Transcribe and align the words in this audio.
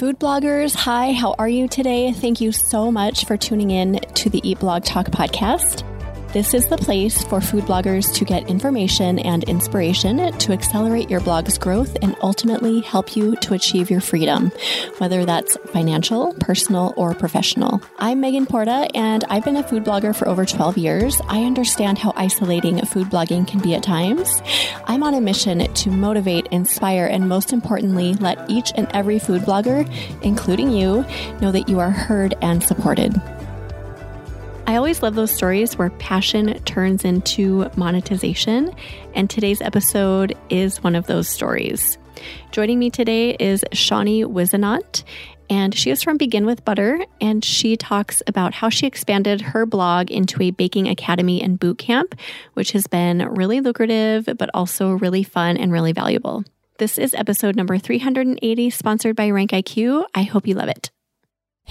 Food 0.00 0.18
bloggers, 0.18 0.74
hi, 0.74 1.12
how 1.12 1.34
are 1.38 1.46
you 1.46 1.68
today? 1.68 2.10
Thank 2.14 2.40
you 2.40 2.52
so 2.52 2.90
much 2.90 3.26
for 3.26 3.36
tuning 3.36 3.70
in 3.70 4.00
to 4.14 4.30
the 4.30 4.40
Eat 4.48 4.60
Blog 4.60 4.82
Talk 4.82 5.08
podcast. 5.08 5.84
This 6.32 6.54
is 6.54 6.68
the 6.68 6.76
place 6.76 7.24
for 7.24 7.40
food 7.40 7.64
bloggers 7.64 8.14
to 8.14 8.24
get 8.24 8.48
information 8.48 9.18
and 9.18 9.42
inspiration 9.42 10.32
to 10.38 10.52
accelerate 10.52 11.10
your 11.10 11.18
blog's 11.18 11.58
growth 11.58 11.96
and 12.02 12.14
ultimately 12.22 12.82
help 12.82 13.16
you 13.16 13.34
to 13.40 13.54
achieve 13.54 13.90
your 13.90 14.00
freedom, 14.00 14.52
whether 14.98 15.24
that's 15.24 15.56
financial, 15.72 16.32
personal, 16.34 16.94
or 16.96 17.14
professional. 17.14 17.82
I'm 17.98 18.20
Megan 18.20 18.46
Porta, 18.46 18.88
and 18.94 19.24
I've 19.24 19.44
been 19.44 19.56
a 19.56 19.66
food 19.66 19.82
blogger 19.82 20.14
for 20.14 20.28
over 20.28 20.46
12 20.46 20.78
years. 20.78 21.20
I 21.26 21.42
understand 21.42 21.98
how 21.98 22.12
isolating 22.14 22.78
food 22.86 23.08
blogging 23.08 23.44
can 23.48 23.58
be 23.58 23.74
at 23.74 23.82
times. 23.82 24.40
I'm 24.84 25.02
on 25.02 25.14
a 25.14 25.20
mission 25.20 25.66
to 25.74 25.90
motivate, 25.90 26.46
inspire, 26.52 27.06
and 27.06 27.28
most 27.28 27.52
importantly, 27.52 28.14
let 28.14 28.48
each 28.48 28.70
and 28.76 28.86
every 28.94 29.18
food 29.18 29.42
blogger, 29.42 29.84
including 30.22 30.70
you, 30.70 31.04
know 31.40 31.50
that 31.50 31.68
you 31.68 31.80
are 31.80 31.90
heard 31.90 32.36
and 32.40 32.62
supported. 32.62 33.20
I 34.70 34.76
always 34.76 35.02
love 35.02 35.16
those 35.16 35.32
stories 35.32 35.76
where 35.76 35.90
passion 35.90 36.54
turns 36.62 37.04
into 37.04 37.68
monetization, 37.76 38.72
and 39.14 39.28
today's 39.28 39.60
episode 39.60 40.38
is 40.48 40.80
one 40.80 40.94
of 40.94 41.08
those 41.08 41.28
stories. 41.28 41.98
Joining 42.52 42.78
me 42.78 42.88
today 42.88 43.30
is 43.30 43.64
Shawnee 43.72 44.22
Whisenant, 44.22 45.02
and 45.50 45.74
she 45.74 45.90
is 45.90 46.04
from 46.04 46.18
Begin 46.18 46.46
with 46.46 46.64
Butter, 46.64 47.04
and 47.20 47.44
she 47.44 47.76
talks 47.76 48.22
about 48.28 48.54
how 48.54 48.68
she 48.68 48.86
expanded 48.86 49.40
her 49.40 49.66
blog 49.66 50.08
into 50.08 50.40
a 50.40 50.52
baking 50.52 50.86
academy 50.86 51.42
and 51.42 51.58
boot 51.58 51.78
camp, 51.78 52.14
which 52.54 52.70
has 52.70 52.86
been 52.86 53.28
really 53.28 53.60
lucrative, 53.60 54.28
but 54.38 54.50
also 54.54 54.92
really 54.92 55.24
fun 55.24 55.56
and 55.56 55.72
really 55.72 55.90
valuable. 55.90 56.44
This 56.78 56.96
is 56.96 57.12
episode 57.14 57.56
number 57.56 57.76
380, 57.76 58.70
sponsored 58.70 59.16
by 59.16 59.30
Rank 59.30 59.50
IQ. 59.50 60.04
I 60.14 60.22
hope 60.22 60.46
you 60.46 60.54
love 60.54 60.68
it. 60.68 60.92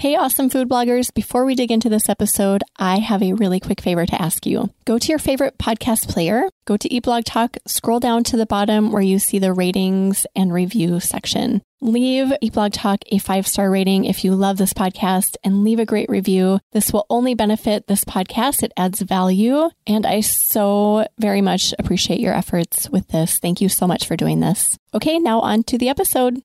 Hey, 0.00 0.16
awesome 0.16 0.48
food 0.48 0.66
bloggers. 0.66 1.12
Before 1.12 1.44
we 1.44 1.54
dig 1.54 1.70
into 1.70 1.90
this 1.90 2.08
episode, 2.08 2.62
I 2.78 3.00
have 3.00 3.22
a 3.22 3.34
really 3.34 3.60
quick 3.60 3.82
favor 3.82 4.06
to 4.06 4.22
ask 4.22 4.46
you. 4.46 4.70
Go 4.86 4.98
to 4.98 5.08
your 5.08 5.18
favorite 5.18 5.58
podcast 5.58 6.08
player, 6.08 6.44
go 6.64 6.78
to 6.78 6.90
Eat 6.90 7.02
Blog 7.02 7.26
Talk, 7.26 7.58
scroll 7.66 8.00
down 8.00 8.24
to 8.24 8.38
the 8.38 8.46
bottom 8.46 8.92
where 8.92 9.02
you 9.02 9.18
see 9.18 9.38
the 9.38 9.52
ratings 9.52 10.24
and 10.34 10.54
review 10.54 11.00
section. 11.00 11.60
Leave 11.82 12.32
Eat 12.40 12.54
Blog 12.54 12.72
Talk 12.72 13.00
a 13.12 13.18
five 13.18 13.46
star 13.46 13.70
rating 13.70 14.06
if 14.06 14.24
you 14.24 14.34
love 14.34 14.56
this 14.56 14.72
podcast 14.72 15.36
and 15.44 15.64
leave 15.64 15.78
a 15.78 15.84
great 15.84 16.08
review. 16.08 16.60
This 16.72 16.94
will 16.94 17.04
only 17.10 17.34
benefit 17.34 17.86
this 17.86 18.02
podcast. 18.02 18.62
It 18.62 18.72
adds 18.78 19.02
value. 19.02 19.68
And 19.86 20.06
I 20.06 20.22
so 20.22 21.06
very 21.18 21.42
much 21.42 21.74
appreciate 21.78 22.20
your 22.20 22.32
efforts 22.32 22.88
with 22.88 23.08
this. 23.08 23.38
Thank 23.38 23.60
you 23.60 23.68
so 23.68 23.86
much 23.86 24.06
for 24.06 24.16
doing 24.16 24.40
this. 24.40 24.78
Okay, 24.94 25.18
now 25.18 25.40
on 25.40 25.62
to 25.64 25.76
the 25.76 25.90
episode. 25.90 26.40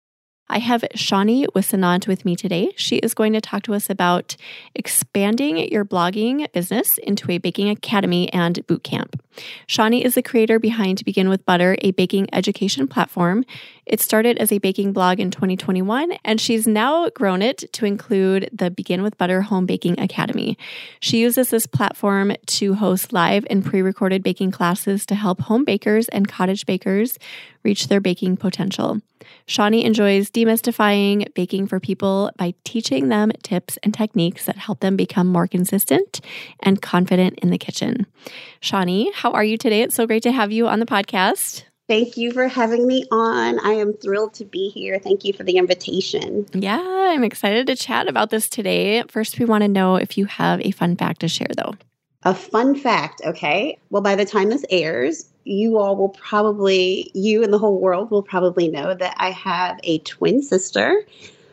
I 0.48 0.60
have 0.60 0.86
Shawnee 0.94 1.48
Whisenant 1.56 2.08
with 2.08 2.24
me 2.24 2.36
today. 2.36 2.72
She 2.76 2.98
is 2.98 3.16
going 3.16 3.34
to 3.34 3.42
talk 3.42 3.64
to 3.64 3.74
us 3.74 3.90
about 3.90 4.36
expanding 4.76 5.58
your 5.72 5.84
blogging 5.84 6.52
business 6.52 7.00
into 7.00 7.32
a 7.32 7.40
baking 7.40 7.70
academy 7.70 8.32
and 8.32 8.66
boot 8.68 8.84
camp. 8.84 9.20
Shawnee 9.66 10.06
is 10.06 10.16
the 10.16 10.22
creator 10.22 10.60
behind 10.60 11.04
Begin 11.04 11.30
with 11.30 11.46
Butter, 11.46 11.78
a 11.82 11.92
baking 11.92 12.30
education 12.32 12.88
platform. 12.88 13.44
It 13.86 14.00
started 14.00 14.38
as 14.38 14.52
a 14.52 14.60
baking 14.60 14.94
blog 14.94 15.20
in 15.20 15.32
2021, 15.32 16.14
and 16.24 16.40
she's 16.40 16.66
now 16.68 17.10
grown 17.10 17.42
it 17.42 17.72
to 17.74 17.86
include 17.86 18.50
the 18.54 18.70
Begin 18.70 19.04
with 19.04 19.18
Butter 19.18 19.42
Home 19.42 19.66
Baking 19.66 20.00
Academy. 20.00 20.58
She 21.00 21.20
uses 21.20 21.50
this 21.50 21.68
platform 21.68 22.34
to 22.46 22.76
host 22.76 23.12
live 23.12 23.46
and 23.50 23.66
pre 23.66 23.82
recorded 23.82 24.24
baking 24.24 24.52
classes 24.52 25.06
to 25.08 25.16
help 25.16 25.42
home 25.42 25.66
bakers 25.66 26.08
and 26.10 26.28
cottage 26.28 26.66
bakers 26.66 27.18
reach 27.66 27.90
their 27.90 28.00
baking 28.00 28.38
potential. 28.38 29.02
Shawnee 29.48 29.84
enjoys 29.84 30.32
demystifying 30.32 31.34
baking 31.34 31.68
for 31.68 31.80
people 31.80 32.32
by 32.38 32.54
teaching 32.64 33.10
them 33.10 33.32
tips 33.44 33.78
and 33.84 33.94
techniques 33.94 34.46
that 34.46 34.56
help 34.56 34.80
them 34.80 34.96
become 34.96 35.28
more 35.28 35.48
consistent 35.48 36.22
and 36.62 36.82
confident 36.82 37.40
in 37.40 37.50
the 37.50 37.58
kitchen. 37.58 38.06
Shawnee, 38.62 39.12
how 39.14 39.32
are 39.32 39.44
you 39.44 39.58
today? 39.58 39.82
It's 39.82 39.96
so 39.96 40.08
great 40.08 40.24
to 40.24 40.32
have 40.32 40.52
you 40.52 40.68
on 40.68 40.80
the 40.80 40.86
podcast. 40.86 41.64
Thank 41.88 42.18
you 42.18 42.32
for 42.32 42.48
having 42.48 42.88
me 42.88 43.06
on. 43.12 43.60
I 43.60 43.74
am 43.74 43.94
thrilled 43.94 44.34
to 44.36 44.46
be 44.46 44.70
here. 44.70 44.98
Thank 44.98 45.24
you 45.24 45.34
for 45.34 45.44
the 45.44 45.58
invitation. 45.58 46.48
Yeah, 46.54 46.82
I'm 46.82 47.24
excited 47.24 47.68
to 47.68 47.76
chat 47.76 48.08
about 48.08 48.32
this 48.32 48.50
today. 48.50 49.04
First, 49.08 49.38
we 49.38 49.46
want 49.46 49.62
to 49.64 49.68
know 49.68 49.96
if 49.96 50.18
you 50.18 50.26
have 50.26 50.62
a 50.62 50.72
fun 50.72 50.96
fact 50.96 51.22
to 51.22 51.28
share, 51.28 51.52
though. 51.56 51.76
A 52.24 52.34
fun 52.34 52.74
fact, 52.74 53.22
okay? 53.24 53.78
Well, 53.92 54.02
by 54.02 54.16
the 54.16 54.26
time 54.26 54.50
this 54.50 54.66
airs, 54.72 55.30
you 55.46 55.78
all 55.78 55.96
will 55.96 56.10
probably, 56.10 57.12
you 57.14 57.44
and 57.44 57.54
the 57.54 57.58
whole 57.58 57.80
world 57.80 58.12
will 58.12 58.24
probably 58.24 58.68
know 58.68 58.94
that 58.94 59.16
I 59.18 59.32
have 59.32 59.80
a 59.84 60.00
twin 60.00 60.42
sister 60.42 61.06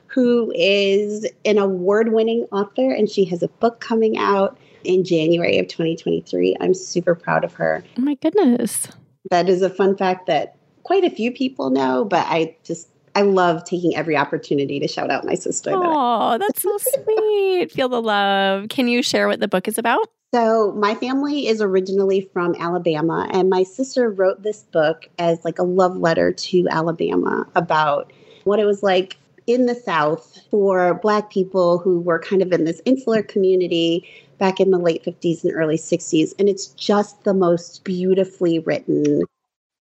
who 0.07 0.53
is 0.55 1.27
an 1.45 1.59
award 1.59 2.13
winning 2.13 2.47
author 2.53 2.91
and 2.91 3.09
she 3.09 3.25
has 3.27 3.43
a 3.43 3.49
book 3.49 3.81
coming 3.81 4.19
out 4.19 4.59
in 4.85 5.05
January 5.05 5.59
of 5.59 5.69
2023. 5.69 6.57
I'm 6.61 6.75
super 6.75 7.15
proud 7.15 7.45
of 7.45 7.53
her. 7.55 7.85
Oh 7.99 8.03
my 8.03 8.15
goodness. 8.15 8.89
That 9.31 9.49
is 9.49 9.63
a 9.63 9.71
fun 9.71 9.97
fact 9.97 10.27
that 10.27 10.57
quite 10.83 11.05
a 11.05 11.11
few 11.11 11.31
people 11.31 11.71
know, 11.71 12.05
but 12.05 12.27
I 12.29 12.57
just 12.65 12.89
I 13.15 13.23
love 13.23 13.65
taking 13.65 13.95
every 13.95 14.17
opportunity 14.17 14.81
to 14.81 14.89
shout 14.89 15.11
out 15.11 15.25
my 15.25 15.35
sister. 15.35 15.71
Oh, 15.75 16.39
that's 16.39 16.63
so 16.63 16.77
sweet. 16.79 17.71
Feel 17.71 17.91
the 17.91 18.01
love. 18.01 18.69
Can 18.69 18.89
you 18.89 19.03
share 19.03 19.29
what 19.29 19.41
the 19.41 19.49
book 19.49 19.69
is 19.69 19.77
about? 19.77 20.09
So, 20.35 20.73
my 20.73 20.95
family 20.95 21.47
is 21.47 21.61
originally 21.61 22.23
from 22.33 22.55
Alabama, 22.59 23.29
and 23.33 23.51
my 23.51 23.65
sister 23.65 24.11
wrote 24.11 24.43
this 24.43 24.63
book 24.63 25.07
as 25.19 25.45
like 25.45 25.59
a 25.59 25.63
love 25.63 25.99
letter 25.99 26.33
to 26.33 26.67
Alabama 26.71 27.47
about 27.55 28.15
what 28.45 28.59
it 28.59 28.65
was 28.65 28.83
like 28.83 29.19
in 29.47 29.67
the 29.67 29.75
South 29.75 30.39
for 30.51 30.95
Black 30.95 31.31
people 31.31 31.79
who 31.79 32.01
were 32.01 32.19
kind 32.19 32.41
of 32.41 32.51
in 32.51 32.65
this 32.65 32.81
insular 32.87 33.23
community 33.23 34.09
back 34.39 34.59
in 34.59 34.71
the 34.71 34.79
late 34.79 35.05
50s 35.05 35.45
and 35.45 35.53
early 35.53 35.77
60s. 35.77 36.33
And 36.39 36.49
it's 36.49 36.69
just 36.69 37.25
the 37.25 37.35
most 37.35 37.85
beautifully 37.85 38.59
written. 38.59 39.25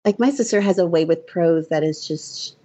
Like, 0.04 0.18
my 0.18 0.30
sister 0.30 0.60
has 0.60 0.78
a 0.78 0.86
way 0.86 1.06
with 1.06 1.26
prose 1.26 1.68
that 1.68 1.82
is 1.82 2.06
just 2.06 2.56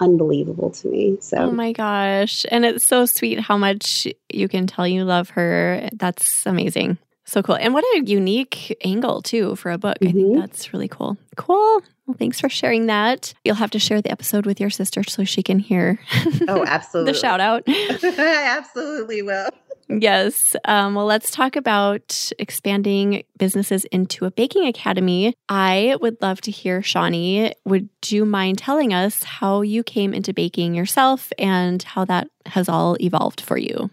unbelievable 0.00 0.70
to 0.70 0.88
me. 0.88 1.18
So 1.20 1.36
Oh 1.36 1.50
my 1.50 1.72
gosh. 1.72 2.46
And 2.50 2.64
it's 2.64 2.86
so 2.86 3.04
sweet 3.04 3.40
how 3.40 3.58
much 3.58 4.06
you 4.30 4.48
can 4.48 4.66
tell 4.66 4.86
you 4.88 5.04
love 5.04 5.30
her. 5.30 5.88
That's 5.92 6.46
amazing. 6.46 6.98
So 7.26 7.42
cool. 7.42 7.56
And 7.56 7.74
what 7.74 7.84
a 7.96 8.04
unique 8.04 8.76
angle, 8.84 9.20
too, 9.20 9.56
for 9.56 9.72
a 9.72 9.78
book. 9.78 9.98
Mm-hmm. 10.00 10.08
I 10.08 10.12
think 10.12 10.26
mm-hmm. 10.28 10.40
that's 10.40 10.72
really 10.72 10.88
cool. 10.88 11.16
Cool. 11.36 11.82
Well, 12.06 12.16
thanks 12.16 12.40
for 12.40 12.48
sharing 12.48 12.86
that. 12.86 13.34
You'll 13.44 13.56
have 13.56 13.72
to 13.72 13.80
share 13.80 14.00
the 14.00 14.12
episode 14.12 14.46
with 14.46 14.60
your 14.60 14.70
sister 14.70 15.02
so 15.02 15.24
she 15.24 15.42
can 15.42 15.58
hear. 15.58 15.98
Oh, 16.48 16.64
absolutely. 16.64 17.12
the 17.12 17.18
shout 17.18 17.40
out. 17.40 17.64
I 17.68 18.56
absolutely 18.56 19.22
will. 19.22 19.48
Yes. 19.88 20.54
Um, 20.64 20.94
well, 20.94 21.06
let's 21.06 21.30
talk 21.30 21.56
about 21.56 22.30
expanding 22.38 23.24
businesses 23.38 23.84
into 23.86 24.24
a 24.24 24.30
baking 24.30 24.66
academy. 24.66 25.34
I 25.48 25.96
would 26.00 26.20
love 26.22 26.40
to 26.42 26.50
hear, 26.50 26.82
Shawnee, 26.82 27.52
would 27.64 27.88
you 28.06 28.24
mind 28.24 28.58
telling 28.58 28.92
us 28.92 29.22
how 29.24 29.62
you 29.62 29.82
came 29.82 30.14
into 30.14 30.32
baking 30.32 30.74
yourself 30.74 31.32
and 31.38 31.82
how 31.82 32.04
that 32.04 32.28
has 32.46 32.68
all 32.68 32.96
evolved 33.00 33.40
for 33.40 33.56
you? 33.56 33.90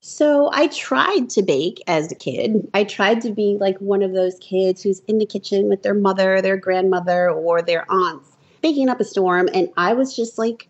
So 0.00 0.48
I 0.52 0.68
tried 0.68 1.28
to 1.30 1.42
bake 1.42 1.82
as 1.86 2.12
a 2.12 2.14
kid. 2.14 2.68
I 2.72 2.84
tried 2.84 3.20
to 3.22 3.32
be 3.32 3.56
like 3.60 3.78
one 3.78 4.02
of 4.02 4.12
those 4.12 4.38
kids 4.38 4.82
who's 4.82 5.00
in 5.08 5.18
the 5.18 5.26
kitchen 5.26 5.68
with 5.68 5.82
their 5.82 5.94
mother, 5.94 6.40
their 6.40 6.56
grandmother, 6.56 7.30
or 7.30 7.62
their 7.62 7.84
aunts 7.90 8.36
baking 8.62 8.88
up 8.88 9.00
a 9.00 9.04
storm. 9.04 9.48
And 9.52 9.68
I 9.76 9.94
was 9.94 10.14
just 10.14 10.38
like 10.38 10.68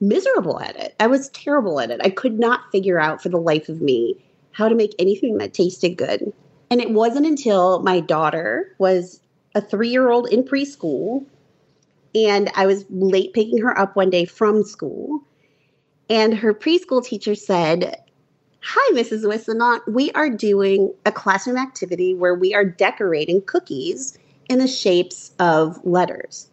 miserable 0.00 0.60
at 0.60 0.76
it. 0.76 0.94
I 0.98 1.06
was 1.06 1.28
terrible 1.30 1.80
at 1.80 1.90
it. 1.90 2.00
I 2.02 2.10
could 2.10 2.38
not 2.38 2.70
figure 2.72 2.98
out 2.98 3.22
for 3.22 3.28
the 3.28 3.40
life 3.40 3.68
of 3.68 3.80
me 3.80 4.16
how 4.52 4.68
to 4.68 4.74
make 4.74 4.94
anything 4.98 5.38
that 5.38 5.54
tasted 5.54 5.96
good. 5.96 6.32
And 6.70 6.80
it 6.80 6.90
wasn't 6.90 7.26
until 7.26 7.80
my 7.80 8.00
daughter 8.00 8.74
was 8.78 9.20
a 9.54 9.60
three 9.60 9.90
year 9.90 10.10
old 10.10 10.28
in 10.28 10.42
preschool 10.42 11.24
and 12.14 12.50
I 12.56 12.66
was 12.66 12.84
late 12.90 13.32
picking 13.32 13.58
her 13.58 13.78
up 13.78 13.94
one 13.94 14.10
day 14.10 14.24
from 14.24 14.64
school. 14.64 15.22
And 16.08 16.34
her 16.34 16.52
preschool 16.52 17.04
teacher 17.04 17.36
said, 17.36 18.02
Hi, 18.62 18.94
Mrs. 18.94 19.26
Whisenant. 19.26 19.80
We 19.88 20.10
are 20.12 20.28
doing 20.28 20.92
a 21.06 21.12
classroom 21.12 21.56
activity 21.56 22.14
where 22.14 22.34
we 22.34 22.54
are 22.54 22.64
decorating 22.64 23.42
cookies 23.42 24.18
in 24.48 24.58
the 24.58 24.68
shapes 24.68 25.32
of 25.38 25.82
letters. 25.84 26.48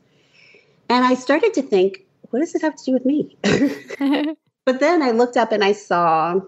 And 0.89 1.03
I 1.03 1.15
started 1.15 1.53
to 1.55 1.61
think, 1.61 2.05
what 2.29 2.39
does 2.39 2.55
it 2.55 2.61
have 2.61 2.75
to 2.75 2.85
do 2.85 2.93
with 2.93 3.05
me? 3.05 3.37
but 4.65 4.79
then 4.79 5.01
I 5.01 5.11
looked 5.11 5.35
up 5.35 5.51
and 5.51 5.63
I 5.63 5.73
saw 5.73 6.39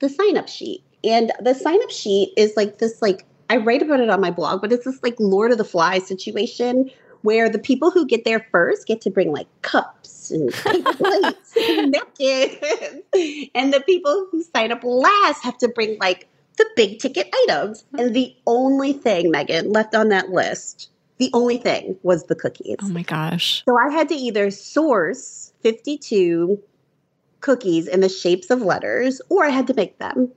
the 0.00 0.08
sign 0.08 0.36
up 0.36 0.48
sheet. 0.48 0.82
And 1.02 1.32
the 1.40 1.54
sign 1.54 1.82
up 1.82 1.90
sheet 1.90 2.34
is 2.36 2.54
like 2.56 2.78
this, 2.78 3.00
like, 3.00 3.24
I 3.48 3.56
write 3.56 3.82
about 3.82 4.00
it 4.00 4.10
on 4.10 4.20
my 4.20 4.30
blog, 4.30 4.60
but 4.60 4.72
it's 4.72 4.84
this 4.84 5.02
like 5.02 5.18
Lord 5.18 5.50
of 5.52 5.58
the 5.58 5.64
Flies 5.64 6.06
situation 6.06 6.90
where 7.22 7.48
the 7.48 7.58
people 7.58 7.90
who 7.90 8.06
get 8.06 8.24
there 8.24 8.46
first 8.50 8.86
get 8.86 9.00
to 9.02 9.10
bring 9.10 9.32
like 9.32 9.48
cups 9.62 10.30
and 10.30 10.52
plates 10.52 11.56
and 11.56 11.92
napkins. 11.92 12.56
And 13.54 13.72
the 13.72 13.82
people 13.84 14.28
who 14.30 14.42
sign 14.42 14.72
up 14.72 14.82
last 14.84 15.42
have 15.42 15.58
to 15.58 15.68
bring 15.68 15.98
like 15.98 16.28
the 16.56 16.66
big 16.76 16.98
ticket 16.98 17.28
items. 17.44 17.84
Hmm. 17.90 18.00
And 18.00 18.16
the 18.16 18.34
only 18.46 18.92
thing, 18.92 19.30
Megan, 19.30 19.72
left 19.72 19.94
on 19.94 20.08
that 20.08 20.30
list, 20.30 20.90
the 21.18 21.30
only 21.32 21.58
thing 21.58 21.96
was 22.02 22.24
the 22.24 22.34
cookies. 22.34 22.76
Oh 22.82 22.88
my 22.88 23.02
gosh. 23.02 23.62
So 23.64 23.76
I 23.76 23.90
had 23.90 24.08
to 24.10 24.14
either 24.14 24.50
source 24.50 25.52
52 25.62 26.62
cookies 27.40 27.86
in 27.86 28.00
the 28.00 28.08
shapes 28.08 28.50
of 28.50 28.62
letters 28.62 29.20
or 29.28 29.44
I 29.44 29.50
had 29.50 29.66
to 29.68 29.74
make 29.74 29.98
them. 29.98 30.32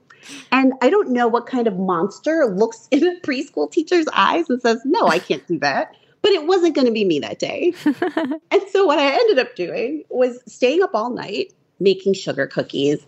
And 0.52 0.72
I 0.80 0.90
don't 0.90 1.10
know 1.10 1.26
what 1.26 1.46
kind 1.46 1.66
of 1.66 1.76
monster 1.76 2.46
looks 2.46 2.88
in 2.90 3.04
a 3.04 3.20
preschool 3.20 3.70
teacher's 3.70 4.06
eyes 4.12 4.48
and 4.48 4.60
says, 4.62 4.80
No, 4.84 5.08
I 5.08 5.18
can't 5.18 5.46
do 5.48 5.58
that. 5.60 5.96
But 6.22 6.32
it 6.32 6.46
wasn't 6.46 6.74
going 6.74 6.86
to 6.86 6.92
be 6.92 7.04
me 7.04 7.18
that 7.20 7.38
day. 7.38 7.74
and 7.84 8.62
so 8.70 8.86
what 8.86 8.98
I 8.98 9.12
ended 9.12 9.40
up 9.40 9.56
doing 9.56 10.04
was 10.08 10.40
staying 10.46 10.82
up 10.82 10.90
all 10.94 11.10
night 11.10 11.52
making 11.80 12.14
sugar 12.14 12.46
cookies. 12.46 13.04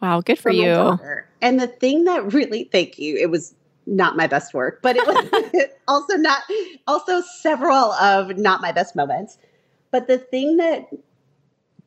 Wow, 0.00 0.20
good 0.20 0.38
for 0.38 0.50
you. 0.50 0.98
And 1.40 1.60
the 1.60 1.66
thing 1.66 2.04
that 2.04 2.32
really, 2.32 2.64
thank 2.64 2.98
you, 2.98 3.16
it 3.16 3.30
was 3.30 3.54
not 3.86 4.16
my 4.16 4.26
best 4.26 4.54
work, 4.54 4.80
but 4.82 4.96
it 4.96 5.06
was 5.06 5.64
also 5.88 6.16
not, 6.16 6.42
also 6.86 7.20
several 7.40 7.92
of 7.92 8.36
not 8.38 8.60
my 8.60 8.72
best 8.72 8.96
moments. 8.96 9.38
But 9.90 10.06
the 10.06 10.18
thing 10.18 10.56
that 10.58 10.88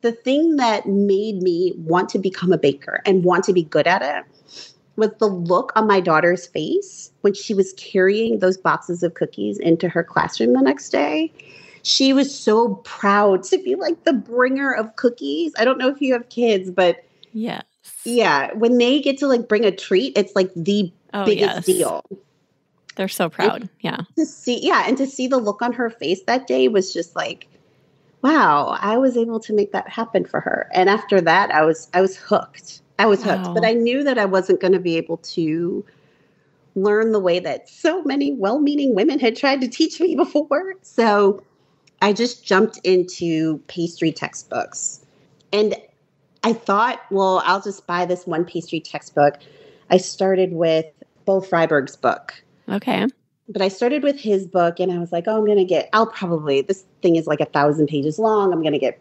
the 0.00 0.12
thing 0.12 0.56
that 0.56 0.86
made 0.86 1.42
me 1.42 1.72
want 1.76 2.08
to 2.08 2.18
become 2.18 2.52
a 2.52 2.58
baker 2.58 3.00
and 3.06 3.24
want 3.24 3.44
to 3.44 3.52
be 3.52 3.62
good 3.62 3.86
at 3.86 4.02
it 4.02 4.71
was 4.96 5.10
the 5.18 5.26
look 5.26 5.72
on 5.74 5.86
my 5.86 6.00
daughter's 6.00 6.46
face 6.46 7.10
when 7.22 7.34
she 7.34 7.54
was 7.54 7.72
carrying 7.74 8.38
those 8.38 8.56
boxes 8.56 9.02
of 9.02 9.14
cookies 9.14 9.58
into 9.58 9.88
her 9.88 10.04
classroom 10.04 10.52
the 10.52 10.60
next 10.60 10.90
day. 10.90 11.32
She 11.82 12.12
was 12.12 12.32
so 12.32 12.76
proud 12.84 13.42
to 13.44 13.58
be 13.58 13.74
like 13.74 14.04
the 14.04 14.12
bringer 14.12 14.72
of 14.72 14.94
cookies. 14.96 15.52
I 15.58 15.64
don't 15.64 15.78
know 15.78 15.88
if 15.88 16.00
you 16.00 16.12
have 16.12 16.28
kids, 16.28 16.70
but 16.70 17.04
yeah. 17.32 17.62
Yeah, 18.04 18.52
when 18.52 18.78
they 18.78 19.00
get 19.00 19.18
to 19.18 19.26
like 19.26 19.48
bring 19.48 19.64
a 19.64 19.74
treat, 19.74 20.16
it's 20.16 20.36
like 20.36 20.52
the 20.54 20.92
oh, 21.14 21.24
biggest 21.24 21.54
yes. 21.54 21.66
deal. 21.66 22.04
They're 22.96 23.08
so 23.08 23.30
proud. 23.30 23.62
And 23.62 23.70
yeah. 23.80 23.98
To 24.16 24.26
see 24.26 24.64
yeah, 24.64 24.84
and 24.86 24.96
to 24.98 25.06
see 25.06 25.26
the 25.26 25.38
look 25.38 25.62
on 25.62 25.72
her 25.72 25.90
face 25.90 26.22
that 26.24 26.46
day 26.46 26.68
was 26.68 26.92
just 26.92 27.16
like 27.16 27.48
wow, 28.22 28.78
I 28.80 28.96
was 28.98 29.16
able 29.16 29.40
to 29.40 29.52
make 29.52 29.72
that 29.72 29.88
happen 29.88 30.24
for 30.24 30.40
her. 30.40 30.70
And 30.72 30.88
after 30.88 31.20
that, 31.20 31.52
I 31.52 31.64
was 31.64 31.90
I 31.92 32.00
was 32.00 32.16
hooked. 32.16 32.80
I 33.02 33.06
was 33.06 33.20
hooked, 33.24 33.46
wow. 33.46 33.54
but 33.54 33.64
I 33.64 33.72
knew 33.72 34.04
that 34.04 34.16
I 34.16 34.26
wasn't 34.26 34.60
going 34.60 34.74
to 34.74 34.78
be 34.78 34.96
able 34.96 35.16
to 35.16 35.84
learn 36.76 37.10
the 37.10 37.18
way 37.18 37.40
that 37.40 37.68
so 37.68 38.00
many 38.04 38.32
well-meaning 38.32 38.94
women 38.94 39.18
had 39.18 39.34
tried 39.34 39.60
to 39.62 39.66
teach 39.66 40.00
me 40.00 40.14
before. 40.24 40.74
So 40.82 41.42
I 42.00 42.12
just 42.12 42.46
jumped 42.46 42.78
into 42.84 43.58
pastry 43.66 44.12
textbooks. 44.12 45.04
And 45.52 45.74
I 46.44 46.52
thought, 46.52 47.00
well, 47.10 47.42
I'll 47.44 47.60
just 47.60 47.88
buy 47.88 48.06
this 48.06 48.24
one 48.24 48.44
pastry 48.44 48.78
textbook. 48.78 49.34
I 49.90 49.96
started 49.96 50.52
with 50.52 50.86
Bo 51.24 51.40
Friberg's 51.40 51.96
book. 51.96 52.40
Okay 52.68 53.08
but 53.48 53.60
I 53.60 53.68
started 53.68 54.02
with 54.02 54.18
his 54.18 54.46
book 54.46 54.80
and 54.80 54.90
I 54.90 54.98
was 54.98 55.12
like, 55.12 55.24
oh, 55.26 55.36
I'm 55.36 55.44
going 55.44 55.58
to 55.58 55.64
get, 55.64 55.88
I'll 55.92 56.06
probably, 56.06 56.62
this 56.62 56.84
thing 57.02 57.16
is 57.16 57.26
like 57.26 57.40
a 57.40 57.44
thousand 57.46 57.88
pages 57.88 58.18
long. 58.18 58.52
I'm 58.52 58.62
going 58.62 58.72
to 58.72 58.78
get 58.78 58.98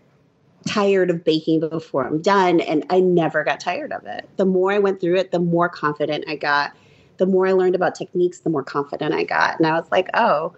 tired 0.68 1.10
of 1.10 1.24
baking 1.24 1.60
before 1.62 2.06
I'm 2.06 2.22
done. 2.22 2.60
And 2.62 2.86
I 2.90 3.00
never 3.00 3.44
got 3.44 3.60
tired 3.60 3.92
of 3.92 4.06
it. 4.06 4.30
The 4.38 4.46
more 4.46 4.72
I 4.72 4.80
went 4.80 5.02
through 5.02 5.18
it, 5.18 5.32
the 5.32 5.40
more 5.40 5.70
confident 5.70 6.26
I 6.28 6.36
got. 6.36 6.72
The 7.18 7.26
more 7.26 7.48
I 7.48 7.52
learned 7.52 7.76
about 7.76 7.96
techniques, 7.96 8.40
the 8.40 8.50
more 8.50 8.64
confident 8.64 9.14
I 9.14 9.24
got. 9.24 9.58
And 9.58 9.68
I 9.68 9.74
was 9.80 9.90
like, 9.92 10.10
oh, 10.14 10.54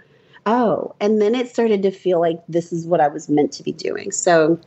oh. 0.46 0.96
And 1.00 1.22
then 1.22 1.36
it 1.36 1.50
started 1.50 1.82
to 1.84 1.92
feel 1.92 2.20
like 2.20 2.40
this 2.48 2.72
is 2.72 2.86
what 2.86 3.02
I 3.02 3.08
was 3.08 3.30
meant 3.30 3.52
to 3.54 3.64
be 3.64 3.72
doing. 3.72 4.12
So, 4.12 4.60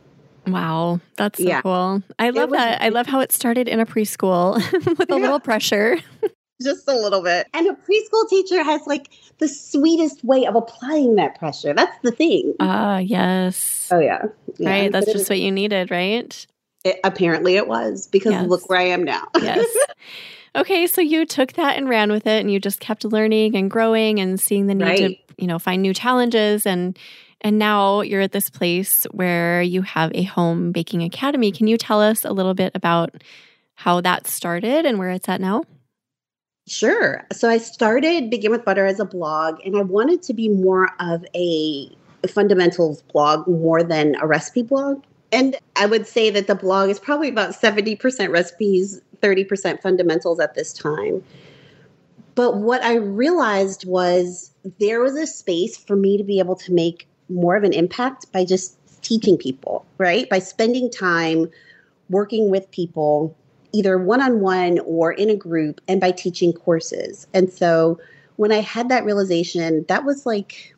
Wow, 0.45 1.01
that's 1.17 1.39
so 1.39 1.47
yeah. 1.47 1.61
cool. 1.61 2.01
I 2.19 2.29
love 2.29 2.51
was, 2.51 2.57
that. 2.57 2.81
I 2.81 2.87
love 2.89 3.05
how 3.05 3.19
it 3.19 3.33
started 3.33 3.67
in 3.67 3.81
a 3.81 3.85
preschool 3.85 4.55
with 4.97 5.09
a 5.09 5.13
yeah. 5.13 5.15
little 5.15 5.41
pressure 5.41 5.97
just 6.61 6.87
a 6.87 6.95
little 6.95 7.21
bit. 7.21 7.47
And 7.53 7.67
a 7.67 7.73
preschool 7.73 8.29
teacher 8.29 8.63
has 8.63 8.85
like 8.87 9.09
the 9.39 9.47
sweetest 9.47 10.23
way 10.23 10.45
of 10.45 10.55
applying 10.55 11.15
that 11.15 11.37
pressure. 11.37 11.73
That's 11.73 11.97
the 12.03 12.11
thing. 12.11 12.53
Ah, 12.59 12.95
uh, 12.95 12.97
yes. 12.99 13.89
Oh 13.91 13.99
yeah. 13.99 14.25
yeah. 14.57 14.69
Right. 14.69 14.91
That's 14.91 15.11
just 15.11 15.29
what 15.29 15.39
you 15.39 15.51
needed, 15.51 15.91
right? 15.91 16.47
It, 16.83 16.99
apparently 17.03 17.55
it 17.55 17.67
was 17.67 18.07
because 18.07 18.31
yes. 18.31 18.47
look 18.47 18.69
where 18.69 18.79
I 18.79 18.83
am 18.83 19.03
now. 19.03 19.27
yes. 19.41 19.67
Okay, 20.55 20.87
so 20.87 21.01
you 21.01 21.25
took 21.25 21.53
that 21.53 21.77
and 21.77 21.87
ran 21.87 22.11
with 22.11 22.25
it 22.25 22.41
and 22.41 22.51
you 22.51 22.59
just 22.59 22.79
kept 22.79 23.03
learning 23.03 23.55
and 23.55 23.69
growing 23.69 24.19
and 24.19 24.39
seeing 24.39 24.65
the 24.65 24.73
need 24.73 24.83
right. 24.83 25.27
to, 25.27 25.33
you 25.37 25.47
know, 25.47 25.59
find 25.59 25.81
new 25.81 25.93
challenges 25.93 26.65
and 26.65 26.97
and 27.41 27.59
now 27.59 28.01
you're 28.01 28.21
at 28.21 28.31
this 28.31 28.49
place 28.49 29.05
where 29.11 29.61
you 29.61 29.83
have 29.83 30.11
a 30.15 30.23
home 30.23 30.71
baking 30.71 31.03
academy. 31.03 31.51
Can 31.51 31.67
you 31.67 31.77
tell 31.77 32.01
us 32.01 32.25
a 32.25 32.31
little 32.31 32.55
bit 32.55 32.71
about 32.73 33.23
how 33.75 34.01
that 34.01 34.25
started 34.25 34.87
and 34.87 34.97
where 34.97 35.11
it's 35.11 35.29
at 35.29 35.39
now? 35.39 35.63
Sure. 36.67 37.25
So 37.31 37.49
I 37.49 37.57
started 37.57 38.29
Begin 38.29 38.51
with 38.51 38.65
Butter 38.65 38.85
as 38.85 38.99
a 38.99 39.05
blog, 39.05 39.59
and 39.65 39.77
I 39.77 39.81
wanted 39.81 40.21
to 40.23 40.33
be 40.33 40.49
more 40.49 40.89
of 40.99 41.25
a 41.33 41.89
fundamentals 42.27 43.01
blog 43.03 43.47
more 43.47 43.83
than 43.83 44.15
a 44.15 44.27
recipe 44.27 44.63
blog. 44.63 45.01
And 45.31 45.55
I 45.77 45.85
would 45.85 46.05
say 46.05 46.29
that 46.29 46.47
the 46.47 46.55
blog 46.55 46.89
is 46.89 46.99
probably 46.99 47.29
about 47.29 47.51
70% 47.51 48.29
recipes, 48.29 49.01
30% 49.21 49.81
fundamentals 49.81 50.39
at 50.39 50.55
this 50.55 50.73
time. 50.73 51.23
But 52.35 52.57
what 52.57 52.83
I 52.83 52.95
realized 52.95 53.87
was 53.87 54.51
there 54.79 54.99
was 54.99 55.15
a 55.15 55.25
space 55.25 55.77
for 55.77 55.95
me 55.95 56.17
to 56.17 56.23
be 56.23 56.39
able 56.39 56.55
to 56.57 56.73
make 56.73 57.07
more 57.29 57.55
of 57.55 57.63
an 57.63 57.73
impact 57.73 58.31
by 58.31 58.43
just 58.43 58.77
teaching 59.01 59.37
people, 59.37 59.85
right? 59.97 60.29
By 60.29 60.39
spending 60.39 60.91
time 60.91 61.49
working 62.09 62.49
with 62.49 62.69
people 62.71 63.35
either 63.77 63.99
one 63.99 64.21
on 64.21 64.39
one 64.39 64.79
or 64.79 65.11
in 65.11 65.29
a 65.29 65.35
group 65.35 65.79
and 65.87 66.01
by 66.01 66.09
teaching 66.09 66.51
courses. 66.51 67.27
And 67.33 67.53
so 67.53 67.99
when 68.37 68.51
I 68.51 68.61
had 68.61 68.89
that 68.89 69.05
realization, 69.05 69.85
that 69.87 70.03
was 70.03 70.25
like 70.25 70.75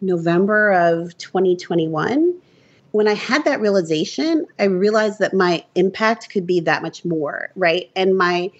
November 0.00 0.72
of 0.72 1.16
2021. 1.18 2.34
When 2.90 3.06
I 3.06 3.14
had 3.14 3.44
that 3.44 3.60
realization, 3.60 4.44
I 4.58 4.64
realized 4.64 5.20
that 5.20 5.32
my 5.32 5.64
impact 5.76 6.30
could 6.30 6.44
be 6.44 6.58
that 6.60 6.82
much 6.82 7.04
more, 7.04 7.50
right? 7.54 7.88
And 7.94 8.18
my 8.18 8.50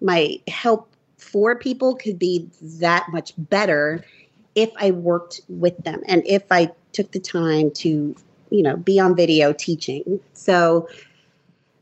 my 0.00 0.38
help 0.48 0.90
for 1.16 1.56
people 1.56 1.94
could 1.94 2.18
be 2.18 2.48
that 2.62 3.06
much 3.10 3.32
better 3.36 4.04
if 4.54 4.70
I 4.76 4.90
worked 4.90 5.40
with 5.48 5.76
them 5.84 6.02
and 6.06 6.22
if 6.26 6.42
I 6.50 6.72
took 6.92 7.12
the 7.12 7.20
time 7.20 7.70
to, 7.82 8.14
you 8.50 8.62
know, 8.62 8.76
be 8.76 8.98
on 8.98 9.14
video 9.14 9.52
teaching. 9.52 10.20
So 10.34 10.88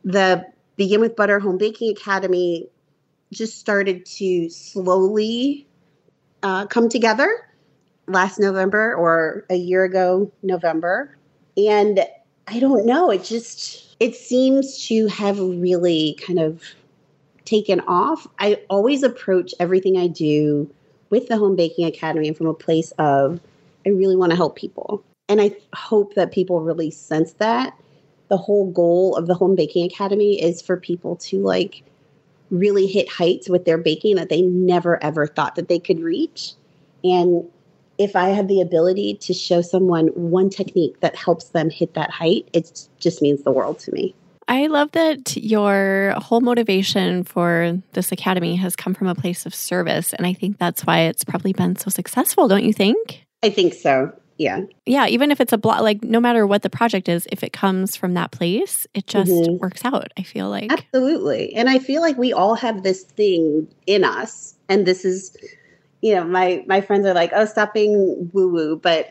the 0.05 0.47
Begin 0.77 1.01
with 1.01 1.17
Butter 1.17 1.39
Home 1.41 1.59
Baking 1.59 1.91
Academy 1.91 2.69
just 3.33 3.59
started 3.59 4.05
to 4.07 4.49
slowly 4.51 5.67
uh, 6.43 6.67
come 6.67 6.89
together 6.89 7.29
last 8.07 8.39
November 8.39 8.95
or 8.95 9.45
a 9.51 9.57
year 9.57 9.85
ago, 9.85 10.31
November. 10.43 11.17
And 11.57 12.07
I 12.47 12.61
don't 12.61 12.87
know, 12.87 13.11
it 13.11 13.25
just, 13.25 13.97
it 13.99 14.15
seems 14.15 14.87
to 14.87 15.09
have 15.09 15.39
really 15.41 16.19
kind 16.25 16.39
of 16.39 16.63
taken 17.45 17.81
off. 17.81 18.27
I 18.39 18.61
always 18.71 19.03
approach 19.03 19.55
everything 19.59 19.97
I 19.97 20.07
do 20.07 20.71
with 21.11 21.29
the 21.29 21.37
Home 21.37 21.57
Baking 21.57 21.87
Academy 21.87 22.33
from 22.33 22.47
a 22.47 22.55
place 22.55 22.93
of, 22.99 23.41
I 23.85 23.91
really 23.91 24.17
want 24.17 24.31
to 24.31 24.37
help 24.37 24.57
people. 24.57 25.03
And 25.29 25.41
I 25.41 25.57
hope 25.75 26.15
that 26.15 26.33
people 26.33 26.61
really 26.61 26.91
sense 26.91 27.33
that 27.35 27.77
the 28.29 28.37
whole 28.37 28.71
goal 28.71 29.17
of 29.17 29.27
the 29.27 29.35
home 29.35 29.55
baking 29.55 29.85
academy 29.85 30.41
is 30.43 30.61
for 30.63 30.77
people 30.77 31.17
to 31.17 31.41
like 31.41 31.83
really 32.51 32.87
hit 32.87 33.09
heights 33.09 33.49
with 33.49 33.65
their 33.65 33.79
baking 33.79 34.17
that 34.17 34.29
they 34.29 34.43
never 34.43 35.03
ever 35.03 35.27
thought 35.27 35.57
that 35.57 35.69
they 35.69 35.79
could 35.79 36.01
reach 36.01 36.53
and 37.03 37.45
if 37.99 38.15
i 38.15 38.29
have 38.29 38.49
the 38.49 38.61
ability 38.61 39.15
to 39.15 39.35
show 39.35 39.61
someone 39.61 40.09
one 40.09 40.49
technique 40.49 41.01
that 41.01 41.17
helps 41.17 41.47
them 41.47 41.71
hit 41.71 41.95
that 41.95 42.11
height 42.11 42.49
it 42.53 42.89
just 42.99 43.21
means 43.21 43.43
the 43.43 43.53
world 43.53 43.79
to 43.79 43.93
me 43.93 44.15
I 44.49 44.69
love 44.69 44.93
that 44.93 45.37
your 45.37 46.15
whole 46.19 46.41
motivation 46.41 47.25
for 47.25 47.83
this 47.95 48.13
academy 48.13 48.55
has 48.55 48.77
come 48.77 48.95
from 48.95 49.09
a 49.09 49.15
place 49.17 49.45
of 49.45 49.53
service. 49.53 50.13
And 50.13 50.25
I 50.25 50.35
think 50.35 50.59
that's 50.59 50.87
why 50.87 51.01
it's 51.01 51.25
probably 51.25 51.53
been 51.53 51.75
so 51.75 51.91
successful, 51.91 52.47
don't 52.47 52.63
you 52.63 52.73
think? 52.73 53.27
I 53.43 53.51
think 53.51 53.75
so 53.75 54.13
yeah. 54.39 54.63
Yeah 54.85 55.07
even 55.07 55.31
if 55.31 55.41
it's 55.41 55.53
a 55.53 55.59
blog 55.59 55.81
like 55.81 56.03
no 56.03 56.21
matter 56.21 56.47
what 56.47 56.63
the 56.63 56.71
project 56.71 57.09
is 57.09 57.27
if 57.33 57.43
it 57.43 57.53
comes 57.53 57.97
from 57.97 58.15
that 58.15 58.31
place 58.31 58.87
it 58.95 59.07
just 59.07 59.31
mm-hmm. 59.31 59.57
works 59.59 59.85
out 59.85 60.13
i 60.19 60.23
feel 60.23 60.49
like. 60.51 60.71
Absolutely. 60.71 61.55
And 61.55 61.69
i 61.69 61.79
feel 61.79 62.03
like 62.03 62.17
we 62.17 62.33
all 62.33 62.55
have 62.55 62.83
this 62.83 63.05
thing 63.05 63.69
in 63.87 64.05
us 64.05 64.55
and 64.69 64.87
this 64.87 65.05
is 65.05 65.37
you 66.03 66.15
know 66.15 66.25
my 66.25 66.65
my 66.67 66.81
friends 66.81 67.07
are 67.07 67.15
like 67.15 67.33
oh 67.35 67.45
stop 67.45 67.73
being 67.75 68.31
woo 68.33 68.49
woo 68.49 68.77
but 68.77 69.09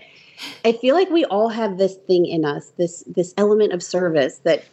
i 0.63 0.71
feel 0.71 0.95
like 0.95 1.09
we 1.09 1.25
all 1.25 1.49
have 1.49 1.77
this 1.77 1.95
thing 2.07 2.25
in 2.25 2.45
us 2.45 2.71
this 2.77 3.03
this 3.07 3.33
element 3.37 3.73
of 3.73 3.81
service 3.81 4.39
that 4.39 4.63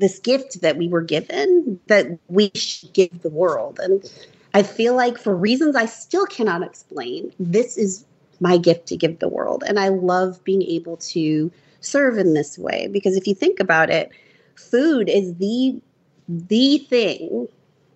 this 0.00 0.18
gift 0.18 0.62
that 0.62 0.76
we 0.76 0.88
were 0.88 1.02
given 1.02 1.78
that 1.86 2.06
we 2.28 2.50
should 2.54 2.92
give 2.94 3.22
the 3.22 3.28
world. 3.28 3.78
And 3.82 4.10
i 4.52 4.64
feel 4.64 4.96
like 4.96 5.16
for 5.16 5.36
reasons 5.36 5.76
i 5.76 5.86
still 5.86 6.26
cannot 6.26 6.62
explain 6.64 7.32
this 7.38 7.78
is 7.78 8.04
my 8.40 8.56
gift 8.56 8.86
to 8.88 8.96
give 8.96 9.18
the 9.18 9.28
world. 9.28 9.62
And 9.66 9.78
I 9.78 9.88
love 9.88 10.42
being 10.44 10.62
able 10.62 10.96
to 10.98 11.52
serve 11.80 12.18
in 12.18 12.34
this 12.34 12.58
way 12.58 12.88
because 12.90 13.16
if 13.16 13.26
you 13.26 13.34
think 13.34 13.60
about 13.60 13.90
it, 13.90 14.10
food 14.56 15.08
is 15.08 15.34
the 15.36 15.80
the 16.28 16.78
thing 16.78 17.48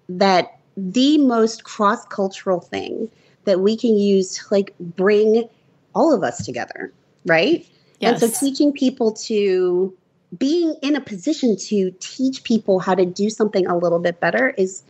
that 0.09 0.59
the 0.77 1.19
most 1.19 1.63
cross-cultural 1.65 2.61
thing 2.61 3.09
that 3.45 3.61
we 3.61 3.77
can 3.77 3.97
use 3.97 4.37
to 4.37 4.43
like 4.51 4.75
bring 4.81 5.49
all 5.95 6.13
of 6.13 6.25
us 6.25 6.45
together, 6.45 6.93
right? 7.27 7.67
Yes. 8.01 8.23
And 8.23 8.33
so 8.33 8.41
teaching 8.41 8.73
people 8.73 9.13
to 9.13 9.97
being 10.37 10.75
in 10.83 10.97
a 10.97 11.01
position 11.01 11.57
to 11.57 11.93
teach 12.01 12.43
people 12.43 12.81
how 12.81 12.95
to 12.95 13.07
do 13.07 13.31
something 13.31 13.67
a 13.67 13.77
little 13.77 14.01
bit 14.01 14.19
better 14.19 14.49
is 14.49 14.83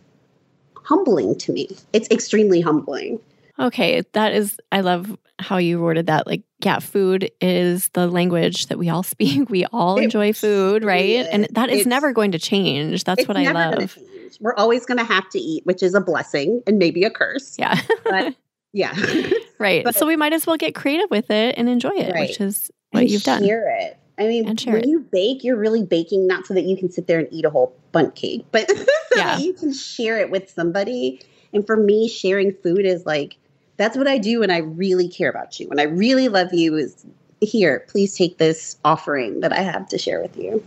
humbling 0.75 1.37
to 1.37 1.51
me. 1.51 1.69
It's 1.93 2.09
extremely 2.09 2.61
humbling. 2.61 3.19
Okay, 3.59 4.03
that 4.13 4.33
is 4.33 4.57
I 4.71 4.81
love 4.81 5.17
how 5.39 5.57
you 5.57 5.81
worded 5.81 6.07
that. 6.07 6.27
Like, 6.27 6.43
yeah, 6.63 6.79
food 6.79 7.31
is 7.41 7.89
the 7.89 8.07
language 8.07 8.67
that 8.67 8.77
we 8.77 8.89
all 8.89 9.03
speak. 9.13 9.49
We 9.49 9.65
all 9.65 9.97
It 9.97 10.03
enjoy 10.05 10.33
food, 10.33 10.83
right? 10.83 11.09
is. 11.09 11.27
And 11.27 11.47
that 11.51 11.69
is 11.69 11.81
It's- 11.81 11.87
never 11.87 12.11
going 12.13 12.31
to 12.33 12.39
change. 12.39 13.03
That's 13.03 13.27
what 13.27 13.37
I 13.37 13.51
love. 13.51 13.97
We're 14.41 14.55
always 14.55 14.85
going 14.85 14.97
to 14.97 15.03
have 15.05 15.29
to 15.29 15.39
eat, 15.39 15.65
which 15.65 15.81
is 15.81 15.93
a 15.95 16.01
blessing 16.01 16.61
and 16.67 16.77
maybe 16.77 17.03
a 17.03 17.09
curse. 17.09 17.55
Yeah. 17.57 17.79
But 18.03 18.35
yeah. 18.73 18.93
right. 19.59 19.83
But- 19.83 19.95
so 19.95 20.05
we 20.05 20.15
might 20.17 20.33
as 20.33 20.45
well 20.45 20.57
get 20.57 20.75
creative 20.75 21.09
with 21.09 21.31
it 21.31 21.55
and 21.57 21.69
enjoy 21.69 21.91
it, 21.95 22.13
Right. 22.13 22.29
which 22.29 22.41
is 22.41 22.69
what 22.91 23.01
and 23.03 23.09
you've 23.09 23.23
done. 23.23 23.43
share 23.45 23.69
it. 23.81 23.97
I 24.17 24.27
mean, 24.27 24.45
when 24.45 24.55
it. 24.77 24.85
you 24.87 24.99
bake, 25.11 25.43
you're 25.43 25.57
really 25.57 25.83
baking 25.83 26.25
not 26.27 26.45
so 26.45 26.53
that 26.53 26.63
you 26.63 26.77
can 26.77 26.89
sit 26.89 27.05
there 27.07 27.19
and 27.19 27.27
eat 27.31 27.43
a 27.43 27.49
whole 27.49 27.75
bundt 27.91 28.15
cake, 28.15 28.45
but 28.51 28.69
so 28.69 28.85
Yeah. 29.15 29.35
that 29.35 29.41
you 29.41 29.51
can 29.53 29.73
share 29.73 30.19
it 30.19 30.29
with 30.31 30.49
somebody. 30.49 31.19
And 31.53 31.65
for 31.67 31.75
me, 31.75 32.07
sharing 32.07 32.53
food 32.53 32.85
is 32.85 33.05
like 33.05 33.35
that's 33.77 33.97
what 33.97 34.07
I 34.07 34.17
do 34.17 34.39
when 34.39 34.51
I 34.51 34.59
really 34.59 35.07
care 35.07 35.29
about 35.29 35.59
you. 35.59 35.67
When 35.67 35.79
I 35.79 35.83
really 35.83 36.29
love 36.29 36.53
you 36.53 36.75
is 36.75 37.05
here, 37.41 37.85
please 37.89 38.15
take 38.15 38.37
this 38.37 38.77
offering 38.85 39.41
that 39.41 39.51
I 39.51 39.61
have 39.61 39.87
to 39.89 39.97
share 39.97 40.21
with 40.21 40.37
you. 40.37 40.65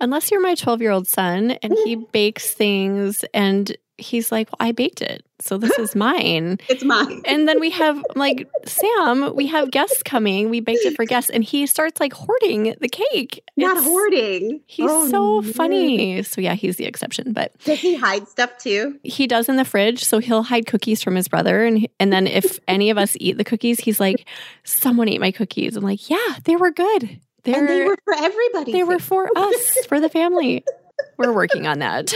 Unless 0.00 0.30
you're 0.30 0.40
my 0.40 0.54
12 0.54 0.82
year 0.82 0.90
old 0.90 1.08
son 1.08 1.52
and 1.62 1.74
he 1.84 1.96
bakes 2.12 2.52
things 2.52 3.24
and 3.34 3.76
he's 4.00 4.32
like, 4.32 4.48
well, 4.50 4.68
I 4.68 4.72
baked 4.72 5.02
it. 5.02 5.24
So 5.40 5.56
this 5.56 5.78
is 5.78 5.94
mine. 6.06 6.58
It's 6.68 6.84
mine. 6.84 7.22
And 7.24 7.48
then 7.48 7.60
we 7.60 7.70
have 7.70 8.02
like 8.14 8.48
Sam, 8.66 9.34
we 9.34 9.46
have 9.46 9.70
guests 9.70 10.02
coming. 10.02 10.50
We 10.50 10.60
baked 10.60 10.84
it 10.84 10.96
for 10.96 11.04
guests 11.04 11.30
and 11.30 11.42
he 11.42 11.66
starts 11.66 11.98
like 12.00 12.12
hoarding 12.12 12.74
the 12.80 12.88
cake. 12.88 13.42
Not 13.56 13.72
It's- 13.78 13.84
hoarding. 13.86 14.60
He's 14.66 14.86
Oh, 14.90 15.06
so 15.08 15.40
no. 15.40 15.52
funny. 15.52 16.22
So 16.22 16.40
yeah, 16.40 16.54
he's 16.54 16.76
the 16.76 16.84
exception, 16.84 17.32
but 17.32 17.56
Does 17.64 17.80
he 17.80 17.94
hide 17.96 18.28
stuff 18.28 18.58
too? 18.58 18.98
he 19.02 19.26
does 19.26 19.48
in 19.48 19.56
the 19.56 19.64
fridge. 19.64 20.04
So 20.04 20.18
he'll 20.18 20.42
hide 20.42 20.66
cookies 20.66 21.02
from 21.02 21.14
his 21.14 21.28
brother, 21.28 21.64
and 21.64 21.88
and 21.98 22.12
then 22.12 22.26
if 22.26 22.58
any 22.68 22.90
of 22.90 22.98
us 22.98 23.16
eat 23.20 23.38
the 23.38 23.44
cookies, 23.44 23.80
he's 23.80 23.98
like, 24.00 24.26
"Someone 24.64 25.08
ate 25.08 25.20
my 25.20 25.30
cookies." 25.30 25.76
I'm 25.76 25.84
like, 25.84 26.10
"Yeah, 26.10 26.36
they 26.44 26.56
were 26.56 26.70
good. 26.70 27.20
They're, 27.44 27.58
and 27.58 27.68
they 27.68 27.84
were 27.86 27.96
for 28.04 28.14
everybody. 28.14 28.72
they 28.72 28.82
were 28.84 28.98
for 28.98 29.26
us, 29.34 29.76
for 29.88 29.98
the 30.00 30.10
family. 30.10 30.62
We're 31.20 31.32
working 31.34 31.66
on 31.66 31.78
that." 31.80 32.12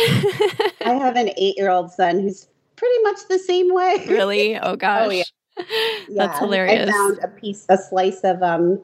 I 0.85 0.93
have 1.01 1.17
an 1.17 1.31
eight-year-old 1.37 1.91
son 1.93 2.21
who's 2.21 2.49
pretty 2.77 3.03
much 3.03 3.19
the 3.29 3.39
same 3.39 3.73
way. 3.73 4.05
really? 4.09 4.59
Oh 4.59 4.77
gosh, 4.77 5.07
Oh, 5.07 5.11
yeah. 5.11 5.25
that's 6.09 6.09
Yeah, 6.09 6.39
hilarious. 6.41 6.89
I 6.89 6.93
found 6.93 7.19
a 7.23 7.29
piece, 7.29 7.67
a 7.69 7.79
slice 7.79 8.21
of 8.25 8.43
um, 8.43 8.81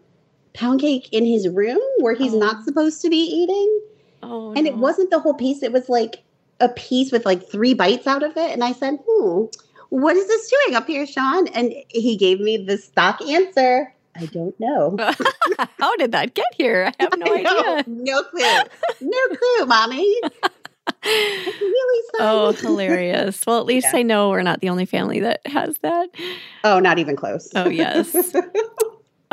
pound 0.55 0.81
cake 0.81 1.09
in 1.13 1.25
his 1.27 1.49
room 1.49 1.81
where 1.99 2.15
he's 2.15 2.35
Oh. 2.35 2.39
not 2.39 2.65
supposed 2.65 3.01
to 3.03 3.11
be 3.11 3.17
eating, 3.17 3.81
oh, 4.23 4.53
and 4.53 4.67
it 4.67 4.77
wasn't 4.77 5.11
the 5.11 5.19
whole 5.19 5.35
piece. 5.35 5.63
It 5.63 5.73
was 5.73 5.89
like 5.89 6.23
a 6.61 6.69
piece 6.69 7.11
with 7.11 7.25
like 7.25 7.49
three 7.51 7.75
bites 7.75 8.07
out 8.07 8.23
of 8.23 8.37
it, 8.37 8.51
and 8.53 8.63
I 8.63 8.73
said, 8.73 8.99
"Hmm, 9.09 9.45
what 9.89 10.17
is 10.17 10.29
this 10.29 10.51
doing 10.51 10.77
up 10.77 10.87
here, 10.87 11.07
Sean?" 11.07 11.49
And 11.49 11.73
he 11.89 12.17
gave 12.17 12.39
me 12.41 12.59
the 12.59 12.77
stock 12.77 13.21
answer. 13.23 13.93
I 14.17 14.27
don't 14.27 14.59
know. 14.59 14.97
How 15.79 15.97
did 15.97 16.13
that 16.13 16.35
get 16.35 16.53
here? 16.57 16.93
I 16.99 17.03
have 17.03 17.19
no 17.19 17.27
I 17.27 17.39
idea. 17.39 17.85
No 17.87 18.23
clue. 18.25 18.63
No 19.01 19.37
clue, 19.37 19.67
mommy. 19.67 20.21
Really? 21.05 22.05
Oh, 22.19 22.53
hilarious. 22.53 23.43
Well, 23.47 23.61
at 23.61 23.67
least 23.67 23.89
Yeah. 23.93 24.01
I 24.01 24.03
know 24.03 24.31
we're 24.31 24.43
not 24.43 24.61
the 24.61 24.71
only 24.71 24.87
family 24.87 25.21
that 25.21 25.41
has 25.47 25.79
that. 25.79 26.09
Oh, 26.65 26.81
not 26.81 26.99
even 26.99 27.15
close. 27.15 27.49
Oh, 27.55 27.69
yes. 27.69 28.35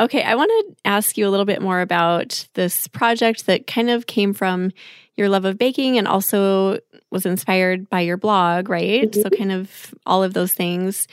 Okay, 0.00 0.22
I 0.22 0.36
want 0.36 0.50
to 0.50 0.76
ask 0.84 1.18
you 1.18 1.26
a 1.26 1.30
little 1.30 1.44
bit 1.44 1.60
more 1.60 1.80
about 1.80 2.46
this 2.54 2.86
project 2.86 3.46
that 3.46 3.66
kind 3.66 3.90
of 3.90 4.06
came 4.06 4.32
from 4.32 4.70
your 5.16 5.28
love 5.28 5.44
of 5.44 5.58
baking 5.58 5.98
and 5.98 6.06
also 6.06 6.78
was 7.10 7.26
inspired 7.26 7.90
by 7.90 8.02
your 8.02 8.16
blog, 8.16 8.68
right? 8.68 9.12
So, 9.12 9.22
mm-hmm. 9.24 9.34
kind 9.36 9.50
of 9.50 9.92
all 10.06 10.22
of 10.22 10.34
those 10.34 10.52
things. 10.52 11.08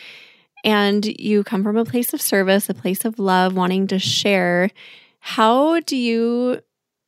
And 0.65 1.05
you 1.19 1.43
come 1.43 1.63
from 1.63 1.77
a 1.77 1.85
place 1.85 2.13
of 2.13 2.21
service, 2.21 2.69
a 2.69 2.73
place 2.73 3.05
of 3.05 3.19
love, 3.19 3.55
wanting 3.55 3.87
to 3.87 3.99
share. 3.99 4.71
How 5.19 5.79
do 5.81 5.95
you 5.95 6.59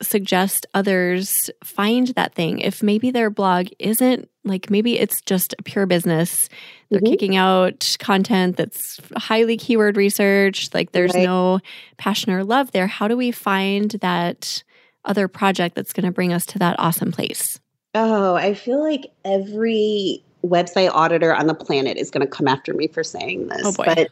suggest 0.02 0.68
others 0.76 1.50
find 1.64 2.10
that 2.10 2.36
thing 2.36 2.60
if 2.60 2.84
maybe 2.84 3.10
their 3.10 3.32
blog 3.32 3.68
isn't 3.80 4.30
like 4.44 4.70
maybe 4.70 5.00
it's 5.00 5.22
just 5.22 5.56
a 5.58 5.64
pure 5.64 5.88
business 5.88 6.50
they're 6.92 7.02
Mhm. 7.02 7.10
kicking 7.10 7.36
out 7.36 7.96
content 8.00 8.58
that's 8.58 9.00
highly 9.18 9.58
keyword 9.58 9.98
research 9.98 10.70
like 10.72 10.92
there's 10.92 11.16
Right. 11.16 11.24
no 11.24 11.62
passion 11.98 12.32
or 12.32 12.44
love 12.44 12.72
there 12.74 12.86
how 12.86 13.08
do 13.08 13.18
we 13.18 13.32
find 13.32 13.90
that 14.02 14.62
other 15.04 15.28
project 15.28 15.74
that's 15.74 15.94
going 15.94 16.06
to 16.06 16.12
bring 16.12 16.32
us 16.32 16.46
to 16.46 16.60
that 16.60 16.76
awesome 16.80 17.12
place 17.12 17.60
Oh, 17.96 18.36
I 18.36 18.54
feel 18.54 18.80
like 18.84 19.08
every 19.26 20.24
website 20.46 20.92
auditor 20.94 21.34
on 21.34 21.48
the 21.48 21.54
planet 21.56 21.98
is 21.98 22.10
going 22.12 22.26
to 22.26 22.32
come 22.32 22.48
after 22.48 22.74
me 22.74 22.88
for 22.88 23.04
saying 23.04 23.48
this. 23.48 23.62
oh 23.66 23.72
boy 23.74 23.86
But 23.86 24.10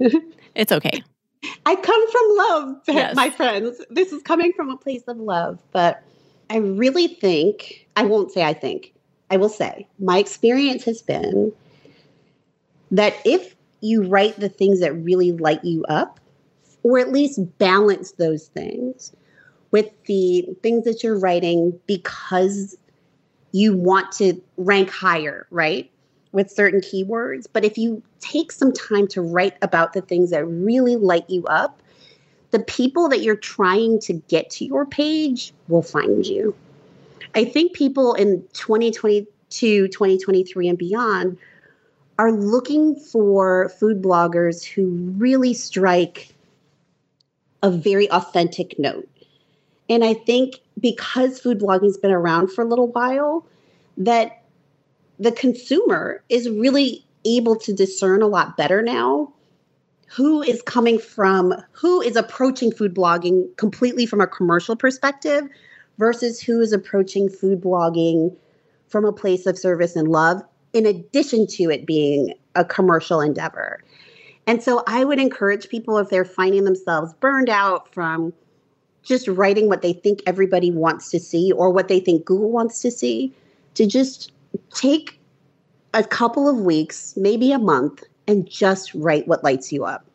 it's 0.54 0.72
okay 0.72 1.02
I 1.66 1.74
come 1.74 2.10
from 2.10 2.22
love, 2.36 2.76
Yes. 2.86 3.16
my 3.16 3.28
friends. 3.30 3.80
This 3.90 4.12
is 4.12 4.22
coming 4.22 4.52
from 4.52 4.70
a 4.70 4.76
place 4.76 5.02
of 5.08 5.16
love. 5.16 5.58
But 5.72 6.02
I 6.50 6.58
really 6.58 7.08
think, 7.08 7.86
I 7.96 8.04
won't 8.04 8.30
say 8.30 8.44
I 8.44 8.52
think, 8.52 8.92
I 9.30 9.36
will 9.38 9.48
say, 9.48 9.88
my 9.98 10.18
experience 10.18 10.84
has 10.84 11.02
been 11.02 11.52
that 12.92 13.14
if 13.24 13.56
you 13.80 14.04
write 14.04 14.38
the 14.38 14.48
things 14.48 14.80
that 14.80 14.92
really 14.92 15.32
light 15.32 15.64
you 15.64 15.84
up, 15.88 16.20
or 16.84 16.98
at 16.98 17.10
least 17.10 17.40
balance 17.58 18.12
those 18.12 18.46
things 18.48 19.12
with 19.72 19.90
the 20.04 20.46
things 20.62 20.84
that 20.84 21.02
you're 21.02 21.18
writing 21.18 21.78
because 21.86 22.76
you 23.52 23.76
want 23.76 24.10
to 24.12 24.40
rank 24.56 24.90
higher, 24.90 25.46
right? 25.50 25.90
With 26.32 26.50
certain 26.50 26.80
keywords. 26.80 27.46
But 27.52 27.64
if 27.64 27.78
you 27.78 28.02
take 28.20 28.50
some 28.50 28.72
time 28.72 29.06
to 29.08 29.20
write 29.22 29.56
about 29.62 29.92
the 29.92 30.00
things 30.00 30.30
that 30.30 30.44
really 30.46 30.96
light 30.96 31.28
you 31.28 31.44
up, 31.46 31.82
the 32.50 32.60
people 32.60 33.08
that 33.08 33.22
you're 33.22 33.36
trying 33.36 33.98
to 34.00 34.14
get 34.14 34.50
to 34.50 34.64
your 34.64 34.86
page 34.86 35.52
will 35.68 35.82
find 35.82 36.26
you. 36.26 36.54
I 37.34 37.44
think 37.44 37.72
people 37.72 38.14
in 38.14 38.44
2022, 38.52 39.88
2023, 39.88 40.68
and 40.68 40.78
beyond 40.78 41.38
are 42.18 42.30
looking 42.30 42.94
for 42.94 43.70
food 43.80 44.02
bloggers 44.02 44.64
who 44.64 44.86
really 45.16 45.54
strike 45.54 46.34
a 47.62 47.70
very 47.70 48.10
authentic 48.10 48.78
note. 48.78 49.08
And 49.92 50.02
I 50.02 50.14
think 50.14 50.60
because 50.80 51.38
food 51.38 51.60
blogging's 51.60 51.98
been 51.98 52.12
around 52.12 52.50
for 52.50 52.62
a 52.62 52.66
little 52.66 52.88
while, 52.88 53.46
that 53.98 54.42
the 55.18 55.30
consumer 55.30 56.24
is 56.30 56.48
really 56.48 57.04
able 57.26 57.56
to 57.56 57.74
discern 57.74 58.22
a 58.22 58.26
lot 58.26 58.56
better 58.56 58.80
now 58.80 59.34
who 60.08 60.40
is 60.42 60.62
coming 60.62 60.98
from 60.98 61.54
who 61.72 62.00
is 62.00 62.16
approaching 62.16 62.72
food 62.72 62.94
blogging 62.94 63.54
completely 63.58 64.06
from 64.06 64.22
a 64.22 64.26
commercial 64.26 64.74
perspective 64.74 65.44
versus 65.98 66.40
who 66.40 66.58
is 66.62 66.72
approaching 66.72 67.28
food 67.28 67.60
blogging 67.60 68.34
from 68.88 69.04
a 69.04 69.12
place 69.12 69.44
of 69.44 69.58
service 69.58 69.94
and 69.94 70.08
love 70.08 70.42
in 70.72 70.86
addition 70.86 71.46
to 71.46 71.64
it 71.64 71.84
being 71.84 72.32
a 72.54 72.64
commercial 72.64 73.20
endeavor. 73.20 73.78
And 74.46 74.62
so 74.62 74.82
I 74.86 75.04
would 75.04 75.20
encourage 75.20 75.68
people 75.68 75.98
if 75.98 76.08
they're 76.08 76.24
finding 76.24 76.64
themselves 76.64 77.12
burned 77.20 77.50
out 77.50 77.92
from 77.92 78.32
just 79.02 79.28
writing 79.28 79.68
what 79.68 79.82
they 79.82 79.92
think 79.92 80.20
everybody 80.26 80.70
wants 80.70 81.10
to 81.10 81.18
see 81.18 81.52
or 81.52 81.70
what 81.70 81.88
they 81.88 82.00
think 82.00 82.24
Google 82.24 82.50
wants 82.50 82.80
to 82.82 82.90
see 82.90 83.34
to 83.74 83.86
just 83.86 84.32
take 84.74 85.18
a 85.94 86.04
couple 86.04 86.48
of 86.48 86.58
weeks, 86.60 87.14
maybe 87.16 87.52
a 87.52 87.58
month, 87.58 88.04
and 88.26 88.48
just 88.48 88.94
write 88.94 89.26
what 89.26 89.42
lights 89.44 89.72
you 89.72 89.84
up. 89.84 90.06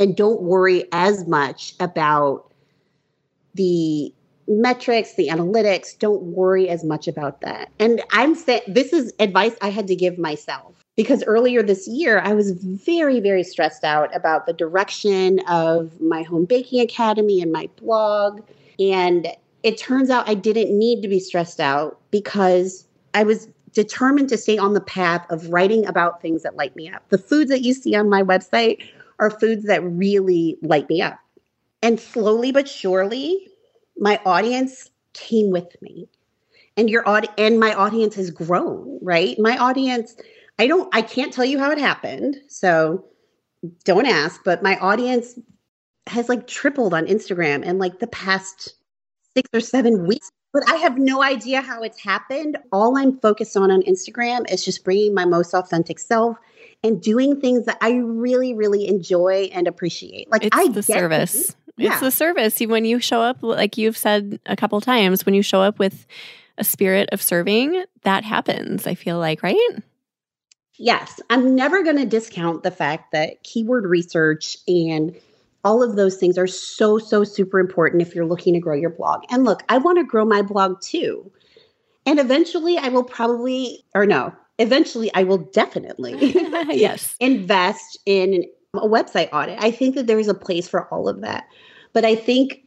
And 0.00 0.16
don't 0.16 0.42
worry 0.42 0.84
as 0.92 1.26
much 1.26 1.74
about 1.80 2.50
the 3.54 4.12
metrics, 4.48 5.14
the 5.14 5.28
analytics. 5.28 5.98
Don't 5.98 6.22
worry 6.22 6.68
as 6.68 6.84
much 6.84 7.08
about 7.08 7.40
that. 7.40 7.70
And 7.78 8.02
I'm 8.10 8.34
saying 8.34 8.62
this 8.66 8.92
is 8.92 9.12
advice 9.20 9.54
I 9.62 9.70
had 9.70 9.86
to 9.86 9.96
give 9.96 10.18
myself 10.18 10.73
because 10.96 11.24
earlier 11.24 11.62
this 11.62 11.88
year 11.88 12.20
I 12.20 12.34
was 12.34 12.52
very, 12.52 13.20
very 13.20 13.42
stressed 13.42 13.84
out 13.84 14.14
about 14.14 14.46
the 14.46 14.52
direction 14.52 15.40
of 15.48 16.00
my 16.00 16.22
home 16.22 16.44
baking 16.44 16.80
academy 16.80 17.40
and 17.40 17.50
my 17.52 17.68
blog. 17.76 18.42
And 18.78 19.28
it 19.62 19.78
turns 19.78 20.10
out 20.10 20.28
I 20.28 20.34
didn't 20.34 20.76
need 20.76 21.02
to 21.02 21.08
be 21.08 21.18
stressed 21.18 21.60
out 21.60 21.98
because 22.10 22.86
I 23.14 23.24
was 23.24 23.48
determined 23.72 24.28
to 24.28 24.38
stay 24.38 24.56
on 24.56 24.74
the 24.74 24.80
path 24.80 25.26
of 25.30 25.48
writing 25.48 25.84
about 25.86 26.22
things 26.22 26.42
that 26.42 26.56
light 26.56 26.74
me 26.76 26.88
up. 26.88 27.08
The 27.08 27.18
foods 27.18 27.50
that 27.50 27.62
you 27.62 27.74
see 27.74 27.94
on 27.96 28.08
my 28.08 28.22
website 28.22 28.84
are 29.18 29.30
foods 29.30 29.64
that 29.64 29.82
really 29.82 30.56
light 30.62 30.88
me 30.88 31.02
up. 31.02 31.18
And 31.82 31.98
slowly 32.00 32.52
but 32.52 32.68
surely, 32.68 33.48
my 33.98 34.20
audience 34.24 34.90
came 35.12 35.50
with 35.50 35.80
me. 35.82 36.08
And 36.76 36.90
your 36.90 37.08
aud- 37.08 37.28
and 37.38 37.60
my 37.60 37.72
audience 37.74 38.14
has 38.16 38.30
grown, 38.30 38.98
right? 39.00 39.38
My 39.38 39.56
audience, 39.58 40.16
I 40.58 40.66
don't 40.66 40.88
I 40.94 41.02
can't 41.02 41.32
tell 41.32 41.44
you 41.44 41.58
how 41.58 41.70
it 41.70 41.78
happened. 41.78 42.36
So 42.48 43.04
don't 43.84 44.06
ask, 44.06 44.42
but 44.44 44.62
my 44.62 44.76
audience 44.78 45.38
has 46.06 46.28
like 46.28 46.46
tripled 46.46 46.94
on 46.94 47.06
Instagram 47.06 47.64
in 47.64 47.78
like 47.78 47.98
the 47.98 48.06
past 48.06 48.74
six 49.34 49.48
or 49.52 49.60
seven 49.60 50.06
weeks. 50.06 50.30
But 50.52 50.70
I 50.70 50.76
have 50.76 50.98
no 50.98 51.20
idea 51.20 51.60
how 51.60 51.82
it's 51.82 52.00
happened. 52.00 52.58
All 52.70 52.96
I'm 52.96 53.18
focused 53.18 53.56
on 53.56 53.72
on 53.72 53.82
Instagram 53.82 54.48
is 54.50 54.64
just 54.64 54.84
bringing 54.84 55.12
my 55.12 55.24
most 55.24 55.52
authentic 55.52 55.98
self 55.98 56.36
and 56.84 57.02
doing 57.02 57.40
things 57.40 57.64
that 57.64 57.78
I 57.80 57.94
really, 57.94 58.54
really 58.54 58.86
enjoy 58.86 59.50
and 59.52 59.66
appreciate. 59.66 60.30
Like 60.30 60.44
it's 60.44 60.56
I 60.56 60.68
the 60.68 60.82
service. 60.82 61.56
Yeah. 61.76 61.92
It's 61.92 62.00
the 62.00 62.12
service. 62.12 62.60
When 62.60 62.84
you 62.84 63.00
show 63.00 63.20
up, 63.20 63.38
like 63.42 63.76
you've 63.78 63.96
said 63.96 64.38
a 64.46 64.54
couple 64.54 64.80
times, 64.80 65.26
when 65.26 65.34
you 65.34 65.42
show 65.42 65.60
up 65.60 65.80
with 65.80 66.06
a 66.56 66.62
spirit 66.62 67.08
of 67.10 67.20
serving, 67.20 67.84
that 68.02 68.22
happens. 68.22 68.86
I 68.86 68.94
feel 68.94 69.18
like, 69.18 69.42
right? 69.42 69.82
Yes, 70.78 71.20
I'm 71.30 71.54
never 71.54 71.82
going 71.82 71.96
to 71.96 72.06
discount 72.06 72.62
the 72.62 72.70
fact 72.70 73.12
that 73.12 73.42
keyword 73.44 73.86
research 73.86 74.56
and 74.66 75.14
all 75.64 75.82
of 75.82 75.96
those 75.96 76.16
things 76.16 76.36
are 76.36 76.46
so, 76.46 76.98
so 76.98 77.24
super 77.24 77.58
important 77.58 78.02
if 78.02 78.14
you're 78.14 78.26
looking 78.26 78.54
to 78.54 78.60
grow 78.60 78.74
your 78.74 78.90
blog. 78.90 79.22
And 79.30 79.44
look, 79.44 79.62
I 79.68 79.78
want 79.78 79.98
to 79.98 80.04
grow 80.04 80.24
my 80.24 80.42
blog 80.42 80.80
too. 80.80 81.30
And 82.06 82.18
eventually 82.18 82.76
I 82.76 82.88
will 82.88 83.04
probably, 83.04 83.84
or 83.94 84.04
no, 84.04 84.32
eventually 84.58 85.10
I 85.14 85.22
will 85.22 85.38
definitely 85.38 86.32
yes 86.70 87.16
invest 87.20 87.98
in 88.04 88.44
a 88.74 88.88
website 88.88 89.30
audit. 89.32 89.58
I 89.62 89.70
think 89.70 89.94
that 89.94 90.06
there 90.06 90.18
is 90.18 90.28
a 90.28 90.34
place 90.34 90.68
for 90.68 90.92
all 90.92 91.08
of 91.08 91.22
that. 91.22 91.44
But 91.92 92.04
I 92.04 92.14
think 92.16 92.63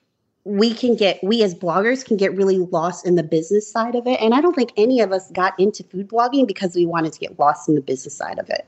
we 0.47 0.73
can 0.73 0.95
get 0.95 1.19
we 1.23 1.43
as 1.43 1.53
bloggers 1.53 2.05
can 2.05 2.17
get 2.17 2.35
really 2.35 2.57
lost 2.57 3.05
in 3.05 3.15
the 3.15 3.23
business 3.23 3.69
side 3.69 3.95
of 3.95 4.07
it. 4.07 4.19
And 4.21 4.33
i 4.33 4.41
don't 4.41 4.55
think 4.55 4.71
any 4.77 5.01
of 5.01 5.11
us 5.11 5.29
got 5.31 5.59
into 5.59 5.83
food 5.83 6.07
blogging 6.09 6.47
because 6.47 6.75
we 6.75 6.85
wanted 6.85 7.13
to 7.13 7.19
get 7.19 7.37
lost 7.37 7.67
in 7.69 7.75
the 7.75 7.81
business 7.81 8.15
side 8.15 8.39
of 8.39 8.49
it 8.49 8.67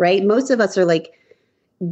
right? 0.00 0.24
Most 0.24 0.50
of 0.50 0.60
us 0.60 0.78
are 0.78 0.86
like 0.86 1.12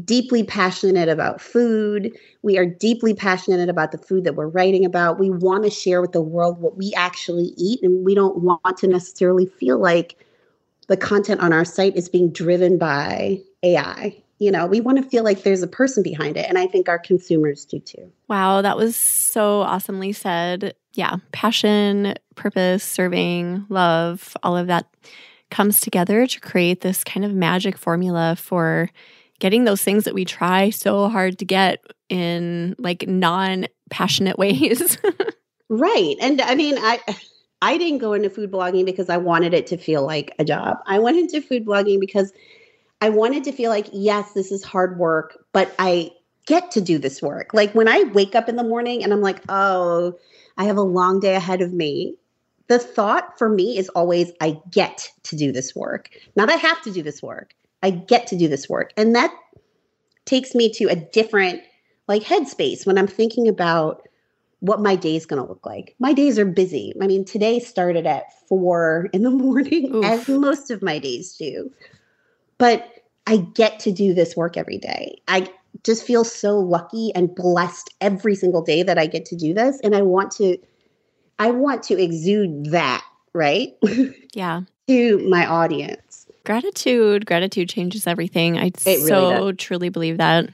deeply 0.04 0.42
passionate 0.42 1.10
about 1.10 1.40
food. 1.40 2.16
We 2.42 2.56
are 2.56 2.64
deeply 2.64 3.14
passionate 3.14 3.68
about 3.68 3.92
the 3.92 3.98
food 3.98 4.24
that 4.24 4.34
we're 4.34 4.48
writing 4.48 4.84
about. 4.84 5.18
We 5.18 5.30
want 5.30 5.64
to 5.64 5.70
share 5.70 6.00
with 6.00 6.12
the 6.12 6.22
world 6.22 6.58
what 6.58 6.76
we 6.76 6.92
actually 6.96 7.52
eat 7.58 7.80
and 7.82 8.04
we 8.04 8.14
don't 8.14 8.38
want 8.38 8.78
to 8.78 8.88
necessarily 8.88 9.46
feel 9.46 9.78
like 9.78 10.16
the 10.88 10.96
content 10.96 11.42
on 11.42 11.52
our 11.52 11.66
site 11.66 11.96
is 11.96 12.08
being 12.08 12.32
driven 12.32 12.78
by 12.78 13.40
ai 13.62 14.16
you 14.38 14.50
know, 14.50 14.66
we 14.66 14.80
want 14.80 15.02
to 15.02 15.08
feel 15.08 15.24
like 15.24 15.42
there's 15.42 15.62
a 15.62 15.68
person 15.68 16.02
behind 16.02 16.36
it. 16.36 16.46
And 16.48 16.58
I 16.58 16.66
think 16.66 16.88
our 16.88 16.98
consumers 16.98 17.64
do 17.64 17.80
too. 17.80 18.12
Wow, 18.28 18.62
that 18.62 18.76
was 18.76 18.94
so 18.94 19.60
awesomely 19.62 20.12
said. 20.12 20.74
Yeah, 20.94 21.16
passion, 21.32 22.14
purpose, 22.34 22.84
serving, 22.84 23.66
love, 23.68 24.36
all 24.42 24.56
of 24.56 24.68
that 24.68 24.86
comes 25.50 25.80
together 25.80 26.26
to 26.26 26.40
create 26.40 26.80
this 26.80 27.02
kind 27.04 27.24
of 27.24 27.34
magic 27.34 27.76
formula 27.76 28.36
for 28.36 28.90
getting 29.38 29.64
those 29.64 29.82
things 29.82 30.04
that 30.04 30.14
we 30.14 30.24
try 30.24 30.70
so 30.70 31.08
hard 31.08 31.38
to 31.38 31.44
get 31.44 31.84
in 32.08 32.74
like 32.78 33.06
non 33.08 33.66
passionate 33.90 34.38
ways. 34.38 34.98
right. 35.68 36.16
And 36.20 36.40
I 36.40 36.54
mean, 36.54 36.76
I. 36.78 37.00
I 37.60 37.76
didn't 37.76 37.98
go 37.98 38.12
into 38.12 38.30
food 38.30 38.52
blogging 38.52 38.84
because 38.84 39.10
I 39.10 39.16
wanted 39.16 39.52
it 39.52 39.66
to 39.66 39.76
feel 39.76 40.06
like 40.06 40.32
a 40.38 40.44
job. 40.44 40.76
I 40.86 41.00
went 41.00 41.18
into 41.18 41.40
food 41.40 41.66
blogging 41.66 41.98
because 41.98 42.32
I 43.00 43.10
wanted 43.10 43.44
to 43.44 43.52
feel 43.52 43.70
like, 43.70 43.88
yes, 43.92 44.32
this 44.32 44.50
is 44.50 44.64
hard 44.64 44.98
work, 44.98 45.44
but 45.52 45.74
I 45.78 46.10
get 46.46 46.70
to 46.72 46.80
do 46.80 46.98
this 46.98 47.22
work. 47.22 47.54
Like 47.54 47.74
when 47.74 47.88
I 47.88 48.04
wake 48.14 48.34
up 48.34 48.48
in 48.48 48.56
the 48.56 48.64
morning 48.64 49.04
and 49.04 49.12
I'm 49.12 49.20
like, 49.20 49.40
oh, 49.48 50.18
I 50.56 50.64
have 50.64 50.76
a 50.76 50.82
long 50.82 51.20
day 51.20 51.34
ahead 51.34 51.60
of 51.60 51.72
me. 51.72 52.16
The 52.66 52.78
thought 52.78 53.38
for 53.38 53.48
me 53.48 53.78
is 53.78 53.88
always, 53.90 54.32
I 54.40 54.58
get 54.70 55.10
to 55.24 55.36
do 55.36 55.52
this 55.52 55.74
work. 55.74 56.10
Not 56.36 56.50
I 56.50 56.56
have 56.56 56.82
to 56.82 56.90
do 56.90 57.02
this 57.02 57.22
work. 57.22 57.54
I 57.82 57.90
get 57.90 58.26
to 58.28 58.36
do 58.36 58.48
this 58.48 58.68
work. 58.68 58.92
And 58.96 59.14
that 59.14 59.32
takes 60.24 60.54
me 60.54 60.70
to 60.72 60.86
a 60.86 60.96
different 60.96 61.62
like 62.08 62.22
headspace 62.22 62.86
when 62.86 62.98
I'm 62.98 63.06
thinking 63.06 63.46
about 63.48 64.08
what 64.60 64.80
my 64.80 64.96
day 64.96 65.14
is 65.14 65.24
going 65.24 65.40
to 65.40 65.48
look 65.48 65.64
like. 65.64 65.94
My 66.00 66.12
days 66.12 66.38
are 66.38 66.44
busy. 66.44 66.92
I 67.00 67.06
mean, 67.06 67.24
today 67.24 67.60
started 67.60 68.06
at 68.06 68.24
four 68.48 69.08
in 69.12 69.22
the 69.22 69.30
morning, 69.44 69.94
Oof. 69.94 70.04
as 70.04 70.28
most 70.28 70.70
of 70.70 70.82
my 70.82 70.98
days 70.98 71.36
do 71.36 71.70
but 72.58 72.97
I 73.28 73.36
get 73.36 73.78
to 73.80 73.92
do 73.92 74.14
this 74.14 74.34
work 74.34 74.56
every 74.56 74.78
day. 74.78 75.20
I 75.28 75.52
just 75.84 76.02
feel 76.02 76.24
so 76.24 76.58
lucky 76.58 77.12
and 77.14 77.34
blessed 77.34 77.90
every 78.00 78.34
single 78.34 78.62
day 78.62 78.82
that 78.82 78.98
I 78.98 79.06
get 79.06 79.26
to 79.26 79.36
do 79.36 79.52
this 79.52 79.78
and 79.84 79.94
I 79.94 80.00
want 80.00 80.32
to 80.36 80.56
I 81.38 81.50
want 81.50 81.82
to 81.84 82.02
exude 82.02 82.70
that, 82.70 83.04
right? 83.34 83.74
Yeah. 84.34 84.62
to 84.88 85.18
my 85.28 85.46
audience. 85.46 86.26
Gratitude, 86.44 87.26
gratitude 87.26 87.68
changes 87.68 88.06
everything. 88.06 88.56
I 88.56 88.70
so 88.78 89.52
truly 89.52 89.90
believe 89.90 90.18
that. 90.18 90.48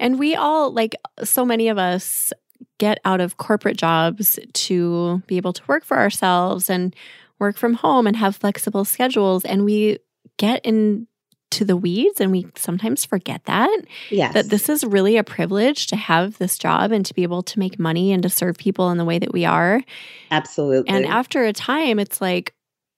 And 0.00 0.18
we 0.18 0.34
all 0.34 0.72
like 0.72 0.96
so 1.22 1.44
many 1.44 1.68
of 1.68 1.78
us 1.78 2.32
get 2.78 2.98
out 3.04 3.20
of 3.20 3.36
corporate 3.36 3.76
jobs 3.76 4.38
to 4.54 5.22
be 5.26 5.36
able 5.36 5.52
to 5.52 5.62
work 5.68 5.84
for 5.84 5.98
ourselves 5.98 6.68
and 6.68 6.96
work 7.38 7.56
from 7.56 7.74
home 7.74 8.06
and 8.06 8.16
have 8.16 8.34
flexible 8.34 8.84
schedules 8.84 9.44
and 9.44 9.64
we 9.64 9.98
get 10.38 10.64
in 10.64 11.06
to 11.50 11.64
the 11.64 11.76
weeds 11.76 12.20
and 12.20 12.30
we 12.30 12.46
sometimes 12.56 13.04
forget 13.04 13.44
that 13.44 13.80
yes. 14.10 14.34
that 14.34 14.50
this 14.50 14.68
is 14.68 14.84
really 14.84 15.16
a 15.16 15.24
privilege 15.24 15.86
to 15.86 15.96
have 15.96 16.36
this 16.38 16.58
job 16.58 16.92
and 16.92 17.06
to 17.06 17.14
be 17.14 17.22
able 17.22 17.42
to 17.42 17.58
make 17.58 17.78
money 17.78 18.12
and 18.12 18.22
to 18.22 18.28
serve 18.28 18.56
people 18.56 18.90
in 18.90 18.98
the 18.98 19.04
way 19.04 19.18
that 19.18 19.32
we 19.32 19.44
are. 19.44 19.82
Absolutely. 20.30 20.88
and 20.90 21.06
after 21.06 21.44
a 21.44 21.52
time 21.52 21.98
it's 21.98 22.20
like 22.20 22.54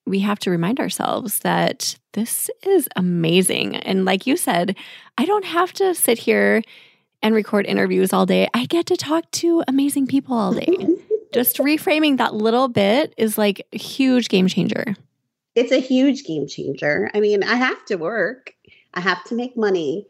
we 0.06 0.20
have 0.20 0.38
to 0.40 0.50
remind 0.50 0.80
ourselves 0.80 1.40
that 1.40 1.96
this 2.14 2.50
is 2.64 2.88
amazing. 2.96 3.76
And 3.76 4.04
like 4.04 4.26
you 4.26 4.36
said 4.36 4.76
i 5.16 5.24
don't 5.24 5.44
have 5.44 5.72
to 5.74 5.94
sit 5.94 6.18
here 6.18 6.62
and 7.22 7.34
record 7.34 7.66
interviews 7.66 8.12
all 8.12 8.26
day. 8.26 8.48
I 8.54 8.64
get 8.64 8.86
to 8.86 8.96
talk 8.96 9.30
to 9.32 9.62
amazing 9.68 10.06
people 10.06 10.36
all 10.36 10.54
day. 10.54 10.88
Just 11.32 11.58
reframing 11.58 12.16
that 12.16 12.34
little 12.34 12.66
bit 12.66 13.14
is 13.16 13.38
like 13.38 13.64
a 13.72 13.78
huge 13.78 14.28
game 14.28 14.48
changer 14.48 14.96
it's 15.54 15.72
a 15.72 15.80
huge 15.80 16.24
game 16.24 16.46
changer. 16.46 17.10
I 17.14 17.20
mean, 17.20 17.42
I 17.42 17.56
have 17.56 17.84
to 17.86 17.96
work, 17.96 18.54
I 18.94 19.00
have 19.00 19.22
to 19.24 19.34
make 19.34 19.56
money. 19.56 20.06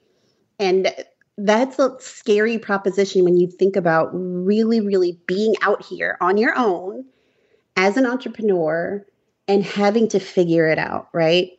And 0.58 0.94
that's 1.38 1.78
a 1.78 1.96
scary 2.00 2.58
proposition 2.58 3.24
when 3.24 3.36
you 3.36 3.46
think 3.46 3.76
about 3.76 4.10
really, 4.12 4.80
really 4.80 5.18
being 5.26 5.54
out 5.62 5.84
here 5.84 6.18
on 6.20 6.36
your 6.36 6.52
own 6.56 7.04
as 7.76 7.96
an 7.96 8.04
entrepreneur 8.04 9.04
and 9.48 9.64
having 9.64 10.08
to 10.08 10.20
figure 10.20 10.66
it 10.66 10.78
out, 10.78 11.08
right? 11.12 11.52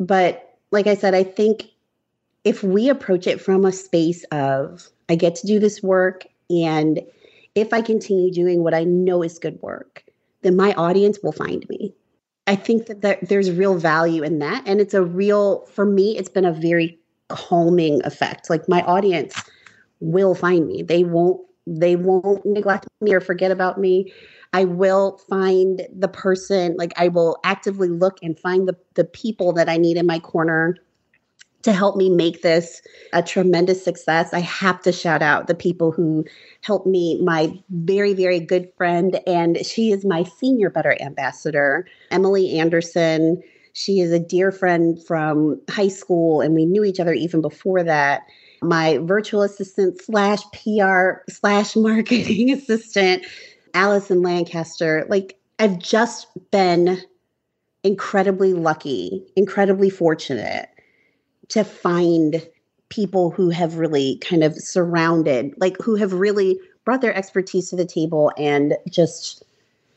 But 0.00 0.58
like 0.70 0.86
I 0.86 0.94
said, 0.94 1.14
I 1.14 1.22
think 1.22 1.68
if 2.44 2.62
we 2.62 2.88
approach 2.88 3.26
it 3.26 3.40
from 3.40 3.64
a 3.64 3.72
space 3.72 4.24
of, 4.32 4.88
I 5.08 5.16
get 5.16 5.34
to 5.36 5.46
do 5.46 5.58
this 5.58 5.82
work, 5.82 6.24
and 6.50 7.00
if 7.54 7.72
I 7.72 7.82
continue 7.82 8.32
doing 8.32 8.64
what 8.64 8.74
I 8.74 8.84
know 8.84 9.22
is 9.22 9.38
good 9.38 9.60
work, 9.62 10.02
then 10.42 10.56
my 10.56 10.72
audience 10.74 11.18
will 11.22 11.32
find 11.32 11.66
me. 11.68 11.94
I 12.46 12.56
think 12.56 12.86
that 12.86 13.00
there, 13.00 13.18
there's 13.22 13.50
real 13.50 13.76
value 13.76 14.22
in 14.22 14.38
that. 14.40 14.62
And 14.66 14.80
it's 14.80 14.94
a 14.94 15.02
real, 15.02 15.66
for 15.66 15.86
me, 15.86 16.16
it's 16.18 16.28
been 16.28 16.44
a 16.44 16.52
very 16.52 16.98
calming 17.28 18.04
effect. 18.04 18.50
Like 18.50 18.68
my 18.68 18.82
audience 18.82 19.42
will 20.00 20.34
find 20.34 20.66
me. 20.66 20.82
They 20.82 21.04
won't, 21.04 21.40
they 21.66 21.96
won't 21.96 22.44
neglect 22.44 22.86
me 23.00 23.14
or 23.14 23.20
forget 23.20 23.50
about 23.50 23.80
me. 23.80 24.12
I 24.52 24.64
will 24.66 25.18
find 25.28 25.82
the 25.92 26.08
person, 26.08 26.76
like 26.76 26.92
I 26.96 27.08
will 27.08 27.38
actively 27.44 27.88
look 27.88 28.18
and 28.22 28.38
find 28.38 28.68
the, 28.68 28.76
the 28.94 29.04
people 29.04 29.52
that 29.54 29.68
I 29.68 29.78
need 29.78 29.96
in 29.96 30.06
my 30.06 30.18
corner 30.18 30.76
to 31.64 31.72
help 31.72 31.96
me 31.96 32.10
make 32.10 32.42
this 32.42 32.82
a 33.12 33.22
tremendous 33.22 33.82
success, 33.82 34.32
I 34.32 34.40
have 34.40 34.82
to 34.82 34.92
shout 34.92 35.22
out 35.22 35.46
the 35.46 35.54
people 35.54 35.90
who 35.90 36.24
helped 36.62 36.86
me. 36.86 37.20
My 37.22 37.58
very, 37.70 38.12
very 38.12 38.38
good 38.38 38.70
friend, 38.76 39.20
and 39.26 39.64
she 39.64 39.90
is 39.90 40.04
my 40.04 40.24
senior 40.24 40.68
Butter 40.68 40.96
ambassador, 41.00 41.86
Emily 42.10 42.58
Anderson. 42.58 43.42
She 43.72 44.00
is 44.00 44.12
a 44.12 44.18
dear 44.18 44.52
friend 44.52 45.02
from 45.04 45.60
high 45.70 45.88
school, 45.88 46.42
and 46.42 46.54
we 46.54 46.66
knew 46.66 46.84
each 46.84 47.00
other 47.00 47.14
even 47.14 47.40
before 47.40 47.82
that. 47.82 48.22
My 48.62 48.98
virtual 48.98 49.42
assistant 49.42 50.00
slash 50.00 50.42
PR 50.52 51.22
slash 51.30 51.76
marketing 51.76 52.50
assistant, 52.50 53.24
Allison 53.72 54.22
Lancaster. 54.22 55.06
Like, 55.08 55.38
I've 55.58 55.78
just 55.78 56.26
been 56.50 56.98
incredibly 57.82 58.52
lucky, 58.52 59.24
incredibly 59.34 59.88
fortunate 59.88 60.68
to 61.48 61.64
find 61.64 62.46
people 62.88 63.30
who 63.30 63.50
have 63.50 63.76
really 63.76 64.16
kind 64.18 64.44
of 64.44 64.54
surrounded, 64.54 65.54
like 65.56 65.76
who 65.78 65.96
have 65.96 66.12
really 66.12 66.58
brought 66.84 67.00
their 67.00 67.14
expertise 67.14 67.70
to 67.70 67.76
the 67.76 67.84
table 67.84 68.32
and 68.38 68.76
just 68.88 69.44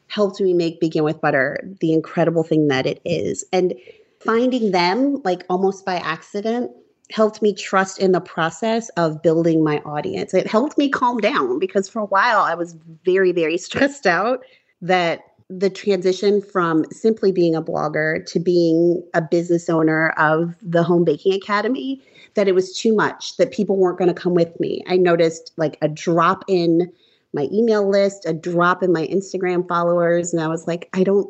helped 0.07 0.39
me 0.39 0.53
make 0.53 0.79
Begin 0.79 1.03
with 1.03 1.21
Butter 1.21 1.60
the 1.81 1.93
incredible 1.93 2.43
thing 2.43 2.67
that 2.69 2.86
it 2.86 3.01
is. 3.05 3.43
And 3.51 3.73
finding 4.19 4.71
them, 4.71 5.21
like 5.23 5.43
almost 5.49 5.86
by 5.86 5.95
accident, 5.95 6.71
helped 7.12 7.41
me 7.41 7.53
trust 7.53 7.99
in 7.99 8.12
the 8.12 8.21
process 8.21 8.89
of 8.89 9.21
building 9.21 9.63
my 9.63 9.79
audience. 9.79 10.33
It 10.33 10.47
helped 10.47 10.77
me 10.77 10.89
calm 10.89 11.19
down 11.19 11.60
because 11.60 11.88
for 11.88 11.99
a 11.99 12.05
while 12.05 12.41
I 12.41 12.53
was 12.55 12.75
very, 13.05 13.31
very 13.31 13.57
stressed 13.67 14.05
out 14.05 14.43
that 14.81 15.21
the 15.49 15.69
transition 15.69 16.41
from 16.41 16.86
simply 16.91 17.31
being 17.31 17.55
a 17.55 17.62
blogger 17.62 18.25
to 18.25 18.39
being 18.39 19.01
a 19.13 19.21
business 19.21 19.69
owner 19.69 20.10
of 20.17 20.55
the 20.62 20.83
Home 20.83 21.05
Baking 21.05 21.33
Academy 21.33 22.01
that 22.33 22.47
it 22.47 22.55
was 22.55 22.77
too 22.77 22.93
much, 22.93 23.38
that 23.38 23.51
people 23.51 23.77
weren't 23.77 23.97
going 23.97 24.13
to 24.13 24.21
come 24.21 24.33
with 24.33 24.60
me. 24.60 24.83
I 24.88 24.97
noticed 24.97 25.53
like 25.55 25.77
a 25.81 25.88
drop 25.88 26.43
in 26.47 26.91
my 27.33 27.47
email 27.51 27.89
list, 27.89 28.25
a 28.25 28.33
drop 28.33 28.83
in 28.83 28.91
my 28.91 29.07
Instagram 29.07 29.67
followers. 29.67 30.33
And 30.33 30.43
I 30.43 30.47
was 30.47 30.67
like, 30.67 30.89
I 30.93 31.03
don't, 31.03 31.29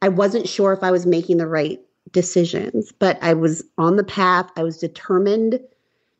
I 0.00 0.08
wasn't 0.08 0.48
sure 0.48 0.72
if 0.72 0.82
I 0.82 0.90
was 0.90 1.04
making 1.04 1.38
the 1.38 1.48
right 1.48 1.80
decisions, 2.12 2.92
but 2.92 3.18
I 3.20 3.34
was 3.34 3.64
on 3.78 3.96
the 3.96 4.04
path. 4.04 4.48
I 4.56 4.62
was 4.62 4.78
determined 4.78 5.60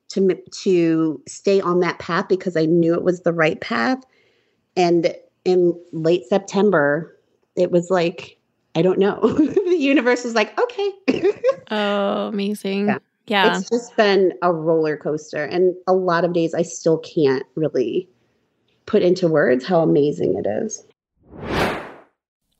to 0.09 0.35
to 0.51 1.23
stay 1.29 1.61
on 1.61 1.79
that 1.81 2.01
path 2.01 2.29
because 2.29 2.57
I 2.57 2.65
knew 2.65 2.95
it 2.95 3.05
was 3.05 3.23
the 3.23 3.33
right 3.33 3.61
path. 3.61 4.03
And 4.77 5.15
in 5.45 5.81
late 5.93 6.25
September, 6.29 7.17
it 7.57 7.71
was 7.71 7.91
like 7.91 8.41
I 8.75 8.83
don't 8.83 8.99
know. 8.99 9.21
the 9.23 9.77
universe 9.77 10.25
was 10.25 10.35
like, 10.35 10.59
okay. 10.59 10.93
oh, 11.71 12.29
amazing. 12.29 12.87
Yeah. 12.87 12.99
yeah. 13.27 13.59
It's 13.59 13.69
just 13.69 13.97
been 13.97 14.33
a 14.43 14.53
roller 14.53 14.97
coaster. 14.97 15.45
And 15.45 15.75
a 15.87 15.93
lot 15.93 16.25
of 16.25 16.33
days 16.33 16.55
I 16.55 16.63
still 16.63 16.99
can't 16.99 17.45
really 17.57 18.09
put 18.87 19.03
into 19.03 19.29
words 19.29 19.65
how 19.65 19.81
amazing 19.81 20.37
it 20.37 20.49
is. 20.49 20.85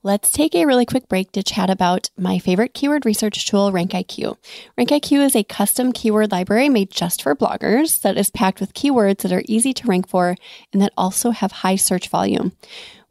Let's 0.03 0.31
take 0.31 0.55
a 0.55 0.65
really 0.65 0.87
quick 0.87 1.09
break 1.09 1.31
to 1.33 1.43
chat 1.43 1.69
about 1.69 2.09
my 2.17 2.39
favorite 2.39 2.73
keyword 2.73 3.05
research 3.05 3.47
tool, 3.47 3.71
RankIQ. 3.71 4.35
RankIQ 4.79 5.27
is 5.27 5.37
a 5.37 5.45
custom 5.45 5.93
keyword 5.93 6.33
library 6.33 6.71
made 6.71 6.91
just 6.91 7.23
for 7.23 7.37
bloggers 7.37 8.01
that 8.01 8.17
is 8.17 8.31
packed 8.31 8.61
with 8.61 8.73
keywords 8.73 9.19
that 9.19 9.33
are 9.33 9.43
easy 9.47 9.75
to 9.75 9.87
rank 9.87 10.09
for 10.09 10.37
and 10.73 10.81
that 10.81 10.95
also 10.97 11.33
have 11.33 11.53
high 11.53 11.77
search 11.77 12.09
volume. 12.09 12.53